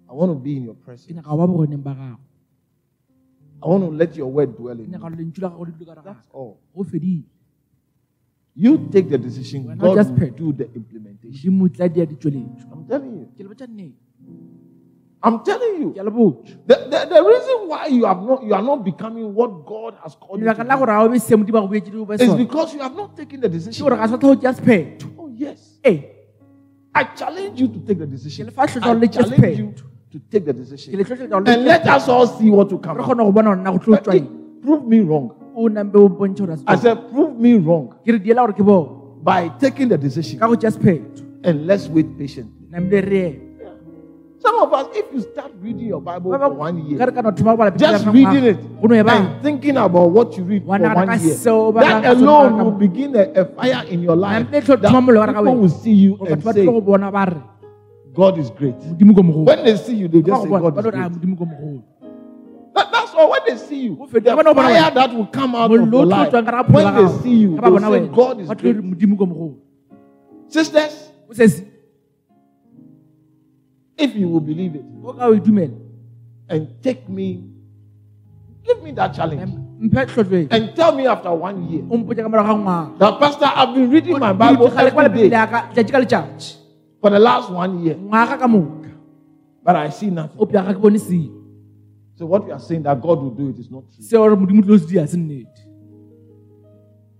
I 0.09 0.13
want 0.13 0.31
to 0.31 0.35
be 0.35 0.57
in 0.57 0.63
your 0.65 0.73
presence. 0.75 1.13
nyaka 1.13 1.29
go 1.29 1.37
ba 1.37 1.47
bogoneng 1.47 1.83
ba 1.83 1.93
gago 1.93 2.17
I 3.61 3.67
want 3.67 3.83
to 3.83 3.89
let 3.91 4.15
your 4.15 4.31
word 4.31 4.57
dwell 4.57 4.73
in 4.79 4.89
me. 4.89 4.97
nyaka 4.97 5.03
gore 5.09 5.15
lentšu 5.15 5.41
la 5.41 5.49
gago 5.49 5.65
le 5.65 5.71
dule 5.71 5.95
ka 5.95 6.01
That's 6.01 6.27
all. 6.33 6.57
You 8.55 8.89
take 8.91 9.09
the 9.09 9.17
decision, 9.17 9.63
God 9.77 9.95
just 9.95 10.11
will 10.11 10.29
do 10.31 10.51
the 10.51 10.67
implementation. 10.75 11.51
modimo 11.53 11.65
o 11.65 11.69
tla 11.69 11.87
dia 11.87 12.05
ditsweletso 12.05 12.65
I'm 12.73 12.85
telling 12.87 13.13
you. 13.13 13.27
ke 13.37 13.43
le 13.43 13.49
botša 13.53 13.67
nnete 13.69 13.93
I'm 15.21 15.37
telling 15.43 15.75
you. 15.81 15.89
ke 15.93 15.99
a 15.99 16.03
le 16.03 16.11
botša 16.11 16.57
The, 16.65 16.75
the, 16.89 16.99
the 17.13 17.21
reason 17.23 17.57
why 17.69 17.85
you 17.87 18.05
have 18.05 18.21
not 18.23 18.43
you 18.43 18.53
are 18.53 18.63
not 18.65 18.83
becoming 18.83 19.33
what 19.33 19.63
God 19.65 19.93
has 20.03 20.15
called 20.15 20.41
you 20.41 20.47
to 20.49 20.63
gore 20.63 20.87
ga 20.89 21.03
o 21.05 21.09
be 21.09 21.19
se 21.19 21.35
modimo 21.35 21.59
a 21.59 21.61
go 21.61 21.67
beetse 21.69 21.93
o 21.93 22.05
be 22.05 22.17
be 22.17 22.23
is 22.25 22.33
because 22.33 22.73
you 22.73 22.81
have 22.81 22.95
not 22.95 23.15
taken 23.15 23.39
the 23.39 23.49
decision. 23.49 23.85
gore 23.85 23.95
ga 23.95 24.07
sa 24.07 24.17
tla 24.17 24.35
go 24.35 25.21
Oh 25.21 25.29
yes. 25.29 25.77
ee 25.85 26.17
I 26.95 27.03
challenge 27.15 27.61
you 27.61 27.67
to 27.67 27.79
take 27.85 27.99
the 27.99 28.07
decision. 28.07 28.47
Ke 28.47 28.49
le 28.49 28.51
fa 28.57 28.65
hlotsa 28.65 28.89
I 28.89 29.07
challenge 29.07 29.59
you 29.59 29.73
to 30.11 30.19
take 30.31 30.45
the 30.45 30.53
decision. 30.53 30.95
le 30.97 31.03
tlhotlheletsa 31.03 31.29
gore 31.29 31.43
le 31.45 31.53
And 31.53 31.65
let 31.65 31.85
us 31.87 32.07
all 32.09 32.27
see 32.27 32.49
what 32.49 32.71
will 32.71 32.79
come 32.79 32.97
out. 32.99 33.05
kgone 33.05 33.23
go 33.25 33.31
bona 33.31 33.49
gore 33.49 33.57
nna 33.61 33.71
go 33.71 33.77
tlo 33.79 33.95
But 34.03 34.15
it- 34.15 34.29
Prove 34.61 34.85
me 34.85 34.99
wrong. 35.01 35.31
o 35.55 35.67
nambe 35.69 35.95
o 35.97 36.09
mpontšhe 36.09 36.45
gore 36.45 36.57
I 36.67 36.75
said, 36.75 36.97
prove 37.11 37.35
me 37.39 37.55
wrong 37.57 37.89
ke 38.05 38.11
re 38.11 38.19
diela 38.19 38.41
gore 38.45 38.53
ke 38.53 38.63
bone 38.63 39.21
by 39.23 39.49
taking 39.59 39.87
the 39.89 39.97
decision 39.97 40.39
ka 40.39 40.47
go 40.47 40.55
tšea 40.55 40.71
sephetho 40.71 41.23
and 41.43 41.65
let's 41.67 41.87
wait 41.87 42.17
patiently. 42.17 42.67
nambe 42.71 42.99
re 43.05 43.21
eme 43.27 43.45
Some 44.41 44.55
of 44.63 44.71
us, 44.71 44.87
if 44.95 45.05
you 45.13 45.19
start 45.19 45.51
reading 45.61 45.87
your 45.87 45.99
Bible 45.99 46.31
for 46.31 46.47
one 46.55 46.77
year, 46.87 46.97
re 47.05 47.11
ka 47.11 47.19
no 47.21 47.31
thoma 47.31 47.51
go 47.51 47.57
bala 47.57 47.71
just 47.75 48.05
reading 48.07 48.45
it 48.51 48.57
and 49.11 49.43
thinking 49.43 49.75
about 49.75 50.11
what 50.11 50.37
you 50.37 50.43
read 50.45 50.63
for 50.63 50.69
one 50.69 50.81
year, 50.81 50.93
that 50.95 51.07
nagana 51.07 51.19
ka 51.19 51.35
sona 51.35 52.09
alone 52.13 52.63
will 52.63 52.71
begin 52.71 53.15
a, 53.17 53.23
a 53.41 53.45
fire 53.45 53.83
in 53.89 54.01
your 54.01 54.15
life. 54.15 54.49
That 54.49 54.63
thoma 54.63 55.01
mollo 55.03 55.19
wa 55.19 55.25
ka 55.27 55.33
people 55.43 55.55
will 55.59 55.69
see 55.69 55.91
you 55.91 56.15
and 56.25 56.41
say, 56.41 56.65
God 58.13 58.37
is 58.37 58.49
great. 58.51 58.75
modimo 58.79 59.15
ko 59.15 59.21
mogolo 59.23 59.45
When 59.45 59.63
they 59.65 59.77
see 59.77 59.95
you, 59.95 60.07
they 60.07 60.21
just 60.21 60.43
say, 60.43 60.49
God 60.49 60.77
is 60.77 60.85
tlo 60.85 60.91
re, 60.91 60.99
"Ah, 60.99 61.09
great. 61.09 61.11
modimo 61.21 61.37
ko 61.37 61.45
mogolo 61.45 61.83
That, 62.75 62.91
that's 62.91 63.13
all. 63.13 63.29
When 63.31 63.41
they 63.47 63.57
see 63.57 63.81
you, 63.89 63.95
the 63.95 64.07
feta- 64.07 64.35
ba 64.35 64.43
no 64.43 64.53
bona 64.53 64.69
fire 64.69 64.91
that 64.93 65.13
will 65.13 65.25
come 65.27 65.55
out 65.55 65.71
of 65.71 65.91
your 65.91 66.05
life, 66.05 66.29
tswang 66.31 66.45
ka 66.45 66.51
ra 66.51 66.63
bophelo 66.63 66.73
when 66.73 66.93
they 66.95 67.07
see 67.21 67.35
you, 67.35 67.49
they 67.57 67.79
say, 67.79 68.07
God 68.07 68.39
is 68.41 68.47
ba 68.47 68.55
tlo 68.55 68.63
re 68.63 68.73
great. 68.73 68.85
modimo 68.85 69.17
ko 69.17 69.25
mogolo 69.25 69.55
Sisters, 70.49 71.11
if 73.97 74.15
you 74.15 74.27
will 74.29 74.39
believe 74.41 74.75
it 74.75 74.85
o 75.03 75.13
ka 75.13 75.25
o 75.27 75.35
dumela 75.39 75.77
and 76.49 76.67
take 76.81 77.07
me, 77.07 77.43
give 78.65 78.81
me 78.81 78.91
that 78.91 79.13
challenge. 79.13 79.53
And 80.51 80.75
tell 80.75 80.91
me 80.95 81.05
after 81.05 81.31
one 81.31 81.69
year 81.69 81.83
o 81.85 81.97
mpotse 81.97 82.23
ka 82.23 82.29
morago 82.29 82.47
ga 82.47 82.55
ngwaga. 82.57 82.97
that, 82.99 83.19
Pastor, 83.19 83.45
I've 83.53 83.73
been 83.75 83.89
reading 83.91 84.17
my 84.19 84.33
Bible 84.33 84.67
every 84.77 85.29
day 85.29 86.58
ya 87.01 87.07
ka 87.07 87.07
letšatši 87.07 87.07
ka 87.07 87.07
letšatši 87.07 87.07
for 87.07 87.09
the 87.11 87.19
last 87.19 87.49
one 87.51 87.83
year, 87.83 87.97
ngwaga 87.97 88.37
ka 88.39 88.47
moka 88.47 88.89
but 89.63 89.75
I 89.75 89.89
see 89.89 90.09
nothing. 90.09 90.39
o 90.39 90.45
piaga 90.45 90.73
ke 90.73 90.79
bone 90.81 90.99
selo 90.99 91.35
So 92.15 92.25
what 92.25 92.45
you 92.47 92.51
are 92.51 92.59
saying 92.59 92.83
that 92.83 92.99
God 93.01 93.21
will 93.23 93.31
do 93.31 93.49
it 93.49 93.59
is 93.59 93.71
not 93.71 93.83
true. 93.91 94.03
se 94.03 94.17
gore 94.17 94.35
modimo 94.35 94.61
tlo 94.61 94.77
se 94.77 94.85
dia 94.87 95.07
se 95.07 95.17
nnete 95.17 95.67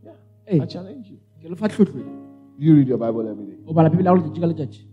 Yeah. 0.04 0.16
Ee, 0.48 0.62
I 0.62 0.66
challenge 0.66 1.10
you. 1.12 1.18
ke 1.42 1.48
le 1.50 1.56
fa 1.56 1.68
tlhotlhweng 1.70 2.10
You 2.60 2.76
read 2.76 2.88
your 2.90 2.98
Bible 3.00 3.28
every 3.30 3.46
day. 3.46 3.58
o 3.68 3.74
bala 3.74 3.90
bibele 3.90 4.06
ya 4.10 4.16
go 4.16 4.22
letšatši 4.22 4.40
ka 4.42 4.48
letšatši 4.48 4.84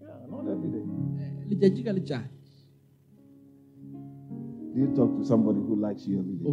Yeah, 0.00 0.26
not 0.30 0.46
every 0.46 0.70
day. 0.70 0.84
Eh, 1.18 1.30
ka 1.84 2.22
Do 4.72 4.80
you 4.80 4.86
talk 4.94 5.10
to 5.18 5.24
somebody 5.24 5.58
who 5.58 5.74
likes 5.74 6.06
you 6.06 6.20
every 6.20 6.34
day? 6.38 6.46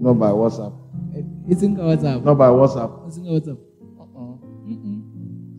Not 0.00 0.14
by 0.18 0.30
WhatsApp. 0.32 0.72
seng 1.60 1.76
ka 1.76 1.82
whatsapp 1.84 2.24
Not 2.24 2.36
by 2.38 2.48
WhatsApp. 2.48 2.90
seng 3.12 3.24
ka 3.28 3.32
whatsapp 3.36 3.58
uh-uh. 4.00 4.34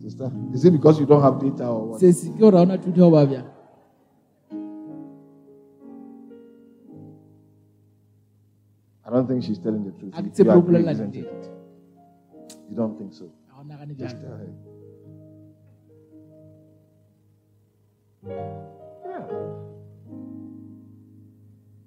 Sister, 0.02 0.28
is 0.52 0.64
it 0.64 0.72
because 0.72 0.98
you 0.98 1.06
don't 1.06 1.22
have 1.22 1.38
data 1.40 1.64
or 1.70 1.94
what? 1.94 2.00
sesi 2.02 2.26
ke 2.34 2.38
gore 2.42 2.52
ga 2.58 2.62
ona 2.66 2.76
thuto 2.78 3.06
ba 3.12 3.22
bjang 3.26 3.46
I 9.04 9.10
don't 9.10 9.26
think 9.26 9.42
she's 9.44 9.58
telling 9.58 9.84
the 9.84 9.92
truth. 9.98 10.14
a 10.16 10.22
ke 10.22 10.26
You 10.26 10.30
tsebe 10.30 10.50
o 10.54 10.58
agree, 10.58 10.78
bolelela 10.82 10.92
isn't 10.92 11.12
nnete 11.12 11.26
it? 11.26 11.50
You 12.70 12.76
don't 12.76 12.96
think 12.98 13.12
so? 13.12 13.26
ga 13.48 13.54
o 13.60 13.64
nagane 13.64 13.94
Just 13.98 14.16
bjang 14.16 14.22
tell 14.22 14.36
her. 14.40 14.50
Yeah. 19.04 19.26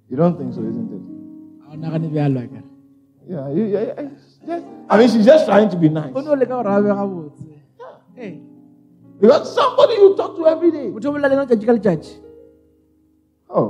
You 0.09 0.17
don't 0.17 0.37
think 0.37 0.53
so, 0.53 0.61
isn't 0.63 0.91
it? 0.91 1.14
Yeah. 3.28 3.49
you- 3.57 3.69
yeah, 3.73 3.84
yeah, 3.89 4.09
just- 4.47 4.65
I 4.89 4.97
mean, 4.99 5.07
she's 5.09 5.26
just 5.26 5.45
trying 5.49 5.69
to 5.69 5.78
be 5.78 5.89
nice. 5.89 6.13
o 6.15 6.21
ne 6.21 6.30
o 6.30 6.36
leka 6.36 6.53
gore 6.55 6.69
a 6.73 6.82
be 6.82 6.89
gabotse 6.89 7.45
ee 8.17 8.34
Because 9.21 9.47
somebody 9.55 9.93
you 10.01 10.13
talk 10.15 10.36
to 10.38 10.45
every 10.53 10.71
day. 10.71 10.88
motho 10.91 11.09
o 11.09 11.13
bolela 11.15 11.30
le 11.34 11.36
letšatši 11.41 11.65
ka 11.65 11.73
letšatši 11.78 12.13
Oh. 13.49 13.67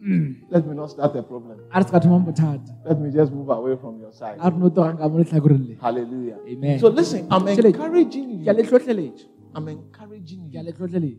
Hmm. 0.00 0.32
Let 0.48 0.66
me 0.66 0.74
not 0.74 0.90
start 0.90 1.14
a 1.16 1.22
problem. 1.22 1.58
a 1.70 1.78
re 1.80 1.84
se 1.84 1.90
ka 1.90 1.98
thomang 2.00 2.24
bothata 2.24 2.72
Let 2.88 3.00
me 3.00 3.10
just 3.10 3.30
move 3.32 3.50
away 3.50 3.76
from 3.76 3.98
your 4.00 4.12
side. 4.12 4.38
a 4.40 4.50
re 4.50 4.56
no 4.56 4.70
togang 4.70 4.96
ka 4.98 5.08
mo 5.08 5.18
letlhakoreng 5.18 5.64
le 5.68 5.74
Hallelujah. 5.80 6.38
amen 6.52 6.78
So 6.78 6.88
listen, 6.88 7.26
I'm 7.30 7.46
encouraging 7.48 8.30
you. 8.30 8.44
I'm 9.54 9.68
encouraging 9.68 10.40
you 10.52 11.18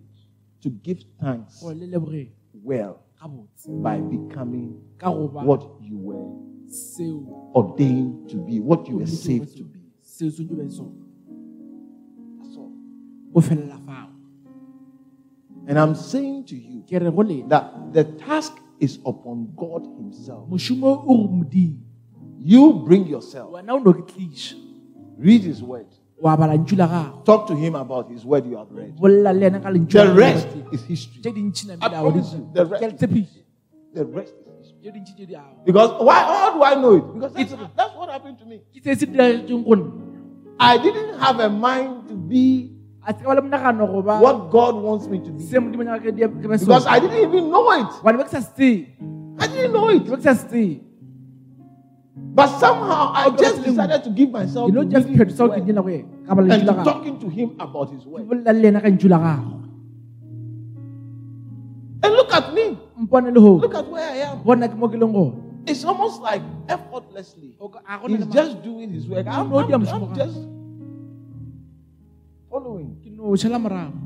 to 0.64 0.70
give 0.70 1.00
thanks 1.22 1.62
gore 1.62 1.76
le 1.76 1.86
lebogeng 1.94 2.30
well 2.64 2.96
by 3.84 4.00
becoming 4.00 4.80
ka 4.98 5.12
go 5.12 5.28
ba 5.28 5.44
what 5.44 5.64
you 5.82 5.98
were 5.98 6.28
ordained 7.56 8.30
to 8.30 8.38
be, 8.38 8.60
what 8.60 8.88
you 8.88 8.98
were 8.98 9.08
saved 9.08 9.58
to 9.58 9.64
be. 9.64 9.80
seo 10.02 10.30
se 10.32 10.44
be 10.44 10.70
sone 10.70 10.96
That's 12.40 12.56
all. 12.58 12.72
o 13.36 13.42
felela 13.42 13.78
fao. 13.86 14.10
And 15.68 15.78
I'm 15.78 15.96
saying 15.96 16.46
to 16.46 16.56
you 16.56 16.82
ke 16.88 16.94
re 17.02 17.12
go 17.12 17.22
lena. 17.22 17.48
that 17.50 17.94
the 17.94 18.04
task 18.04 18.54
is 18.80 19.00
upon 19.06 19.54
God 19.56 19.84
Himself. 19.98 20.50
mošomo 20.50 21.04
o 21.08 21.28
go 21.28 21.28
modimo. 21.28 21.80
You 22.38 22.74
bring 22.86 23.06
yourself, 23.08 23.52
wena 23.52 23.74
o 23.74 23.80
no 23.80 23.94
ke 23.94 24.56
read 25.18 25.42
His 25.44 25.62
word, 25.62 25.88
wa 26.22 26.36
bala 26.38 26.54
ntšu 26.58 26.76
la 26.78 26.88
gago 26.88 27.24
talk 27.24 27.48
to 27.48 27.56
Him 27.56 27.76
about 27.76 28.10
His 28.12 28.26
word 28.26 28.46
you 28.46 28.58
have 28.58 28.68
read. 28.72 28.96
bolela 29.00 29.32
le 29.34 29.46
ena 29.48 29.60
ka 29.60 29.70
lentšu 29.70 29.96
The 29.98 30.14
rest 30.14 30.48
is 30.72 30.82
history. 30.84 31.22
tše 31.24 31.32
dintšhi 31.34 31.64
na 31.68 31.74
I 31.80 31.90
promise 31.90 32.34
you, 32.36 32.44
the 32.54 32.66
rest 32.66 32.82
ke 32.84 32.86
a 32.86 33.08
le 33.08 33.26
The 33.94 34.06
rest 34.06 34.34
is 34.36 34.54
history. 34.60 34.80
tše 34.84 34.90
dintšhi 34.96 35.14
tše 35.16 35.26
di 35.32 35.36
ao 35.36 35.64
Because 35.66 35.92
why? 36.04 36.20
How 36.28 36.50
do 36.56 36.62
I 36.64 36.74
know 36.76 36.94
it? 37.00 37.06
Because 37.14 37.34
that's, 37.34 37.56
that's 37.76 37.96
what 37.96 38.10
happened 38.12 38.38
to 38.40 38.46
me. 38.46 38.60
ke 38.76 38.84
se 38.84 38.96
se 39.00 39.06
diragetseng 39.08 39.64
go 39.64 39.76
nna 39.76 40.08
I 40.60 40.76
didn't 40.78 41.16
have 41.24 41.40
a 41.40 41.48
mind 41.50 42.12
to 42.12 42.16
be 42.20 42.76
a 43.08 43.14
se 43.16 43.24
ka 43.24 43.32
ba 43.32 43.36
le 43.40 43.42
monagano 43.48 43.88
what 44.20 44.52
God 44.52 44.76
wants 44.76 45.08
me 45.08 45.20
to 45.24 45.32
be. 45.32 45.40
se 45.44 45.56
modimo 45.56 45.88
nyaka 45.88 46.04
ke 46.04 46.12
die- 46.20 46.28
ke 46.28 46.48
be 46.52 46.58
Because 46.60 46.86
I 46.86 47.00
didn't 47.00 47.24
even 47.32 47.48
know 47.50 47.64
it. 47.80 47.88
gobane 48.04 48.18
be 48.20 48.24
ke 48.28 48.32
sa 48.36 48.44
se 48.44 48.52
tsebe 48.52 49.40
I 49.40 49.48
didn't 49.48 49.72
know 49.72 49.88
it. 49.88 50.04
But 52.30 52.48
somehow 52.62 53.12
I 53.12 53.30
just 53.36 53.64
decided 53.66 54.04
to 54.06 54.10
give 54.14 54.30
myself 54.32 54.70
ke 54.70 54.74
no 54.74 54.84
to 54.86 54.90
just 54.94 55.08
his 55.10 55.18
phediša 55.18 55.42
o 55.44 55.48
ke 55.50 55.60
word 55.60 55.66
nyela 55.68 55.82
go 55.84 55.90
ye 55.92 56.02
ka 56.28 56.32
ba 56.38 56.42
and 56.46 56.64
to 56.64 56.74
talking 56.88 57.16
to 57.20 57.28
him 57.28 57.50
about 57.60 57.90
his 57.92 58.04
word. 58.06 58.24
bolela 58.30 58.54
le 58.54 58.68
ena 58.70 58.80
ka 58.80 58.88
ntšu 58.94 59.08
la 59.12 59.20
gago 59.20 59.56
And 62.00 62.12
look 62.16 62.32
at 62.32 62.54
me. 62.56 62.66
mpone 62.96 63.28
le 63.34 63.40
go 63.44 63.54
Look 63.60 63.76
at 63.76 63.88
where 63.92 64.08
I 64.08 64.18
am. 64.30 64.44
bona 64.46 64.70
ke 64.72 64.76
mo 64.78 64.88
ke 64.88 64.96
leng 64.96 65.12
gone 65.12 65.36
It's 65.68 65.84
almost 65.84 66.22
like 66.24 66.42
effortlessly. 66.72 67.54
O 67.60 67.68
ka- 67.68 67.84
a 67.84 68.00
go 68.00 68.08
He's 68.08 68.26
just 68.32 68.64
doing 68.64 68.90
his 68.96 69.06
work. 69.10 69.28
I'm, 69.28 69.52
I'm- 69.52 69.74
I'm 69.74 69.84
just 70.16 70.40
following. 72.48 72.96
ke 73.04 73.10
no 73.12 73.36
šhala 73.36 73.60
morago 73.60 74.00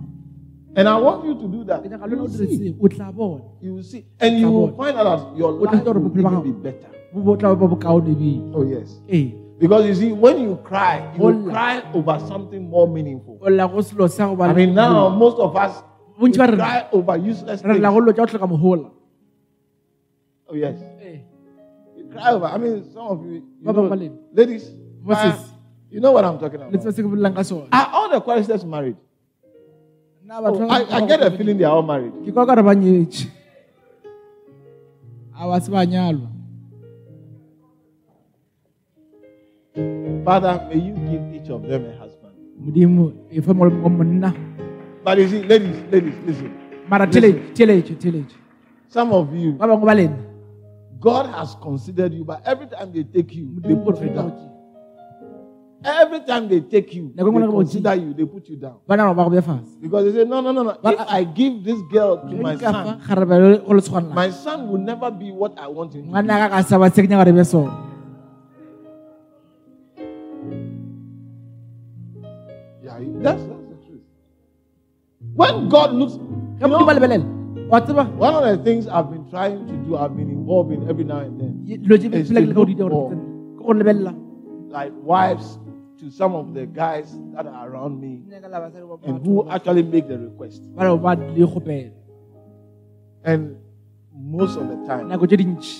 And 0.73 0.89
I 0.89 0.97
want 0.97 1.21
you 1.21 1.37
to 1.37 1.45
do 1.45 1.61
that. 1.69 1.85
You 1.85 2.17
will 2.17 2.33
see. 2.33 2.49
direseng 2.49 2.81
o 2.81 2.87
tla 2.89 3.07
bona 3.13 3.45
You 3.61 3.77
will 3.77 3.85
see. 3.85 4.09
And 4.17 4.41
you 4.41 4.49
will 4.49 4.73
find 4.73 4.97
out 4.97 5.05
that 5.05 5.21
your 5.37 5.51
life 5.53 5.85
will 5.85 6.09
even 6.17 6.41
be 6.41 6.55
better. 6.65 6.89
Bo 7.13 7.21
bo 7.21 7.35
tla 7.37 7.55
ba 7.55 7.67
bokaone 7.67 8.11
ebile 8.11 8.41
Oh, 8.55 8.63
yes. 8.63 9.01
ee 9.09 9.33
Because 9.59 9.85
you 9.87 9.95
see, 9.95 10.11
when 10.11 10.41
you 10.41 10.57
cry, 10.65 11.07
you 11.15 11.23
will 11.23 11.43
cry 11.49 11.79
over 11.93 12.19
something 12.27 12.67
more 12.69 12.87
meaningful. 12.87 13.37
o 13.41 13.47
lla 13.49 13.67
go 13.67 13.79
selo 13.81 14.09
sa 14.09 14.27
go 14.27 14.35
ba 14.35 14.45
I 14.49 14.53
mean, 14.53 14.73
now 14.73 15.09
most 15.09 15.37
of 15.39 15.55
us 15.55 15.83
we 16.19 16.31
cry 16.33 16.87
over 16.91 17.15
useless 17.17 17.61
things. 17.61 17.79
la 17.79 17.91
go 17.93 17.99
lo 18.01 18.11
tša 18.11 18.25
go 18.25 18.29
tlhoka 18.33 18.47
mogola 18.49 18.89
Oh, 20.49 20.55
yes. 20.55 20.77
You 21.97 22.05
cry 22.11 22.33
over. 22.33 22.45
I 22.45 22.57
mean, 22.57 22.83
some 22.93 23.07
of 23.07 23.25
you, 23.25 23.41
you 23.41 23.63
know, 23.63 23.73
bang 23.73 23.89
ba 23.89 23.95
lena. 23.95 24.15
ladies, 24.33 24.65
this? 25.07 25.39
you 25.89 25.99
know 26.01 26.11
what 26.11 26.25
I'm 26.25 26.37
talking 26.37 26.61
about. 26.61 26.73
tseba 26.73 26.93
se 26.93 27.01
ke 27.01 27.07
bolelang 27.07 27.33
ka 27.37 27.43
sone 27.45 27.69
Are 27.71 27.87
all 27.93 28.09
the 28.09 28.19
choristers 28.21 28.65
married? 28.65 28.97
Oh, 30.29 30.67
I, 30.69 30.85
I 30.97 31.05
get 31.05 31.21
a 31.21 31.29
feeling 31.31 31.57
they 31.57 31.65
are 31.65 31.75
all 31.77 31.85
married. 31.85 32.11
ke 32.25 32.33
kwa 32.33 32.45
Father, 40.25 40.65
may 40.69 40.79
you 40.79 40.93
give 40.93 41.33
each 41.35 41.49
of 41.49 41.63
them 41.67 41.85
a 41.85 41.97
husband. 41.97 42.33
But 45.03 45.17
you 45.17 45.27
see, 45.27 45.43
ladies, 45.43 45.75
ladies, 45.91 46.15
listen. 46.25 46.51
Listen. 47.11 47.41
Some 48.87 49.11
of 49.11 49.33
you, 49.35 49.53
ba 49.53 49.67
bangwe 49.67 49.85
ba 49.85 49.95
lena 49.95 50.17
God 50.99 51.25
has 51.35 51.55
considered 51.61 52.13
you, 52.13 52.23
but 52.23 52.41
every 52.45 52.67
time 52.67 52.93
they 52.93 53.03
take 53.03 53.35
you, 53.35 53.49
they 53.59 53.75
put 53.75 53.99
you 54.01 54.09
down. 54.15 54.31
Every 55.83 56.21
time 56.21 56.47
they 56.47 56.61
take 56.61 56.93
you, 56.95 57.11
they 57.13 57.23
Nako 57.23 57.31
ngwe 57.33 57.41
le 57.41 57.47
go 57.47 57.57
consider 57.57 57.95
you, 57.95 58.13
they 58.13 58.23
put 58.25 58.47
you 58.47 58.55
down. 58.55 58.77
ba 58.87 58.95
nama 58.95 59.13
ba 59.13 59.23
go 59.25 59.29
bja 59.31 59.41
fase 59.43 59.67
Because 59.81 60.05
they 60.13 60.21
say, 60.23 60.29
no, 60.29 60.39
no, 60.39 60.51
no, 60.53 60.63
no. 60.63 60.77
But 60.81 60.93
If 60.93 60.99
I 61.09 61.23
give 61.25 61.63
this 61.65 61.81
girl 61.91 62.17
to 62.23 62.35
my 62.37 62.55
son, 62.55 63.01
gare 63.07 63.25
ba 63.25 63.35
le- 63.39 63.57
go 63.59 63.73
le 63.73 63.81
tshwanela 63.81 64.13
my 64.15 64.29
son 64.29 64.69
will 64.69 64.79
never 64.79 65.11
be 65.11 65.31
what 65.31 65.57
I 65.59 65.67
want 65.67 65.93
him 65.93 66.07
to 66.07 66.07
be. 66.07 66.13
That's, 72.99 73.41
that's 73.43 73.65
the 73.71 73.77
truth. 73.85 74.01
When 75.35 75.69
God 75.69 75.93
looks, 75.93 76.13
you 76.13 76.67
know, 76.67 76.79
lebelela 76.85 77.25
wa 77.69 77.79
tseba 77.79 78.03
one 78.17 78.35
of 78.35 78.43
the 78.43 78.63
things 78.63 78.87
I've 78.87 79.09
been 79.09 79.29
trying 79.29 79.65
to 79.67 79.73
do, 79.87 79.95
I've 79.97 80.15
been 80.15 80.29
involved 80.29 80.71
in 80.71 80.87
every 80.89 81.03
now 81.03 81.19
and 81.19 81.39
then, 81.39 81.53
dilo 81.65 81.97
tse 81.97 82.11
It's 82.13 82.29
pele 82.29 82.45
to 82.45 82.51
ke 82.51 82.55
go 82.55 82.65
di 82.65 82.75
look 82.75 82.91
for- 82.91 83.15
ke 83.15 83.63
go 83.65 83.73
lebelela 83.73 84.13
like 84.69 84.91
wives 85.01 85.57
to 85.99 86.09
some 86.11 86.35
of 86.35 86.53
the 86.53 86.65
guys 86.65 87.15
that 87.33 87.45
are 87.47 87.69
around 87.69 87.99
me 88.01 88.21
and 89.05 89.25
who 89.25 89.47
actually 89.49 89.83
make 89.83 90.07
the 90.07 90.17
request. 90.17 90.61
ba 90.75 90.83
le 90.89 90.97
ba 90.97 91.15
le 91.15 91.47
kgopela 91.47 91.91
And 93.23 93.55
most 94.13 94.57
of 94.59 94.67
the 94.67 94.75
time, 94.85 95.07
nako 95.07 95.25
tse 95.27 95.37
dintši 95.39 95.75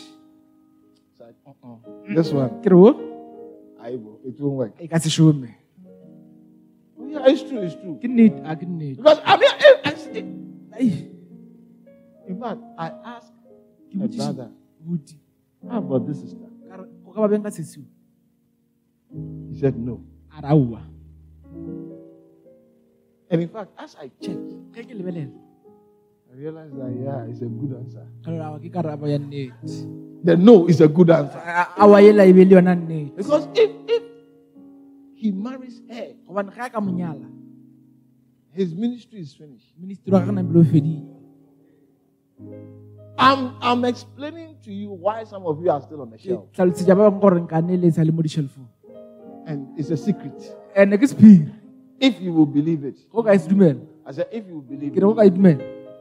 it's 1.11 1.19
like, 1.19 1.35
uh-uh, 1.45 2.15
this 2.15 2.31
one, 2.31 2.49
ke 2.63 2.71
re 2.71 2.77
o 2.77 2.91
I 3.83 3.95
will, 3.99 4.17
it 4.23 4.39
won't 4.39 4.55
work. 4.55 4.73
Yeah, 7.13 7.29
it's 7.29 7.43
true, 7.45 7.61
it's 7.61 7.75
true. 7.77 7.99
ke 8.01 8.09
nnete 8.09 8.41
a 8.41 8.55
Because 8.97 9.19
eh, 9.19 9.23
I 9.25 9.37
mean, 9.37 9.53
I, 9.53 9.57
I, 9.85 9.93
Ai, 10.73 11.05
in 12.27 12.39
fact, 12.41 12.59
I 12.77 12.89
asked 13.05 13.33
ke 13.91 13.95
my 13.95 14.07
brother, 14.07 14.49
how 15.69 15.77
about 15.77 16.07
this 16.09 16.19
sister? 16.21 16.49
ka 16.69 16.75
re 16.81 16.85
go 17.05 17.11
ka 17.13 17.21
ba 17.21 17.27
beng 17.29 17.43
ka 17.45 17.51
He 17.53 17.61
said 19.61 19.77
no. 19.77 20.01
And 23.29 23.41
in 23.41 23.49
fact, 23.49 23.71
as 23.77 23.95
I 24.01 24.09
checked, 24.17 24.49
ge 24.73 24.81
ke 24.81 24.93
lebelela 24.97 25.29
I 26.33 26.35
realized 26.35 26.73
that 26.73 26.89
yeah, 26.97 27.29
it's 27.29 27.45
a 27.45 27.47
good 27.49 27.77
answer. 27.77 28.01
ka 28.25 28.33
re 28.33 28.41
awa 28.41 28.57
ke 28.57 28.73
ya 29.13 29.19
nnete 29.21 29.53
The 30.25 30.33
no 30.39 30.65
is 30.65 30.81
a 30.81 30.87
good 30.89 31.11
answer. 31.13 31.37
A- 31.37 31.77
awa 31.77 32.01
ela 32.01 32.25
be 32.25 32.41
le 32.45 32.57
yona 32.57 32.73
nnete 32.73 33.13
Because 33.21 33.45
if 33.53 33.69
if 33.85 34.01
he 35.13 35.31
marries 35.31 35.81
her, 35.89 36.13
gobane 36.33 36.49
ge 36.51 36.61
a 36.65 36.69
ka 36.69 36.81
monyala 36.81 37.29
his 38.53 38.73
ministry 38.73 39.19
is 39.19 39.33
finished. 39.33 39.73
ministri 39.77 40.11
wa 40.11 40.19
gagana 40.19 40.41
pele 40.41 40.59
o 40.59 41.13
I'm 43.17 43.53
I'm 43.61 43.85
explaining 43.85 44.57
to 44.65 44.73
you 44.73 44.89
why 44.89 45.23
some 45.23 45.45
of 45.45 45.61
you 45.61 45.69
are 45.69 45.81
still 45.81 46.01
on 46.01 46.09
the 46.09 46.17
shelf. 46.17 46.49
tlhalosetša 46.51 46.95
ba 46.97 47.11
bangwe 47.11 47.21
gore 47.21 47.39
nka 47.45 47.61
neeletsa 47.61 48.03
le 48.03 48.13
And 49.45 49.77
it's 49.77 49.91
a 49.91 49.97
secret. 49.97 50.33
ande 50.75 50.97
ke 50.97 51.05
sephiri 51.07 51.45
If 51.99 52.19
you 52.19 52.33
will 52.33 52.49
believe 52.49 52.83
it. 52.83 52.97
go 53.11 53.21
ka 53.23 53.37
se 53.37 53.53
I 54.05 54.11
said, 54.11 54.27
if 54.31 54.47
you 54.47 54.55
will 54.55 54.61
believe 54.67 54.91
ke 54.91 54.95
re 54.97 55.01
go 55.01 55.13
ka 55.13 55.21
it, 55.21 55.37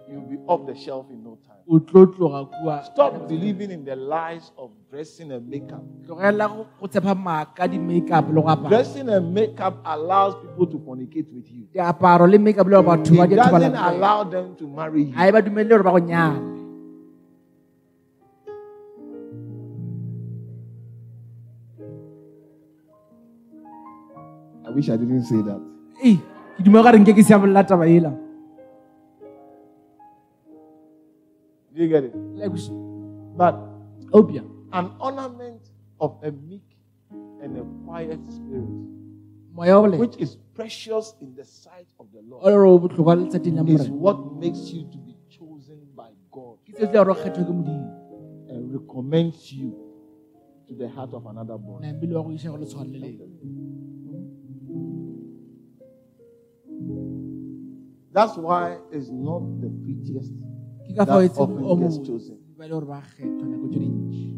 you'll 0.08 0.24
be 0.26 0.38
off 0.48 0.66
the 0.66 0.74
shelf 0.74 1.06
in 1.10 1.22
no 1.22 1.36
time. 1.46 1.51
O 1.68 1.78
tlo 1.78 2.06
tloga 2.06 2.40
kua 2.50 2.82
Stop 2.84 3.28
believing 3.28 3.70
in 3.70 3.84
the 3.84 3.96
lies 3.96 4.50
of 4.58 4.70
dressing 4.90 5.30
and 5.32 5.48
makeup. 5.48 5.82
tlogela 6.06 6.48
go 6.48 6.66
go 6.80 6.86
tshepa 6.86 7.14
maaka 7.14 7.68
di-makeup 7.70 8.28
le 8.34 8.40
go 8.42 8.48
apara 8.48 8.68
Dressing 8.68 9.08
and 9.08 9.32
makeup 9.34 9.74
allows 9.84 10.34
people 10.42 10.66
to 10.66 10.78
fornicate 10.86 11.28
with 11.32 11.48
you. 11.50 11.64
diaparo 11.74 12.26
le 12.26 12.38
makeup 12.38 12.66
le 12.66 12.76
gore 12.76 12.86
batho 12.90 13.14
ba 13.16 13.24
It 13.24 13.36
doesn't 13.36 13.74
allow 13.76 14.24
them 14.24 14.54
to 14.58 14.64
marry 14.66 15.04
you. 15.08 15.14
ga 15.14 15.30
ba 15.32 15.40
dumelele 15.42 15.70
gore 15.70 15.84
ba 15.86 15.92
go 15.96 16.00
nyala 16.02 16.40
I 24.66 24.70
wish 24.70 24.88
I 24.88 24.96
didn't 24.96 25.24
say 25.24 25.42
that. 25.42 25.60
Do 31.74 31.82
you 31.82 31.88
get 31.88 32.04
it? 32.04 32.14
Like, 32.14 32.52
But 33.36 33.56
opia 34.12 34.44
an 34.72 34.90
ornament 35.00 35.70
of 36.00 36.18
a 36.22 36.32
meek 36.32 36.76
and 37.42 37.56
a 37.58 37.64
quiet 37.84 38.20
spirit, 38.28 39.98
which 39.98 40.16
is 40.16 40.36
precious 40.54 41.14
in 41.20 41.34
the 41.34 41.44
sight 41.44 41.88
of 41.98 42.06
the 42.12 42.20
Lord, 42.20 42.44
le 42.44 42.50
gore 42.50 42.66
o 42.66 42.78
botlhokwa 42.78 43.16
letsating 43.16 43.56
la 43.56 43.64
is 43.64 43.88
what 43.88 44.34
makes 44.34 44.70
you 44.72 44.88
to 44.90 44.98
be 44.98 45.16
chosen 45.28 45.78
by 45.96 46.10
God. 46.30 46.58
Ke 46.64 46.76
seo 46.76 46.86
se 46.86 46.96
ya 46.96 47.04
gore 47.04 47.12
o 47.12 47.14
kgethwe 47.14 47.44
ke 47.44 47.52
modimo. 47.52 47.88
And 48.48 48.72
recommends 48.72 49.52
you 49.52 49.72
to 50.68 50.74
the 50.74 50.88
heart 50.88 51.12
of 51.14 51.26
another 51.26 51.58
boy. 51.58 51.80
nambile 51.80 52.14
wa 52.16 52.22
go 52.22 52.30
iša 52.30 52.50
go 52.50 52.56
le 52.56 52.66
tshwana 52.66 52.92
le 52.92 52.98
lena 52.98 53.26
That's 58.12 58.36
why 58.36 58.76
it's 58.92 59.08
not 59.08 59.40
the 59.60 59.70
prettiest 59.70 60.32
ke 60.32 60.36
ka 60.36 60.44
fao 60.44 60.51
that 60.97 61.09
often 61.09 61.78
gets 61.80 61.99
chosen. 61.99 62.36
ba 62.59 62.64
le 62.64 62.70
gore 62.70 62.86
ba 62.86 63.01
kgethwa 63.03 63.47
nako 63.49 63.68
tse 63.68 63.78
dintši 63.78 64.28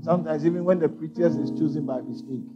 Sometimes, 0.00 0.46
even 0.46 0.64
when 0.64 0.78
the 0.78 0.88
prettiest 0.88 1.38
is 1.38 1.50
chosen 1.50 1.84
by 1.84 2.00
mistake, 2.00 2.46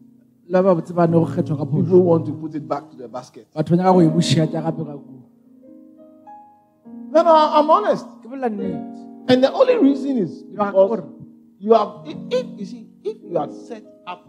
le 0.48 0.62
ba 0.62 0.74
botse 0.74 0.92
ba 0.94 1.06
ne 1.06 1.12
go 1.12 1.26
kgethwa 1.26 1.56
ka 1.58 1.64
phoso 1.64 1.84
people 1.84 2.02
want 2.02 2.26
to 2.26 2.32
put 2.32 2.54
it 2.54 2.66
back 2.68 2.90
to 2.90 2.96
the 2.96 3.08
basket. 3.08 3.46
batho 3.54 3.76
ba 3.76 3.76
nyaka 3.76 3.92
go 3.92 4.10
bušiatša 4.16 4.60
gape 4.62 4.84
ka 4.84 4.96
kuo 4.98 5.18
No, 7.12 7.22
no, 7.22 7.30
I'm 7.30 7.68
honest. 7.68 8.06
ke 8.22 8.26
bolela 8.28 8.48
nnete 8.48 9.00
And 9.28 9.44
the 9.44 9.52
only 9.52 9.76
reason 9.78 10.18
is 10.18 10.42
because 10.42 11.04
you 11.58 11.74
have, 11.74 12.02
if, 12.06 12.16
if 12.32 12.46
you 12.58 12.66
see, 12.66 12.86
if 13.04 13.16
you 13.22 13.38
have 13.38 13.52
set 13.54 13.84
up 14.06 14.26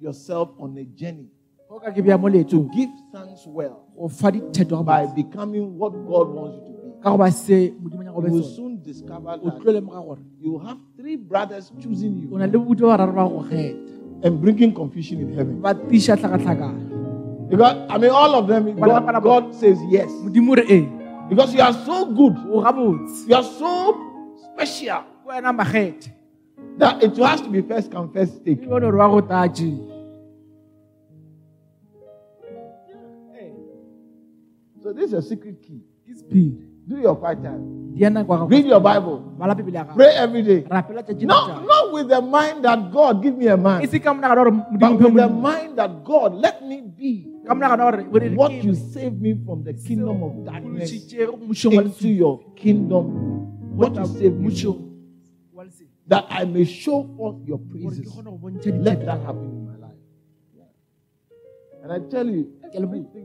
yourself 0.00 0.48
on 0.58 0.76
a 0.78 0.84
journey 0.84 1.28
go 1.68 1.78
ka 1.78 1.90
ke 1.94 2.02
bja 2.02 2.18
mo 2.18 2.28
to 2.42 2.58
give 2.74 2.90
thanks 3.12 3.46
well 3.46 3.86
go 3.94 4.08
fa 4.08 4.32
dithetho 4.32 4.82
by 4.84 5.06
becoming 5.06 5.76
what 5.78 5.92
God 6.08 6.28
wants 6.34 6.56
you 6.58 6.64
to 6.66 6.69
be, 7.00 7.02
ka 7.02 7.10
go 7.10 7.16
ba 7.16 7.30
se 7.32 7.72
modimo 7.80 8.02
nyaka 8.04 8.20
go 8.20 8.26
you 8.26 8.32
will 8.32 8.42
soon 8.44 8.82
discover 8.82 9.40
that 9.40 10.18
you 10.40 10.58
have 10.58 10.78
three 10.96 11.16
brothers 11.16 11.72
choosing 11.80 12.20
you. 12.20 12.38
na 12.38 12.44
le 12.44 12.52
bobute 12.52 12.80
ba 12.84 12.96
raro 12.96 13.12
ba 13.12 13.24
go 13.28 13.40
kgetha. 13.48 13.96
And 14.22 14.38
bringing 14.40 14.74
confusion 14.74 15.20
in 15.20 15.32
heaven. 15.32 15.60
ba 15.60 15.74
tiša 15.74 16.16
tlhakatlhakana 16.20 17.00
Because 17.50 17.90
I 17.90 17.98
mean, 17.98 18.10
all 18.10 18.36
of 18.36 18.46
them, 18.46 18.78
God, 18.78 19.22
God 19.24 19.54
says 19.56 19.76
yes. 19.88 20.08
modimo 20.22 20.54
re 20.56 20.64
ee. 20.70 20.88
Because 21.28 21.52
you 21.52 21.60
are 21.60 21.72
so 21.72 22.06
good, 22.06 22.36
you 22.46 23.34
are 23.34 23.42
so 23.42 23.98
special. 24.52 25.02
Ke 25.24 25.26
wena 25.26 25.50
makgethe. 25.50 26.12
That 26.78 27.02
it 27.02 27.16
has 27.16 27.40
to 27.40 27.48
be 27.48 27.62
first 27.62 27.90
come, 27.90 28.12
first 28.12 28.44
take. 28.44 28.62
ke 28.62 28.68
bone 28.68 28.82
gore 28.82 29.22
ba 29.22 29.48
go 29.48 29.98
So 34.82 34.92
this 34.94 35.06
is 35.06 35.12
a 35.12 35.22
secret 35.22 35.60
key. 35.62 35.82
It's 36.06 36.22
sephiri 36.22 36.69
Do 36.88 36.96
your 36.98 37.16
quiet 37.16 37.42
time. 37.42 37.80
di 37.94 38.02
ya 38.02 38.10
nako 38.10 38.32
ya 38.32 38.38
gago. 38.38 38.50
Read 38.50 38.66
your 38.66 38.80
Bible. 38.80 39.18
bala 39.38 39.54
bibele 39.54 39.78
ya 39.78 39.84
gago. 39.84 39.96
Pray 39.96 40.12
every 40.14 40.42
day. 40.42 40.60
rapela 40.64 41.02
tšatši 41.02 41.20
le 41.20 41.26
Not, 41.26 41.66
not 41.66 41.84
with 41.92 42.08
the 42.08 42.22
mind 42.22 42.64
that 42.64 42.90
God 42.90 43.22
give 43.22 43.36
me 43.36 43.46
a 43.48 43.56
man, 43.56 43.86
se 43.86 43.98
ka 43.98 44.14
monagano 44.14 44.44
gore 44.44 44.52
but 44.78 44.92
with 44.98 45.14
the 45.14 45.28
mind 45.28 45.76
that 45.76 46.04
God 46.04 46.34
let 46.34 46.62
me 46.62 46.80
be 46.80 47.26
ka 47.46 47.54
monagano 47.54 47.90
gore 47.90 48.06
o 48.06 48.18
re 48.18 48.28
what 48.34 48.52
you 48.62 48.74
save 48.74 49.18
me 49.20 49.34
from 49.44 49.64
the 49.64 49.74
kingdom 49.74 50.22
of 50.22 50.32
darkness 50.46 50.90
Kgološitše 50.90 51.20
mošong 51.50 51.74
wa 51.76 51.82
into 51.82 52.08
your 52.08 52.34
kingdom. 52.54 53.04
What 53.74 53.94
you 53.96 54.06
save 54.06 54.34
me 54.38 54.50
that 56.10 56.26
I 56.28 56.44
may 56.44 56.64
show 56.64 57.06
forth 57.16 57.38
your 57.46 57.58
praises. 57.58 58.10
Let 58.66 59.06
that 59.06 59.20
happen 59.22 59.46
in 59.46 59.62
my 59.66 59.76
life. 59.78 60.00
And 61.82 61.92
I 61.92 61.98
tell 62.10 62.26
you, 62.26 62.50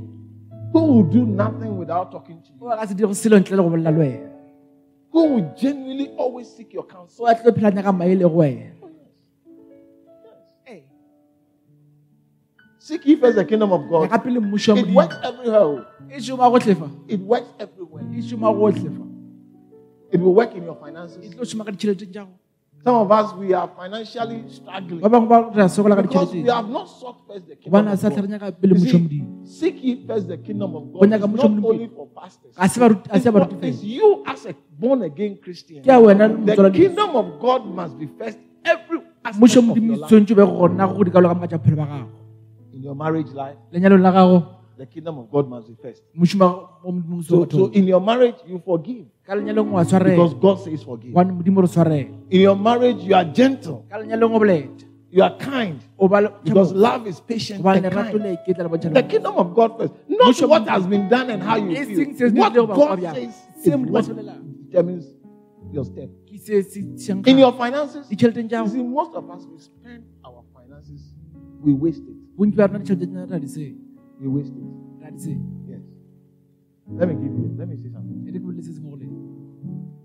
Who 0.73 0.79
will 0.85 1.03
do 1.03 1.25
nothing 1.25 1.77
without 1.79 2.11
talking 2.11 2.41
to 2.41 2.49
you. 2.53 2.69
ka 2.69 2.85
se 2.87 2.93
dire 2.93 3.13
selo 3.15 3.39
ntle 3.39 3.55
le 3.57 3.63
go 3.63 3.69
bolela 3.69 3.91
le 3.91 3.97
wena 3.99 4.29
Who 5.11 5.21
will 5.35 5.45
genuinely 5.57 6.09
always 6.17 6.47
seek 6.55 6.73
your 6.73 6.85
counsel. 6.87 7.25
o 7.25 7.27
a 7.27 7.35
tlo 7.35 7.51
phelanya 7.51 7.83
ka 7.83 7.91
maele 7.91 8.23
go 8.23 8.35
wena 8.37 8.71
oh, 8.83 8.89
Ee. 10.67 10.83
Seek 12.79 13.05
ye 13.05 13.15
first 13.15 13.35
the 13.35 13.45
kingdom 13.45 13.71
of 13.73 13.81
God. 13.89 14.09
ka 14.09 14.17
pele 14.17 14.39
mmušo 14.39 14.73
wa 14.73 14.79
It 14.79 14.93
works 14.95 15.17
everywhere. 15.23 15.85
šoma 16.21 16.49
gotlhe 16.49 16.75
fa 16.75 16.89
It 17.07 17.21
works 17.21 17.49
everywhere. 17.59 18.03
šoma 18.21 18.53
gotlhe 18.53 18.89
fa 18.97 19.03
It 20.11 20.19
will 20.21 20.33
work 20.33 20.55
in 20.55 20.63
your 20.63 20.75
finances. 20.75 21.21
Tlo 22.83 22.87
šoma 22.87 22.87
ka 22.87 22.87
ditšheleteng 22.87 22.87
tša 22.87 22.87
go 22.87 22.87
Some 22.89 22.95
of 22.95 23.11
us, 23.11 23.27
we 23.39 23.53
are 23.53 23.69
financially 23.75 24.39
struggling 24.47 25.01
ba 25.03 25.09
bangwe 25.09 25.27
ba 25.27 25.37
re 25.55 25.61
a 25.63 25.69
sokola 25.69 25.95
ka 25.95 26.01
because 26.07 26.31
we 26.33 26.47
have 26.47 26.69
not 26.69 26.87
sought 26.87 27.17
first 27.27 27.45
the 27.47 27.55
kingdom 27.59 27.87
of 27.87 27.99
God. 28.01 28.11
tlharenya 28.13 28.39
ka 28.39 28.47
pele 28.55 28.73
You 28.73 28.79
mmušo 28.79 28.97
wa 28.97 29.03
modimo 29.03 29.25
see, 29.43 29.59
seek 29.59 29.75
ye 29.83 29.93
first 30.07 30.25
the 30.31 30.37
kingdom 30.37 30.71
of 30.79 30.83
God. 30.93 31.03
It's 31.03 31.19
not 31.19 31.45
only 31.71 31.89
for 31.91 32.07
pastors. 32.15 32.53
ga 32.55 32.67
se 32.67 32.79
baruti- 32.79 33.09
a 33.11 33.15
It's, 33.19 33.27
for, 33.27 33.65
it's 33.67 33.83
you 33.83 34.23
as 34.25 34.45
a 34.45 34.53
born 34.79 35.01
again 35.03 35.37
Christian. 35.43 35.83
ke 35.83 35.89
a 35.91 35.99
wena 35.99 36.27
The 36.45 36.71
kingdom 36.71 37.15
of 37.15 37.27
God 37.39 37.61
must 37.67 37.99
be 37.99 38.07
first 38.17 38.39
every 38.63 38.99
aspect 39.27 39.55
of 39.57 39.75
your 39.77 39.97
life. 39.97 40.07
tshwanetse 40.07 40.35
be 40.39 40.43
gona 40.47 40.87
go 40.87 41.03
dikalo 41.03 41.27
ka 41.27 41.35
moka 41.35 41.47
tša 41.51 41.59
bophelo 41.59 41.77
ba 41.83 41.87
gago 41.91 42.09
In 42.73 42.81
your 42.87 42.95
marriage 42.95 43.31
life, 43.35 43.57
lenyalong 43.75 44.01
la 44.07 44.11
gago 44.15 44.37
the 44.79 44.85
kingdom 44.85 45.17
of 45.19 45.29
God 45.29 45.49
must 45.49 45.67
be 45.67 45.75
first. 45.81 46.01
mošomo 46.15 46.45
wa 46.83 46.91
modimo 46.91 47.19
o 47.19 47.21
se 47.21 47.27
So, 47.29 47.47
so 47.51 47.65
in 47.73 47.85
your 47.87 47.99
marriage, 47.99 48.35
you 48.47 48.59
forgive. 48.65 49.05
Ka 49.25 49.35
lenyalong 49.35 49.71
wa 49.71 49.83
because 49.83 50.33
God 50.35 50.59
says 50.63 50.83
forgive. 50.83 51.11
gobane 51.13 51.31
modimo 51.35 51.61
re 51.61 51.67
tshwarela 51.67 52.09
In 52.31 52.41
your 52.41 52.55
marriage, 52.55 53.03
you 53.03 53.13
are 53.13 53.25
gentle, 53.25 53.85
ka 53.89 53.97
lenyalong 53.97 54.33
o 54.33 54.39
boleta 54.39 54.85
you 55.11 55.23
are 55.23 55.35
kind. 55.37 55.81
O 55.97 56.07
ba 56.07 56.21
le- 56.21 56.33
because 56.43 56.71
love 56.71 57.07
is 57.07 57.19
patient 57.19 57.65
and 57.65 57.91
kind. 57.91 58.13
le 58.13 58.37
iketla 58.37 58.63
le 58.63 58.69
bontšha 58.69 58.93
The 58.93 59.03
kingdom 59.03 59.35
of 59.35 59.53
God 59.53 59.77
first, 59.77 59.93
not 60.07 60.39
what 60.47 60.67
has 60.69 60.87
been 60.87 61.09
done 61.09 61.29
and 61.29 61.43
how 61.43 61.57
you 61.57 61.75
feel. 61.85 62.31
What 62.35 62.53
God 62.53 63.01
says 63.01 63.35
is 63.65 63.75
what 63.75 64.07
determines 64.07 65.07
your 65.73 65.83
step. 65.83 66.09
ke 66.25 66.39
se 66.39 66.61
se 66.63 66.81
tšhang 66.95 67.27
In 67.27 67.37
your 67.37 67.51
finances, 67.51 68.07
you 68.09 68.17
see, 68.69 68.83
most 68.83 69.13
of 69.13 69.29
us 69.29 69.43
we 69.45 69.59
spend 69.59 70.03
our 70.23 70.43
finances, 70.55 71.11
we 71.59 71.73
waste 71.73 72.03
it. 72.07 72.15
Bontši 74.19 74.51
ba 74.51 74.67
rena 74.67 74.99
ditšhelete 74.99 74.99
tša 74.99 75.03
ra 75.03 75.09
di 75.11 75.19
se 75.19 75.35
We 75.35 75.37
waste 75.39 75.39
it. 75.39 75.39
di 75.39 75.39
se 75.39 75.39
Yes. 75.69 75.83
Let 76.89 77.07
me 77.09 77.15
give 77.21 77.33
you. 77.37 77.55
Let 77.57 77.67
me 77.69 77.75
say 77.77 77.89
something. 77.93 78.25
re 78.25 78.31
ke 78.33 78.39
bolele 78.43 78.61
se 78.63 78.71
sengwe 78.73 78.89
go 78.91 78.97
le 78.97 79.07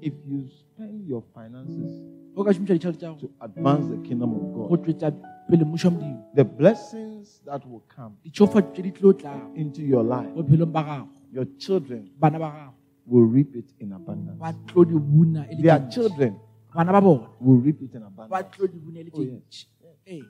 If 0.05 0.15
you 0.29 0.45
spend 0.49 1.07
your 1.09 1.23
finances 1.35 1.91
o 2.37 2.45
ka 2.45 2.53
šomiša 2.53 2.75
ditšhelete 2.77 2.99
tša 3.01 3.11
go 3.13 3.19
to 3.25 3.29
advance 3.41 3.89
the 3.89 3.97
kingdom 4.07 4.31
of 4.35 4.43
God, 4.55 4.81
tšwetša 4.85 5.09
pele 5.49 5.65
mmušo 5.65 5.89
wa 5.89 5.95
modimo 5.95 6.17
the 6.35 6.45
blessings 6.45 7.41
that 7.49 7.63
will 7.67 7.83
come 7.97 8.15
ditšhofatso 8.25 8.73
tše 8.75 8.83
di 8.83 8.91
tlo 8.93 9.13
tlang 9.13 9.55
into 9.57 9.83
your 9.83 10.05
life, 10.05 10.29
bophelong 10.37 10.73
ba 10.73 10.83
gago 10.83 11.09
your 11.33 11.47
children 11.59 12.05
bana 12.21 12.39
ba 12.39 12.49
gago 12.53 12.73
will 13.07 13.27
reap 13.29 13.55
it 13.57 13.69
in 13.81 13.93
abundance. 13.93 14.39
ba 14.41 14.53
tlo 14.69 14.85
di 14.85 14.95
buna 14.99 15.47
le 15.49 15.63
Their 15.63 15.81
children 15.89 16.33
bana 16.75 16.93
ba 16.93 17.01
bona 17.01 17.29
will 17.41 17.61
reap 17.65 17.81
it 17.83 17.95
in 17.95 18.03
abundance. 18.03 18.51
tlo 18.53 18.67
di 18.69 18.79
buna 18.79 19.01
Oh, 19.01 19.25
tše 19.49 19.67
yeah. 20.07 20.25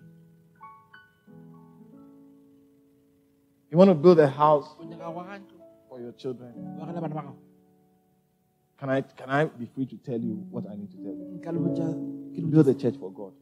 You 3.75 3.79
want 3.79 3.91
to 3.91 3.95
build 3.97 4.21
a 4.21 4.29
house 4.29 4.69
o 4.81 4.85
nyaka 4.85 5.13
go 5.13 5.21
aga 5.21 5.39
ntlo 5.39 5.59
for 5.89 5.99
your 6.01 6.13
children. 6.13 6.53
wa 6.79 6.87
gela 6.87 7.01
bana 7.01 7.15
ba 7.15 7.23
gago 7.23 7.35
Can 8.79 8.89
I 8.89 9.01
can 9.03 9.29
I 9.29 9.47
be 9.47 9.67
free 9.75 9.87
to 9.87 9.97
tell 9.97 10.21
you 10.29 10.35
what 10.55 10.65
I 10.71 10.77
need 10.77 10.93
to 10.95 10.99
tell 11.03 11.17
you? 11.21 11.27
nka 11.39 11.51
le 11.55 11.59
botša 11.65 11.87
ke 12.35 12.39
le 12.45 12.51
Build 12.55 12.69
a 12.69 12.75
church 12.75 12.97
for 13.03 13.11
God. 13.11 13.33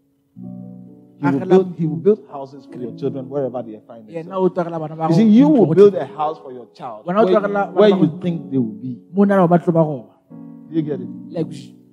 He 1.21 1.27
will 1.29 1.47
build, 1.53 1.75
he 1.81 1.87
will 1.87 2.03
build 2.07 2.21
houses 2.33 2.65
for 2.65 2.81
your 2.81 2.95
children 2.97 3.29
wherever 3.29 3.61
they 3.63 3.77
find 3.87 4.09
themselves. 4.09 4.33
o 4.33 4.49
tlo 4.49 4.65
agela 4.65 4.81
bana 4.81 4.97
ba 4.97 5.11
You 5.11 5.17
see, 5.21 5.29
you 5.29 5.49
will 5.53 5.69
build 5.75 5.95
a 6.07 6.07
house 6.07 6.39
for 6.41 6.51
your 6.59 6.69
child 6.73 7.05
where, 7.05 7.15
tlogela 7.15 7.69
where 7.77 7.93
you 7.93 8.09
think 8.25 8.49
they 8.51 8.57
will 8.65 8.81
be. 8.89 8.97
mo 9.13 9.29
na 9.29 9.47
ba 9.47 9.59
tlo 9.61 9.77
ba 9.77 9.85
gona 9.85 10.17
Do 10.33 10.81
you 10.81 10.85
get 10.91 11.01
it? 11.05 11.13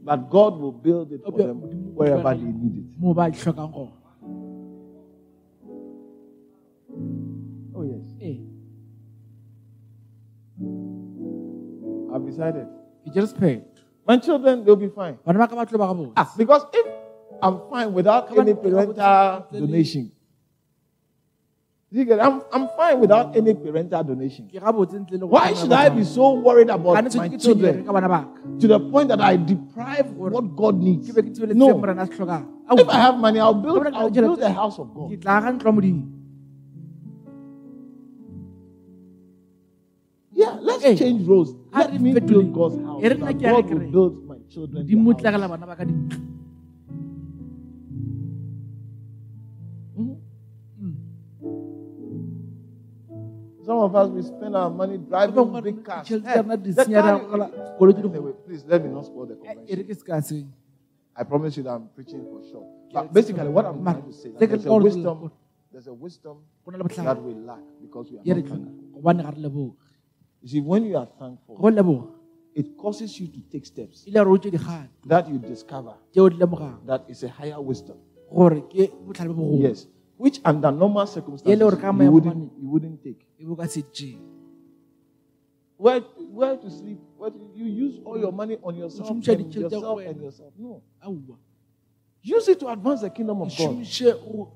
But 0.09 0.29
God 0.31 0.55
will 0.63 0.71
build 0.87 1.11
it 1.11 1.27
for 1.27 1.35
them 1.35 1.59
wherever 1.91 2.31
they 2.39 2.51
need 2.63 2.87
it. 2.87 2.87
I've 12.13 12.25
decided. 12.25 12.67
You 13.05 13.11
just 13.13 13.33
respect 13.35 13.81
My 14.07 14.17
children, 14.17 14.63
they'll 14.65 14.75
be 14.75 14.89
fine. 14.89 15.17
bana 15.25 15.39
ba 15.39 15.47
ka 15.47 15.55
ba 15.55 15.65
tlo 15.65 15.77
ba 15.77 15.87
ga 15.87 15.93
botse 15.93 16.13
Ah, 16.17 16.27
because 16.37 16.63
if 16.73 16.85
I'm 17.41 17.61
fine 17.69 17.93
without 17.93 18.31
any 18.37 18.53
parental 18.53 19.45
donation. 19.51 20.11
You 21.91 22.05
get? 22.05 22.19
I'm, 22.19 22.43
I'm 22.53 22.67
fine 22.77 22.99
without 22.99 23.35
any 23.35 23.53
parental 23.53 24.03
donation. 24.03 24.47
ke 24.49 24.59
ga 24.61 24.71
botse 24.71 24.93
ntle 24.97 25.13
le 25.13 25.19
go 25.25 25.27
Why 25.27 25.53
should 25.53 25.71
I 25.73 25.89
be 25.89 26.03
so 26.03 26.33
worried 26.47 26.69
about 26.69 26.93
my 26.97 27.01
tshwantse 27.09 27.33
ke 27.33 27.37
tshwenyege 27.37 27.41
children 27.45 27.85
ka 27.85 27.93
bana 27.93 28.09
baka 28.09 28.27
to 28.61 28.67
the 28.67 28.79
point 28.93 29.07
that 29.13 29.21
I 29.21 29.37
deprive 29.37 30.11
what 30.17 30.55
God 30.55 30.77
needs? 30.77 31.09
ke 31.09 31.15
be 31.15 31.21
ke 31.29 31.33
tsebeletse 31.33 31.57
No. 31.61 31.77
morena 31.77 32.03
a 32.05 32.05
se 32.09 32.13
tlhokang 32.17 32.45
If 32.81 32.87
I 32.89 32.99
have 33.01 33.17
money, 33.17 33.39
I'll 33.41 33.53
build, 33.57 33.81
I'll 33.93 34.09
build 34.13 34.39
a 34.45 34.53
house 34.53 34.77
of 34.77 34.93
God. 34.93 35.09
ke 35.13 35.17
tla 35.21 35.41
ga 35.41 35.49
ntlo 35.57 35.69
ya 35.69 35.75
modimo 35.81 36.03
Yeah, 40.39 40.57
let's 40.61 40.83
change 40.99 41.27
roles. 41.27 41.51
Let 41.73 42.01
me 42.01 42.19
build 42.19 42.53
God's 42.53 42.77
house. 42.83 43.01
That 43.01 43.39
God 43.41 43.69
will 43.69 43.91
build 43.91 44.15
my 44.27 44.37
children. 44.49 44.85
modimo 44.85 45.09
o 45.09 45.13
their 45.13 45.21
tlagela 45.21 45.47
house. 45.47 45.51
bana 45.53 45.65
ba 45.69 45.75
ka 45.79 45.85
dintlo 45.85 46.17
Mhm. 49.99 50.15
Mm. 50.81 50.95
Some 53.65 53.79
of 53.85 53.95
us 53.95 54.09
we 54.09 54.21
spend 54.23 54.55
our 54.55 54.69
money 54.69 54.97
driving 54.97 55.61
big 55.61 55.83
cars. 55.83 56.07
Hey, 56.07 56.19
tsa 56.19 56.41
rena 56.41 56.57
the 56.57 56.71
senya 56.73 57.01
car 57.01 57.11
ra 57.11 57.17
you- 57.21 57.27
gola 57.29 57.45
koloi 57.77 57.93
tse 57.93 58.05
Anyway, 58.07 58.33
please 58.45 58.63
let 58.65 58.83
me 58.83 58.89
not 58.89 59.05
spoil 59.05 59.25
the 59.27 59.35
e 59.35 59.37
convention. 59.37 59.77
re 59.77 59.83
ke 59.83 59.93
se 59.99 60.03
ka 60.05 60.21
se 60.21 60.45
I 61.15 61.23
promise 61.23 61.57
you 61.57 61.63
that 61.63 61.73
I'm 61.75 61.87
preaching 61.95 62.23
for 62.31 62.41
sure. 62.49 62.65
But 62.93 63.13
basically, 63.13 63.49
what 63.49 63.65
I'm 63.65 63.83
trying 63.83 64.03
to 64.07 64.13
say, 64.13 64.29
that 64.31 64.39
there's 64.49 64.65
a 64.65 64.73
wisdom, 64.73 65.31
there's 65.71 65.87
a 65.87 65.93
wisdom 65.93 66.37
go 66.63 66.71
na 66.71 66.77
le 66.77 66.87
that 66.87 67.21
we 67.21 67.33
lack 67.35 67.59
because 67.81 68.09
we 68.09 68.17
are 68.19 69.13
not 69.13 69.35
You 70.41 70.47
see, 70.47 70.61
when 70.61 70.85
you 70.85 70.97
are 70.97 71.07
thankful, 71.19 71.57
it 72.55 72.77
causes 72.77 73.19
you 73.19 73.27
to 73.27 73.39
take 73.51 73.65
steps 73.65 74.07
ile 74.07 74.23
gore 74.23 74.31
o 74.33 74.37
tse 74.37 74.51
dikgato 74.51 75.07
that 75.07 75.29
you 75.29 75.37
discover 75.37 75.95
tse 76.11 76.19
o 76.21 76.29
di 76.29 76.37
lemogang 76.37 76.85
that 76.85 77.09
is 77.09 77.23
a 77.23 77.29
higher 77.29 77.61
wisdom. 77.61 77.97
gore 78.31 78.61
ke 78.61 78.89
botlhale 79.05 79.33
bo 79.33 79.41
bogolo 79.43 79.61
Yes, 79.63 79.87
which 80.17 80.41
under 80.43 80.71
normal 80.71 81.05
circumstances 81.07 81.59
Yele 81.59 81.63
gore 81.63 81.77
ka 81.77 81.91
you 81.91 82.11
wouldn't, 82.11 82.51
you 82.59 82.69
wouldn't 82.69 83.03
take. 83.03 83.25
bo 83.39 83.55
ka 83.55 83.67
se 83.67 83.81
tšee 83.81 84.17
Where, 85.79 86.01
where 86.35 86.57
to 86.57 86.69
sleep? 86.69 86.99
Where 87.17 87.31
to, 87.31 87.39
you 87.55 87.63
use 87.63 88.01
all 88.03 88.19
your 88.19 88.33
money 88.33 88.57
on 88.61 88.75
yourself 88.75 89.09
and 89.09 89.23
Ushumsha 89.23 89.35
ditšhelete 89.37 89.69
tsa 89.69 89.75
yourself 89.75 89.99
and 90.03 90.21
yourself. 90.21 90.53
No, 90.59 90.81
use 92.21 92.49
it 92.49 92.59
to 92.59 92.67
advance 92.67 92.99
the 93.01 93.09
kingdom 93.09 93.41
of 93.41 93.47
God. 93.47 93.57
šomiše 93.57 94.11
go 94.19 94.51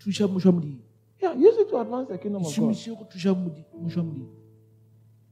thuša 0.00 0.26
mošo 0.26 0.48
wa 0.48 0.54
modimo 0.54 0.82
Yeah, 1.22 1.32
use 1.32 1.56
it 1.62 1.68
to 1.70 1.78
advance 1.78 2.08
the 2.08 2.18
kingdom 2.18 2.42
of 2.42 2.50
God. 2.50 4.43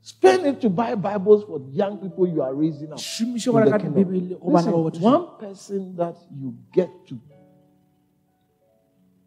Spend 0.04 0.46
it 0.46 0.60
to 0.60 0.68
buy 0.68 0.96
Bibles 0.96 1.44
for 1.44 1.60
young 1.70 1.96
people 1.98 2.26
you 2.26 2.42
are 2.42 2.52
raising 2.54 2.90
up. 2.92 2.98
šomiše 2.98 3.46
in 3.46 3.52
go 3.52 3.58
the 3.64 3.64
reka 3.70 3.78
kingdom. 3.78 4.04
dibebele 4.04 4.38
go 4.40 4.50
bana 4.50 4.70
ba 4.72 4.78
Listen, 4.78 5.02
one 5.02 5.26
person 5.38 5.96
that 5.96 6.16
you 6.40 6.54
get 6.72 6.90
to 7.06 7.14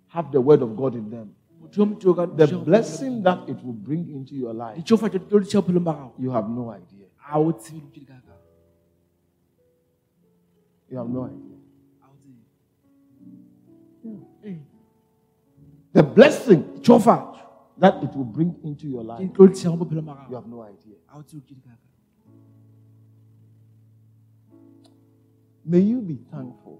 have 0.07 0.31
the 0.31 0.41
word 0.41 0.61
of 0.61 0.75
God 0.75 0.95
in 0.95 1.09
them, 1.09 1.31
motho 1.61 1.77
yo 1.77 1.85
motho 1.85 2.03
yo 2.07 2.13
ka 2.13 2.25
the 2.25 2.47
blessing 2.57 3.23
that 3.23 3.47
it 3.49 3.57
will 3.63 3.73
bring 3.87 4.09
into 4.09 4.35
your 4.35 4.53
life, 4.53 4.75
ditšofatšo 4.77 5.19
tlo 5.29 5.39
di 5.39 5.45
tšha 5.47 5.61
bophelong 5.61 5.83
ba 5.83 5.93
gago 5.93 6.11
you 6.19 6.31
have 6.31 6.49
no 6.49 6.69
idea. 6.71 7.07
a 7.31 7.39
o 7.39 7.51
tsebe 7.51 7.79
dilo 7.93 8.05
tše 8.05 8.33
You 10.91 10.97
have 10.97 11.09
no 11.09 11.25
idea. 11.25 11.57
a 12.03 12.07
o 12.11 12.15
tsebe 12.19 12.43
Ee, 14.43 14.59
The 15.93 16.03
blessing 16.03 16.61
ditšofatšo 16.75 17.34
that 17.79 18.01
it 18.03 18.15
will 18.15 18.23
bring 18.25 18.55
into 18.63 18.87
your 18.87 19.03
life, 19.03 19.19
tlo 19.33 19.47
di 19.47 19.53
tšhago 19.53 19.77
bophelong 19.77 20.05
ba 20.05 20.27
you 20.29 20.35
have 20.35 20.47
no 20.47 20.61
idea. 20.63 20.95
a 21.09 21.17
o 21.17 21.23
tsebe 21.23 21.41
tše 21.45 21.55
di 21.55 21.61
kakang 21.61 21.83
May 25.65 25.79
you 25.79 25.99
be 26.01 26.19
thankful 26.29 26.79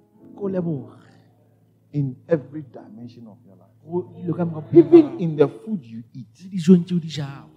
in 1.91 2.16
every 2.30 2.62
dimension 2.72 3.26
of 3.28 3.38
your 3.46 3.56
life. 3.56 3.74
go 3.86 4.02
dilo 4.14 4.34
ka 4.36 4.46
moka 4.46 4.62
bophelo 4.62 4.89
ba 4.91 4.98
Even 4.98 5.20
in 5.20 5.36
the 5.36 5.48
food 5.48 5.82
you 5.86 6.04
eat. 6.14 6.28
le 6.43 6.50
dijong 6.50 6.84
tseo 6.86 7.00
di 7.00 7.08
jago 7.10 7.50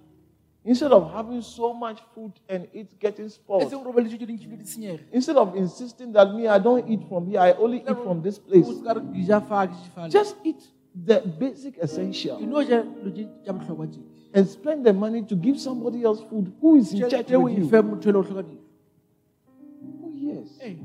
Instead 0.65 0.93
of 0.93 1.09
having 1.13 1.41
so 1.41 1.73
much 1.73 2.01
food 2.15 2.33
and 2.49 2.67
it 2.75 2.99
getting 3.01 3.29
spoiled. 3.29 3.71
seng 3.71 3.81
gore 3.83 3.89
o 3.89 3.93
be 3.97 4.03
le 4.03 4.09
dijo 4.09 4.19
tse 4.19 4.27
dintsi 4.27 4.47
le 4.49 4.57
di 4.57 4.65
senyege 4.65 5.05
Instead 5.13 5.37
of 5.37 5.55
insisting 5.57 6.13
that 6.13 6.35
me, 6.35 6.47
I 6.49 6.59
don't 6.59 6.85
eat 6.89 7.03
from 7.09 7.27
here, 7.29 7.41
I 7.41 7.53
only 7.57 7.79
eat 7.87 7.99
from 8.05 8.21
this 8.23 8.39
place. 8.39 8.67
o 8.69 8.73
se 8.75 8.83
ka 8.85 8.93
re 8.99 9.03
di 9.13 9.23
ja 9.25 9.41
fa 9.41 9.67
ke 9.67 9.75
je 9.77 9.91
fale 9.95 10.11
Just 10.11 10.37
eat 10.45 10.61
the 11.07 11.21
basic 11.39 11.79
essential 11.83 12.41
no 12.41 12.61
ja 12.63 12.83
dilo 12.83 13.11
tse 13.11 13.25
tsa 13.45 13.53
botlhokwa 13.53 13.87
and 14.35 14.47
spend 14.49 14.85
the 14.85 14.93
money 14.93 15.23
to 15.23 15.37
give 15.37 15.59
somebody 15.59 16.03
else 16.05 16.23
food 16.31 16.53
who 16.61 16.77
is 16.77 16.93
in 16.93 17.01
church 17.01 17.13
tšhelete 17.13 17.37
with 17.45 17.59
you. 17.59 17.69
fe 17.69 17.83
motho 17.83 18.07
le 18.13 18.13
go 18.13 18.23
tlhoka 18.23 18.43
dijo 18.43 18.59
Oh, 20.05 20.11
yes. 20.15 20.59
ee 20.63 20.77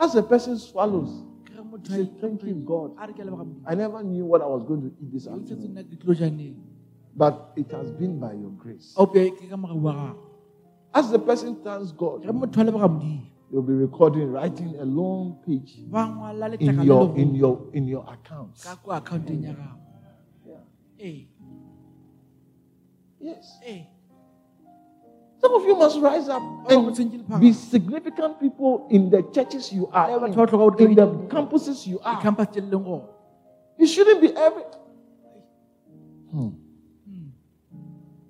As 0.00 0.14
a 0.14 0.22
person 0.22 0.56
swallows, 0.58 1.10
ke 1.44 1.50
ge 1.56 1.62
motho 1.70 1.90
say, 1.90 2.08
Thank 2.20 2.42
you, 2.44 2.54
God. 2.54 2.94
a 2.98 3.06
re 3.08 3.12
ke 3.12 3.20
a 3.20 3.24
leboga 3.24 3.44
Modimo. 3.44 3.62
I 3.66 3.74
never 3.74 4.02
knew 4.02 4.24
what 4.24 4.42
I 4.42 4.46
was 4.46 4.62
going 4.62 4.82
to 4.82 4.90
eat 5.02 5.12
this 5.12 5.26
afternoon, 5.26 5.74
nna 5.74 5.82
ke 5.84 5.98
tlo 6.04 6.14
janeng 6.14 6.54
but 7.16 7.52
it 7.56 7.70
has 7.72 7.90
been 7.90 8.18
by 8.20 8.32
your 8.32 8.50
grace. 8.62 8.94
a 8.96 9.00
ope 9.02 9.18
ke 9.40 9.48
ka 9.50 9.56
morao 9.56 9.80
wa 9.82 9.92
gago 9.92 10.24
As 10.94 11.10
the 11.10 11.18
person 11.18 11.56
thanks 11.64 11.92
God, 11.92 12.24
ge 13.50 13.54
motho 13.54 13.56
a 13.56 13.56
leboga 13.56 13.56
modimo 13.56 13.56
you'll 13.56 13.62
be 13.62 13.72
recording, 13.72 14.30
writing 14.32 14.74
a 14.80 14.84
long 14.84 15.38
page 15.46 15.78
in 16.60 16.82
your 16.82 17.16
in 17.16 17.34
your 17.34 17.60
in 17.72 17.88
your 17.88 18.04
accounts. 18.12 18.64
ka 18.64 18.76
ko 18.76 18.92
accounteng 18.92 19.42
ya 19.44 19.52
gago 19.52 19.78
Yeah. 20.46 20.60
ee 21.00 21.28
Yes. 23.20 23.58
Some 25.40 25.54
of 25.54 25.64
you 25.64 25.76
must 25.76 25.98
rise 26.00 26.28
up 26.28 26.42
and 26.70 27.40
be 27.40 27.52
significant 27.52 28.38
people 28.40 28.86
in 28.90 29.10
the 29.10 29.22
churches 29.34 29.72
you 29.72 29.86
are 29.92 30.08
batho 30.20 30.34
ba 30.34 30.46
tlhoka 30.46 30.78
go 30.78 30.84
in, 30.84 30.90
in 30.90 30.96
the 30.96 31.06
campuses 31.28 31.86
you 31.86 31.98
are. 32.00 32.16
di-campus 32.16 32.48
tse 32.50 32.60
le 32.60 32.70
leng 32.70 32.84
gone 32.84 33.06
You 33.78 33.86
shouldn't 33.86 34.20
be 34.20 34.34
every. 34.34 34.64
Hmm. 36.32 36.50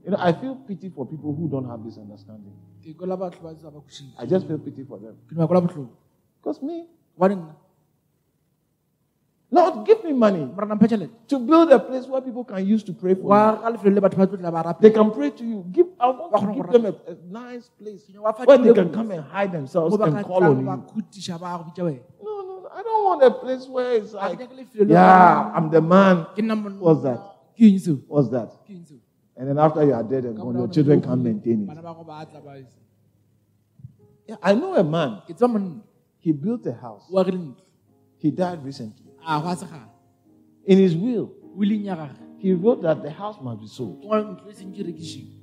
You 0.05 0.11
know, 0.13 0.19
I 0.21 0.33
feel 0.33 0.55
pity 0.57 0.89
for 0.91 1.07
people 1.07 1.35
who 1.35 1.49
don't 1.49 1.65
have 1.69 1.85
this 1.85 1.97
understanding. 1.97 2.53
Ke 2.89 2.97
kola 2.99 3.17
batho 3.21 3.41
ba 3.45 3.53
sa 3.61 3.71
ba 3.71 3.81
khušile 3.85 4.13
I 4.19 4.27
just 4.27 4.47
feel 4.49 4.59
pity 4.59 4.85
for 4.85 4.99
them. 4.99 5.17
ke 5.29 5.37
no 5.37 5.47
kola 5.47 5.61
botlhoko 5.61 5.93
Because 6.41 6.63
me, 6.63 6.87
Lord, 9.51 9.87
give 9.87 10.05
me 10.05 10.13
money 10.13 10.45
morana 10.45 10.75
mpha 10.77 10.89
tšhelete 10.89 11.13
to 11.33 11.39
build 11.39 11.73
a 11.73 11.79
place 11.79 12.07
where 12.07 12.21
people 12.21 12.45
can 12.45 12.65
use 12.75 12.83
to 12.89 12.93
pray 12.93 13.15
for 13.15 13.23
you. 13.23 13.29
wa 13.29 13.57
ga 13.63 13.71
lefelo 13.75 13.95
le 13.95 14.01
batho 14.01 14.17
ba 14.21 14.27
tlotla 14.27 14.53
ba 14.57 14.77
They 14.81 14.91
can 14.91 15.11
pray 15.11 15.31
to 15.41 15.45
you. 15.45 15.65
Give, 15.73 15.89
I 16.01 16.09
want 16.11 16.33
to 16.37 16.53
give 16.59 16.71
them 16.77 16.85
a, 16.91 16.93
a 17.13 17.15
nice 17.41 17.69
place 17.81 18.03
where 18.49 18.59
they 18.59 18.75
can 18.81 18.91
come 18.93 19.11
and 19.11 19.25
hide 19.25 19.53
themselves 19.53 19.97
and 20.09 20.25
call 20.25 20.45
on 20.45 20.61
you. 20.65 20.69
khutiša 20.93 21.41
ba 21.41 21.57
go 21.59 21.65
bitša 21.69 21.85
wena 21.89 22.03
No, 22.23 22.33
no. 22.49 22.55
I 22.79 22.83
don't 22.83 23.05
want 23.09 23.23
a 23.25 23.31
place 23.31 23.65
where 23.67 23.93
it's 23.97 24.13
like, 24.13 24.39
nyake 24.39 24.55
lefelo 24.61 24.85
le 24.89 24.93
yeah, 24.93 25.53
I'm 25.57 25.71
the 25.71 25.81
man. 25.81 26.27
ke 26.37 26.41
nna 26.45 26.55
monna. 26.63 26.81
What's 26.89 27.03
that? 27.09 27.21
What's 28.07 28.29
that? 28.37 28.51
Ke 29.39 29.47
eng 29.47 29.47
seo 29.47 29.47
And 29.47 29.49
then 29.49 29.59
after 29.59 29.85
you 29.85 29.95
are 29.95 30.03
dead 30.03 30.25
and 30.25 30.37
gone, 30.37 30.57
your 30.57 30.69
children 30.69 31.01
can't 31.01 31.23
maintain 31.23 31.63
it. 31.63 31.67
bana 31.67 31.83
ba 31.83 31.95
go 31.95 32.05
ba 32.05 32.27
tla 32.27 32.41
ba 32.41 32.59
isa. 32.59 32.79
Yeah, 34.27 34.37
I 34.43 34.55
know 34.55 34.75
a 34.75 34.83
man. 34.85 35.23
ke 35.27 35.35
tseba 35.35 35.53
monna 35.53 35.81
He 36.19 36.33
built 36.33 36.67
a 36.67 36.73
house. 36.73 37.07
He 38.19 38.31
died 38.31 38.65
recently. 38.65 39.13
a 39.27 39.41
go 39.41 39.49
a 39.49 39.91
In 40.67 40.79
his 40.79 40.97
will, 40.97 41.31
willeng 41.57 41.85
ya 41.85 41.95
gage 41.95 42.17
he 42.39 42.53
wrote 42.55 42.83
that 42.83 43.03
the 43.03 43.11
house 43.11 43.39
must 43.43 43.61
be 43.61 43.67
sold. 43.67 44.03
o 44.03 44.07
ngwala 44.07 44.37
ntlo 44.37 44.53
seng 44.55 44.71
ke 44.75 44.83
rekišiwe 44.83 45.35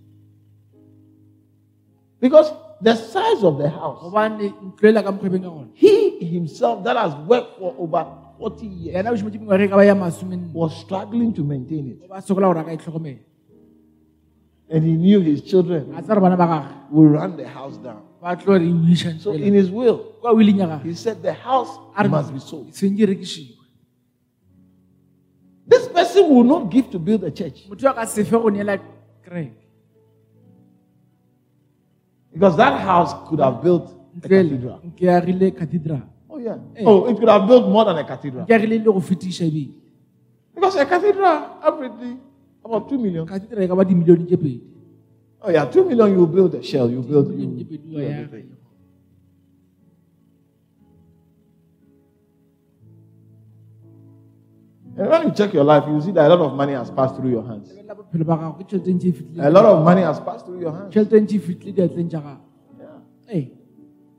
Because 2.19 2.51
the 2.81 2.95
size 2.95 3.43
of 3.43 3.57
the 3.57 3.69
house, 3.69 3.99
gobane 4.01 4.51
ntlo 4.51 4.85
ela 4.89 5.03
ka 5.03 5.11
mokgwebeng 5.11 5.43
ka 5.43 5.49
gone 5.49 5.71
he 5.73 6.19
himself 6.19 6.83
that 6.83 6.95
has 6.95 7.15
worked 7.27 7.59
for 7.59 7.75
over 7.79 8.05
40 8.39 8.65
years 8.67 8.95
yena 8.95 9.11
o 9.11 9.15
šometse 9.15 9.39
mengwage 9.39 9.67
ka 9.71 9.75
ba 9.75 9.83
ya 9.85 9.95
masomenne 9.95 10.51
was 10.53 10.75
struggling 10.75 11.31
to 11.33 11.43
maintain 11.43 11.87
it. 11.95 11.99
And 14.70 14.84
he 14.84 14.93
knew 14.97 15.20
his 15.22 15.41
children 15.43 15.93
a 15.95 16.01
tsa 16.01 16.16
re 16.16 16.22
bana 16.22 16.36
ba 16.38 16.45
gage 16.47 16.91
would 16.91 17.11
run 17.11 17.38
the 17.38 17.47
house 17.47 17.78
down. 17.78 18.01
ba 18.22 18.36
tlo 18.36 18.57
re 18.57 18.66
iša 18.66 19.20
So 19.22 19.32
in 19.34 19.53
his 19.53 19.70
will, 19.70 19.97
kwa 20.22 20.34
willeng 20.34 20.57
ya 20.57 20.68
gage 20.78 20.84
he 20.89 20.93
said 20.95 21.22
the 21.22 21.34
house 21.34 21.70
must 22.09 22.34
be 22.34 22.39
sold. 22.39 22.74
seng 22.74 22.97
ke 22.97 23.05
rekišiwe 23.05 23.53
This 25.68 25.88
person 25.89 26.30
will 26.30 26.43
not 26.45 26.70
give 26.70 26.89
to 26.91 26.99
build 26.99 27.24
a 27.24 27.32
church 27.32 27.66
motho 27.70 27.89
a 27.89 27.93
ka 27.93 28.05
sefe 28.05 28.32
go 28.32 28.49
neela 28.49 28.78
kereke 29.26 29.53
because 32.34 32.57
that 32.57 32.82
house 32.82 33.13
could 33.30 33.39
have 33.39 33.61
built 33.63 33.93
a 34.18 34.28
cathedral. 34.28 34.82
agile 35.01 35.51
cathedral 35.51 36.01
Oh, 36.36 36.38
yeah. 36.38 36.57
Eh. 36.76 36.84
Oh, 36.86 37.05
it 37.07 37.16
could 37.18 37.30
have 37.30 37.47
built 37.47 37.63
more 37.70 37.86
than 37.86 37.97
a 37.97 38.03
cathedral. 38.03 38.43
nke 38.45 38.51
agile 38.53 38.78
le 38.78 38.84
go 38.84 38.99
fetiša 38.99 39.45
ebile 39.45 39.72
Because 40.55 40.76
a 40.80 40.86
cathedral, 40.86 41.38
averagely, 41.68 42.16
about 42.66 42.89
2 42.89 42.97
million. 42.97 43.26
cathedral 43.26 43.63
e 43.63 43.68
ka 43.68 43.76
ba 43.76 43.84
dimilione 43.86 44.26
tše 44.26 44.34
eh? 44.34 44.38
pedi 44.43 44.61
Oh, 45.45 45.51
yeah, 45.51 45.66
2 45.70 45.86
million 45.86 46.09
you 46.18 46.26
build 46.26 46.55
a 46.55 46.61
shell, 46.63 46.89
you 46.89 47.01
build, 47.01 47.28
you, 47.30 47.38
Dimilione 47.38 47.55
tše 47.61 47.66
pedi 47.70 47.88
do 47.91 47.95
wa 47.97 48.01
ya 48.03 48.09
everything. 48.26 48.49
And 54.97 55.09
when 55.09 55.24
you 55.24 55.32
check 55.34 55.53
your 55.53 55.66
life, 55.66 55.84
you 55.88 55.99
see 56.01 56.11
that 56.11 56.26
a 56.32 56.36
lot 56.36 56.39
of 56.39 56.53
money 56.53 56.74
has 56.74 56.89
passed 56.89 57.16
through 57.16 57.30
your 57.32 57.43
hands. 57.45 57.70
lebelela 57.74 57.95
bophelo 57.99 58.26
ba 58.26 58.36
gago 58.39 58.53
ke 58.59 58.63
tšhelete 58.70 58.91
ntse 58.95 59.39
A 59.43 59.49
lot 59.49 59.66
of 59.66 59.84
money 59.84 60.01
has 60.01 60.20
passed 60.28 60.45
through 60.45 60.61
your 60.61 60.72
hands. 60.72 60.93
tšhelete 60.95 61.20
ntse 61.24 61.38
fitlhile 61.39 61.76
diatleng 61.76 62.09
Yeah. 62.80 63.36
ee 63.36 63.51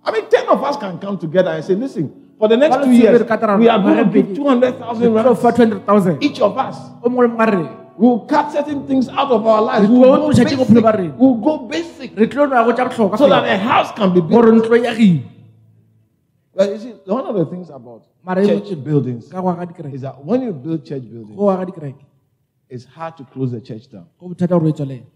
I 0.05 0.13
mean, 0.13 0.25
10 0.31 0.49
of 0.55 0.63
us 0.63 0.77
can 0.77 0.99
come 0.99 1.17
together 1.19 1.51
and 1.51 1.65
say, 1.65 1.75
listen, 1.75 2.13
for 2.39 2.47
the 2.49 2.57
next 2.57 2.77
two 2.85 2.93
years, 2.93 3.21
we 3.59 3.69
are 3.69 3.81
going 3.83 3.97
to 3.97 4.05
give 4.05 4.29
Maybe- 4.29 4.37
200,000 4.37 5.11
tlo 5.11 5.35
fa 5.35 5.51
rands, 5.51 5.83
200000 5.89 6.23
each 6.23 6.41
of 6.41 6.57
us. 6.59 6.77
O 7.99 8.03
mongwe 8.03 8.05
le 8.05 8.05
mongwe 8.05 8.05
a 8.05 8.05
re 8.05 8.05
We 8.05 8.09
will 8.09 8.27
cut 8.27 8.53
certain 8.53 8.87
things 8.87 9.09
out 9.09 9.31
of 9.31 9.47
our 9.47 9.63
lives. 9.63 9.89
We 9.89 9.99
will 9.99 10.17
go 10.17 10.31
tšha 10.31 10.45
tše 10.45 10.57
bophelo 10.57 10.83
ba 10.83 10.93
basic. 10.93 11.19
We'll 11.19 11.35
go 11.35 11.59
basic 11.67 12.17
re 12.17 12.27
tlo 12.27 12.49
go 12.49 12.73
tša 12.73 13.19
so 13.19 13.29
that 13.29 13.45
a 13.45 13.59
house 13.59 13.93
can 13.93 14.13
be 14.13 14.21
built. 14.21 15.23
But 16.57 16.71
you 16.71 16.79
see, 16.79 16.93
one 17.05 17.27
of 17.27 17.35
the 17.35 17.45
things 17.45 17.69
about 17.69 18.03
church 18.35 18.83
buildings 18.83 19.29
ka 19.29 19.41
go 19.41 19.49
aga 19.49 19.67
dikereke 19.73 19.95
is 19.95 20.01
that 20.03 20.25
when 20.25 20.43
you 20.43 20.53
build 20.53 20.85
church 20.85 21.03
buildings, 21.03 21.37
go 21.37 21.51
aga 21.51 21.71
dikereke 21.71 22.05
it's 22.69 22.85
hard 22.85 23.17
to 23.17 23.25
close 23.25 23.53
the 23.53 23.61
church 23.61 23.91
down. 23.91 24.07
go 24.19 24.29
bothata 24.29 24.59
gore 24.59 24.69
o 24.69 24.73
tswalela 24.73 25.07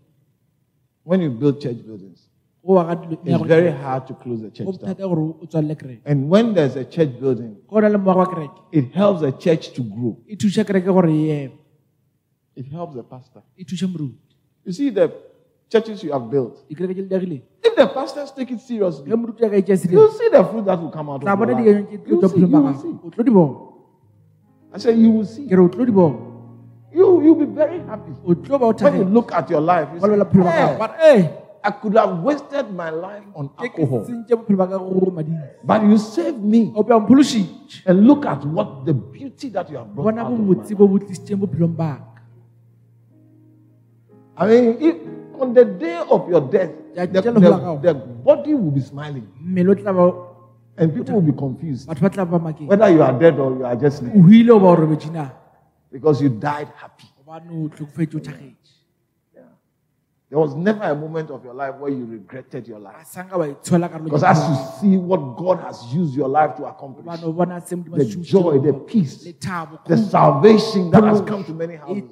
When 1.02 1.22
you 1.22 1.30
build 1.30 1.60
church 1.62 1.78
buildings, 1.86 2.28
go 2.64 2.78
aga 2.78 2.96
dilo 2.96 3.18
it's 3.24 3.46
very 3.46 3.70
hard 3.70 4.06
to 4.06 4.14
close 4.14 4.42
the 4.42 4.50
church 4.50 4.66
down. 4.66 4.74
bothata 4.74 5.08
gore 5.08 5.34
o 5.42 5.46
tswalele 5.46 5.76
kereke 5.76 6.02
And 6.04 6.28
when 6.28 6.52
there's 6.54 6.76
a 6.76 6.84
church 6.84 7.18
building, 7.18 7.56
go 7.68 7.80
na 7.80 7.88
le 7.88 7.98
moago 7.98 8.18
wa 8.18 8.26
kereke 8.26 8.60
it 8.72 8.92
helps 8.92 9.22
the 9.22 9.32
church 9.32 9.72
to 9.72 9.82
grow. 9.82 10.16
e 10.28 10.36
thuša 10.36 10.64
kereke 10.64 10.86
gore 10.86 11.10
e 11.10 11.30
eme 11.38 11.56
It 12.60 12.68
helps 12.68 12.94
the 12.94 13.02
pastor. 13.02 13.42
You 13.56 14.72
see, 14.72 14.90
the 14.90 15.06
churches 15.70 16.02
you 16.04 16.12
have 16.12 16.28
built, 16.30 16.60
dikereke 16.68 16.94
tše 16.94 17.02
le 17.02 17.08
diagileng 17.08 17.42
if 17.62 17.76
the 17.76 17.86
pastors 17.86 18.32
take 18.32 18.50
it 18.50 18.60
seriously, 18.60 19.08
ge 19.10 19.16
moruti 19.16 19.44
a 19.46 19.50
ka 19.50 19.60
tšea 19.62 19.92
you'll 19.92 20.10
see 20.20 20.28
the 20.28 20.42
fruit 20.44 20.64
that 20.66 20.80
will 20.82 20.90
come 20.90 21.08
out 21.08 21.22
of 21.22 21.38
bona 21.38 21.62
your 21.62 21.80
life. 21.80 22.00
You'll 22.06 22.28
see, 22.28 22.40
you 22.40 22.48
will 22.48 22.74
see. 22.74 22.94
o 23.04 23.10
tlo 23.14 23.24
di 23.24 23.30
bona 23.30 23.54
I 24.74 24.78
said, 24.78 24.98
you 24.98 25.10
will 25.10 25.24
see. 25.24 25.46
ke 25.46 25.54
re 25.60 25.62
o 25.62 25.68
tlo 25.68 25.86
di 25.86 25.92
bona 25.92 26.26
You, 26.92 27.22
you'll 27.22 27.38
be 27.38 27.46
very 27.46 27.78
happy. 27.86 28.12
o 28.26 28.34
tlo 28.34 28.58
ba 28.58 28.66
o 28.66 28.72
When 28.74 28.96
you 28.98 29.04
look 29.04 29.32
at 29.32 29.48
your 29.48 29.62
life, 29.62 29.88
you 29.94 30.00
go 30.00 30.06
lebelela 30.08 30.26
bophelo 30.26 30.44
ba 30.44 30.52
gago 30.58 30.74
say, 30.74 30.78
bare 30.82 30.96
ee 31.14 31.28
I 31.62 31.70
could 31.70 31.94
have 31.94 32.12
wasted 32.24 32.70
my 32.74 32.90
life 32.90 33.24
on 33.36 33.50
alcohol, 33.56 34.04
sentše 34.10 34.34
bophelo 34.42 34.58
ba 34.58 34.66
ka 34.74 34.78
go 34.78 35.10
mading 35.14 35.38
but 35.62 35.86
you 35.86 35.98
saved 35.98 36.42
me. 36.42 36.72
o 36.74 36.82
pe 36.82 36.92
a 36.92 36.98
mphološitše 36.98 37.86
And 37.86 38.06
look 38.10 38.26
at 38.26 38.44
what 38.44 38.84
the 38.84 38.94
beauty 38.94 39.54
that 39.54 39.70
you 39.70 39.78
have 39.78 39.94
brought 39.94 40.18
out 40.18 40.32
of 40.34 40.40
my 40.40 41.86
life. 41.86 42.09
I 44.40 44.46
mean, 44.48 44.76
if 44.80 44.96
on 45.40 45.52
the 45.52 45.64
day 45.66 45.96
of 46.10 46.28
your 46.28 46.40
death, 46.40 46.70
the, 46.94 47.06
the- 47.06 47.78
the 47.82 47.94
body 47.94 48.54
will 48.54 48.70
be 48.70 48.80
smiling, 48.80 49.28
mmele 49.42 49.70
o 49.70 49.74
tla 49.74 49.92
ba 49.92 50.26
and 50.78 50.94
people 50.94 51.14
will 51.20 51.32
be 51.32 51.36
confused. 51.38 51.86
Batho 51.88 52.00
ba 52.00 52.10
tla 52.10 52.24
ba 52.24 52.38
makeng. 52.38 52.66
Whether 52.66 52.88
you 52.88 53.02
are 53.02 53.12
dead 53.18 53.38
or 53.38 53.52
you 53.52 53.64
are 53.66 53.76
just 53.76 53.98
sleeping 53.98 54.22
hwile 54.22 54.50
o 54.50 54.58
ba 54.58 54.66
o 54.72 54.76
robetse 54.76 55.12
na 55.12 55.28
because 55.92 56.22
you 56.22 56.30
died 56.30 56.68
happy. 56.76 57.04
gobane 57.20 57.50
o 57.52 57.68
tlhokofetse 57.68 58.16
o 58.16 58.20
thagetse 58.20 58.56
There 60.30 60.38
was 60.38 60.54
never 60.54 60.84
a 60.84 60.94
moment 60.94 61.28
of 61.30 61.44
your 61.44 61.54
life 61.54 61.74
where 61.80 61.90
you 61.90 62.06
regretted 62.06 62.68
your 62.68 62.78
life. 62.78 63.04
sanka 63.04 63.36
wa 63.36 63.46
itshola 63.48 63.88
karolo 63.90 64.04
Because 64.04 64.22
as 64.22 64.38
you 64.48 64.56
see 64.80 64.96
what 64.96 65.36
God 65.36 65.58
has 65.60 65.82
used 65.92 66.14
your 66.14 66.28
life 66.28 66.54
to 66.56 66.64
accomplish, 66.66 67.04
gobane 67.04 67.24
o 67.24 67.32
bona 67.32 67.60
se 67.60 67.76
Modimo 67.76 67.96
a 67.96 67.98
the 67.98 68.16
joy, 68.22 68.58
the 68.60 68.72
peace, 68.72 69.24
the 69.86 69.96
salvation 69.96 70.90
that 70.92 71.02
has 71.04 71.20
come 71.22 71.42
to 71.44 71.52
many 71.52 71.74
houses. 71.76 72.04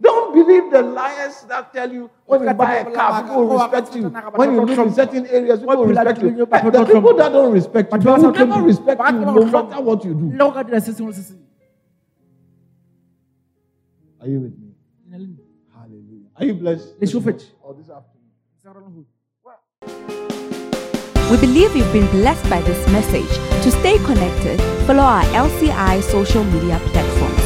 Don't 0.00 0.34
believe 0.34 0.70
the 0.72 0.82
liars 0.82 1.42
that 1.48 1.72
tell 1.72 1.92
you 1.92 2.10
oh, 2.10 2.10
when 2.26 2.42
you 2.48 2.54
buy 2.54 2.74
a 2.78 2.90
car, 2.92 3.22
people 3.22 3.46
will 3.46 3.58
respect 3.58 3.94
you. 3.94 4.08
When 4.34 4.54
you 4.54 4.64
live 4.64 4.78
in 4.80 4.92
certain 4.92 5.26
areas, 5.26 5.60
people 5.60 5.76
will 5.76 5.86
respect 5.86 6.22
you. 6.22 6.30
The 6.46 6.84
people 6.92 7.14
that 7.14 7.32
don't 7.32 7.52
respect 7.52 7.92
you, 7.92 7.98
they 8.00 8.10
will 8.10 8.32
never 8.32 8.62
respect 8.62 9.00
you 9.12 9.20
no 9.20 9.44
matter 9.44 9.80
what 9.80 10.04
you 10.04 10.14
do. 10.14 10.30
le 10.32 10.38
go 10.38 10.50
ka 10.50 10.62
dira 10.64 10.80
se 10.80 10.92
sengwe 10.92 11.12
le 11.12 11.14
se 11.14 11.22
sengwe 11.22 11.46
Are 14.20 14.28
you 14.28 14.40
with 14.40 14.58
me? 14.58 14.74
Nna 15.08 15.18
le 15.18 15.26
nna. 15.26 15.42
Hallelujah. 15.78 16.28
Are 16.36 16.46
you 16.46 16.54
blessed? 16.54 16.88
Le 17.00 17.06
šofetše. 17.06 17.46
Or 17.62 17.74
this 17.74 17.90
afternoon? 17.90 18.30
Sa 18.62 18.72
rona 18.72 18.90
ho- 18.90 19.06
We 21.30 21.36
believe 21.40 21.76
you've 21.76 21.92
been 21.92 22.10
blessed 22.10 22.48
by 22.50 22.60
this 22.62 22.80
message. 22.88 23.32
To 23.62 23.70
stay 23.70 23.98
connected, 24.10 24.60
follow 24.86 25.04
our 25.04 25.24
LCI 25.46 26.02
social 26.02 26.44
media 26.44 26.78
platforms. 26.92 27.43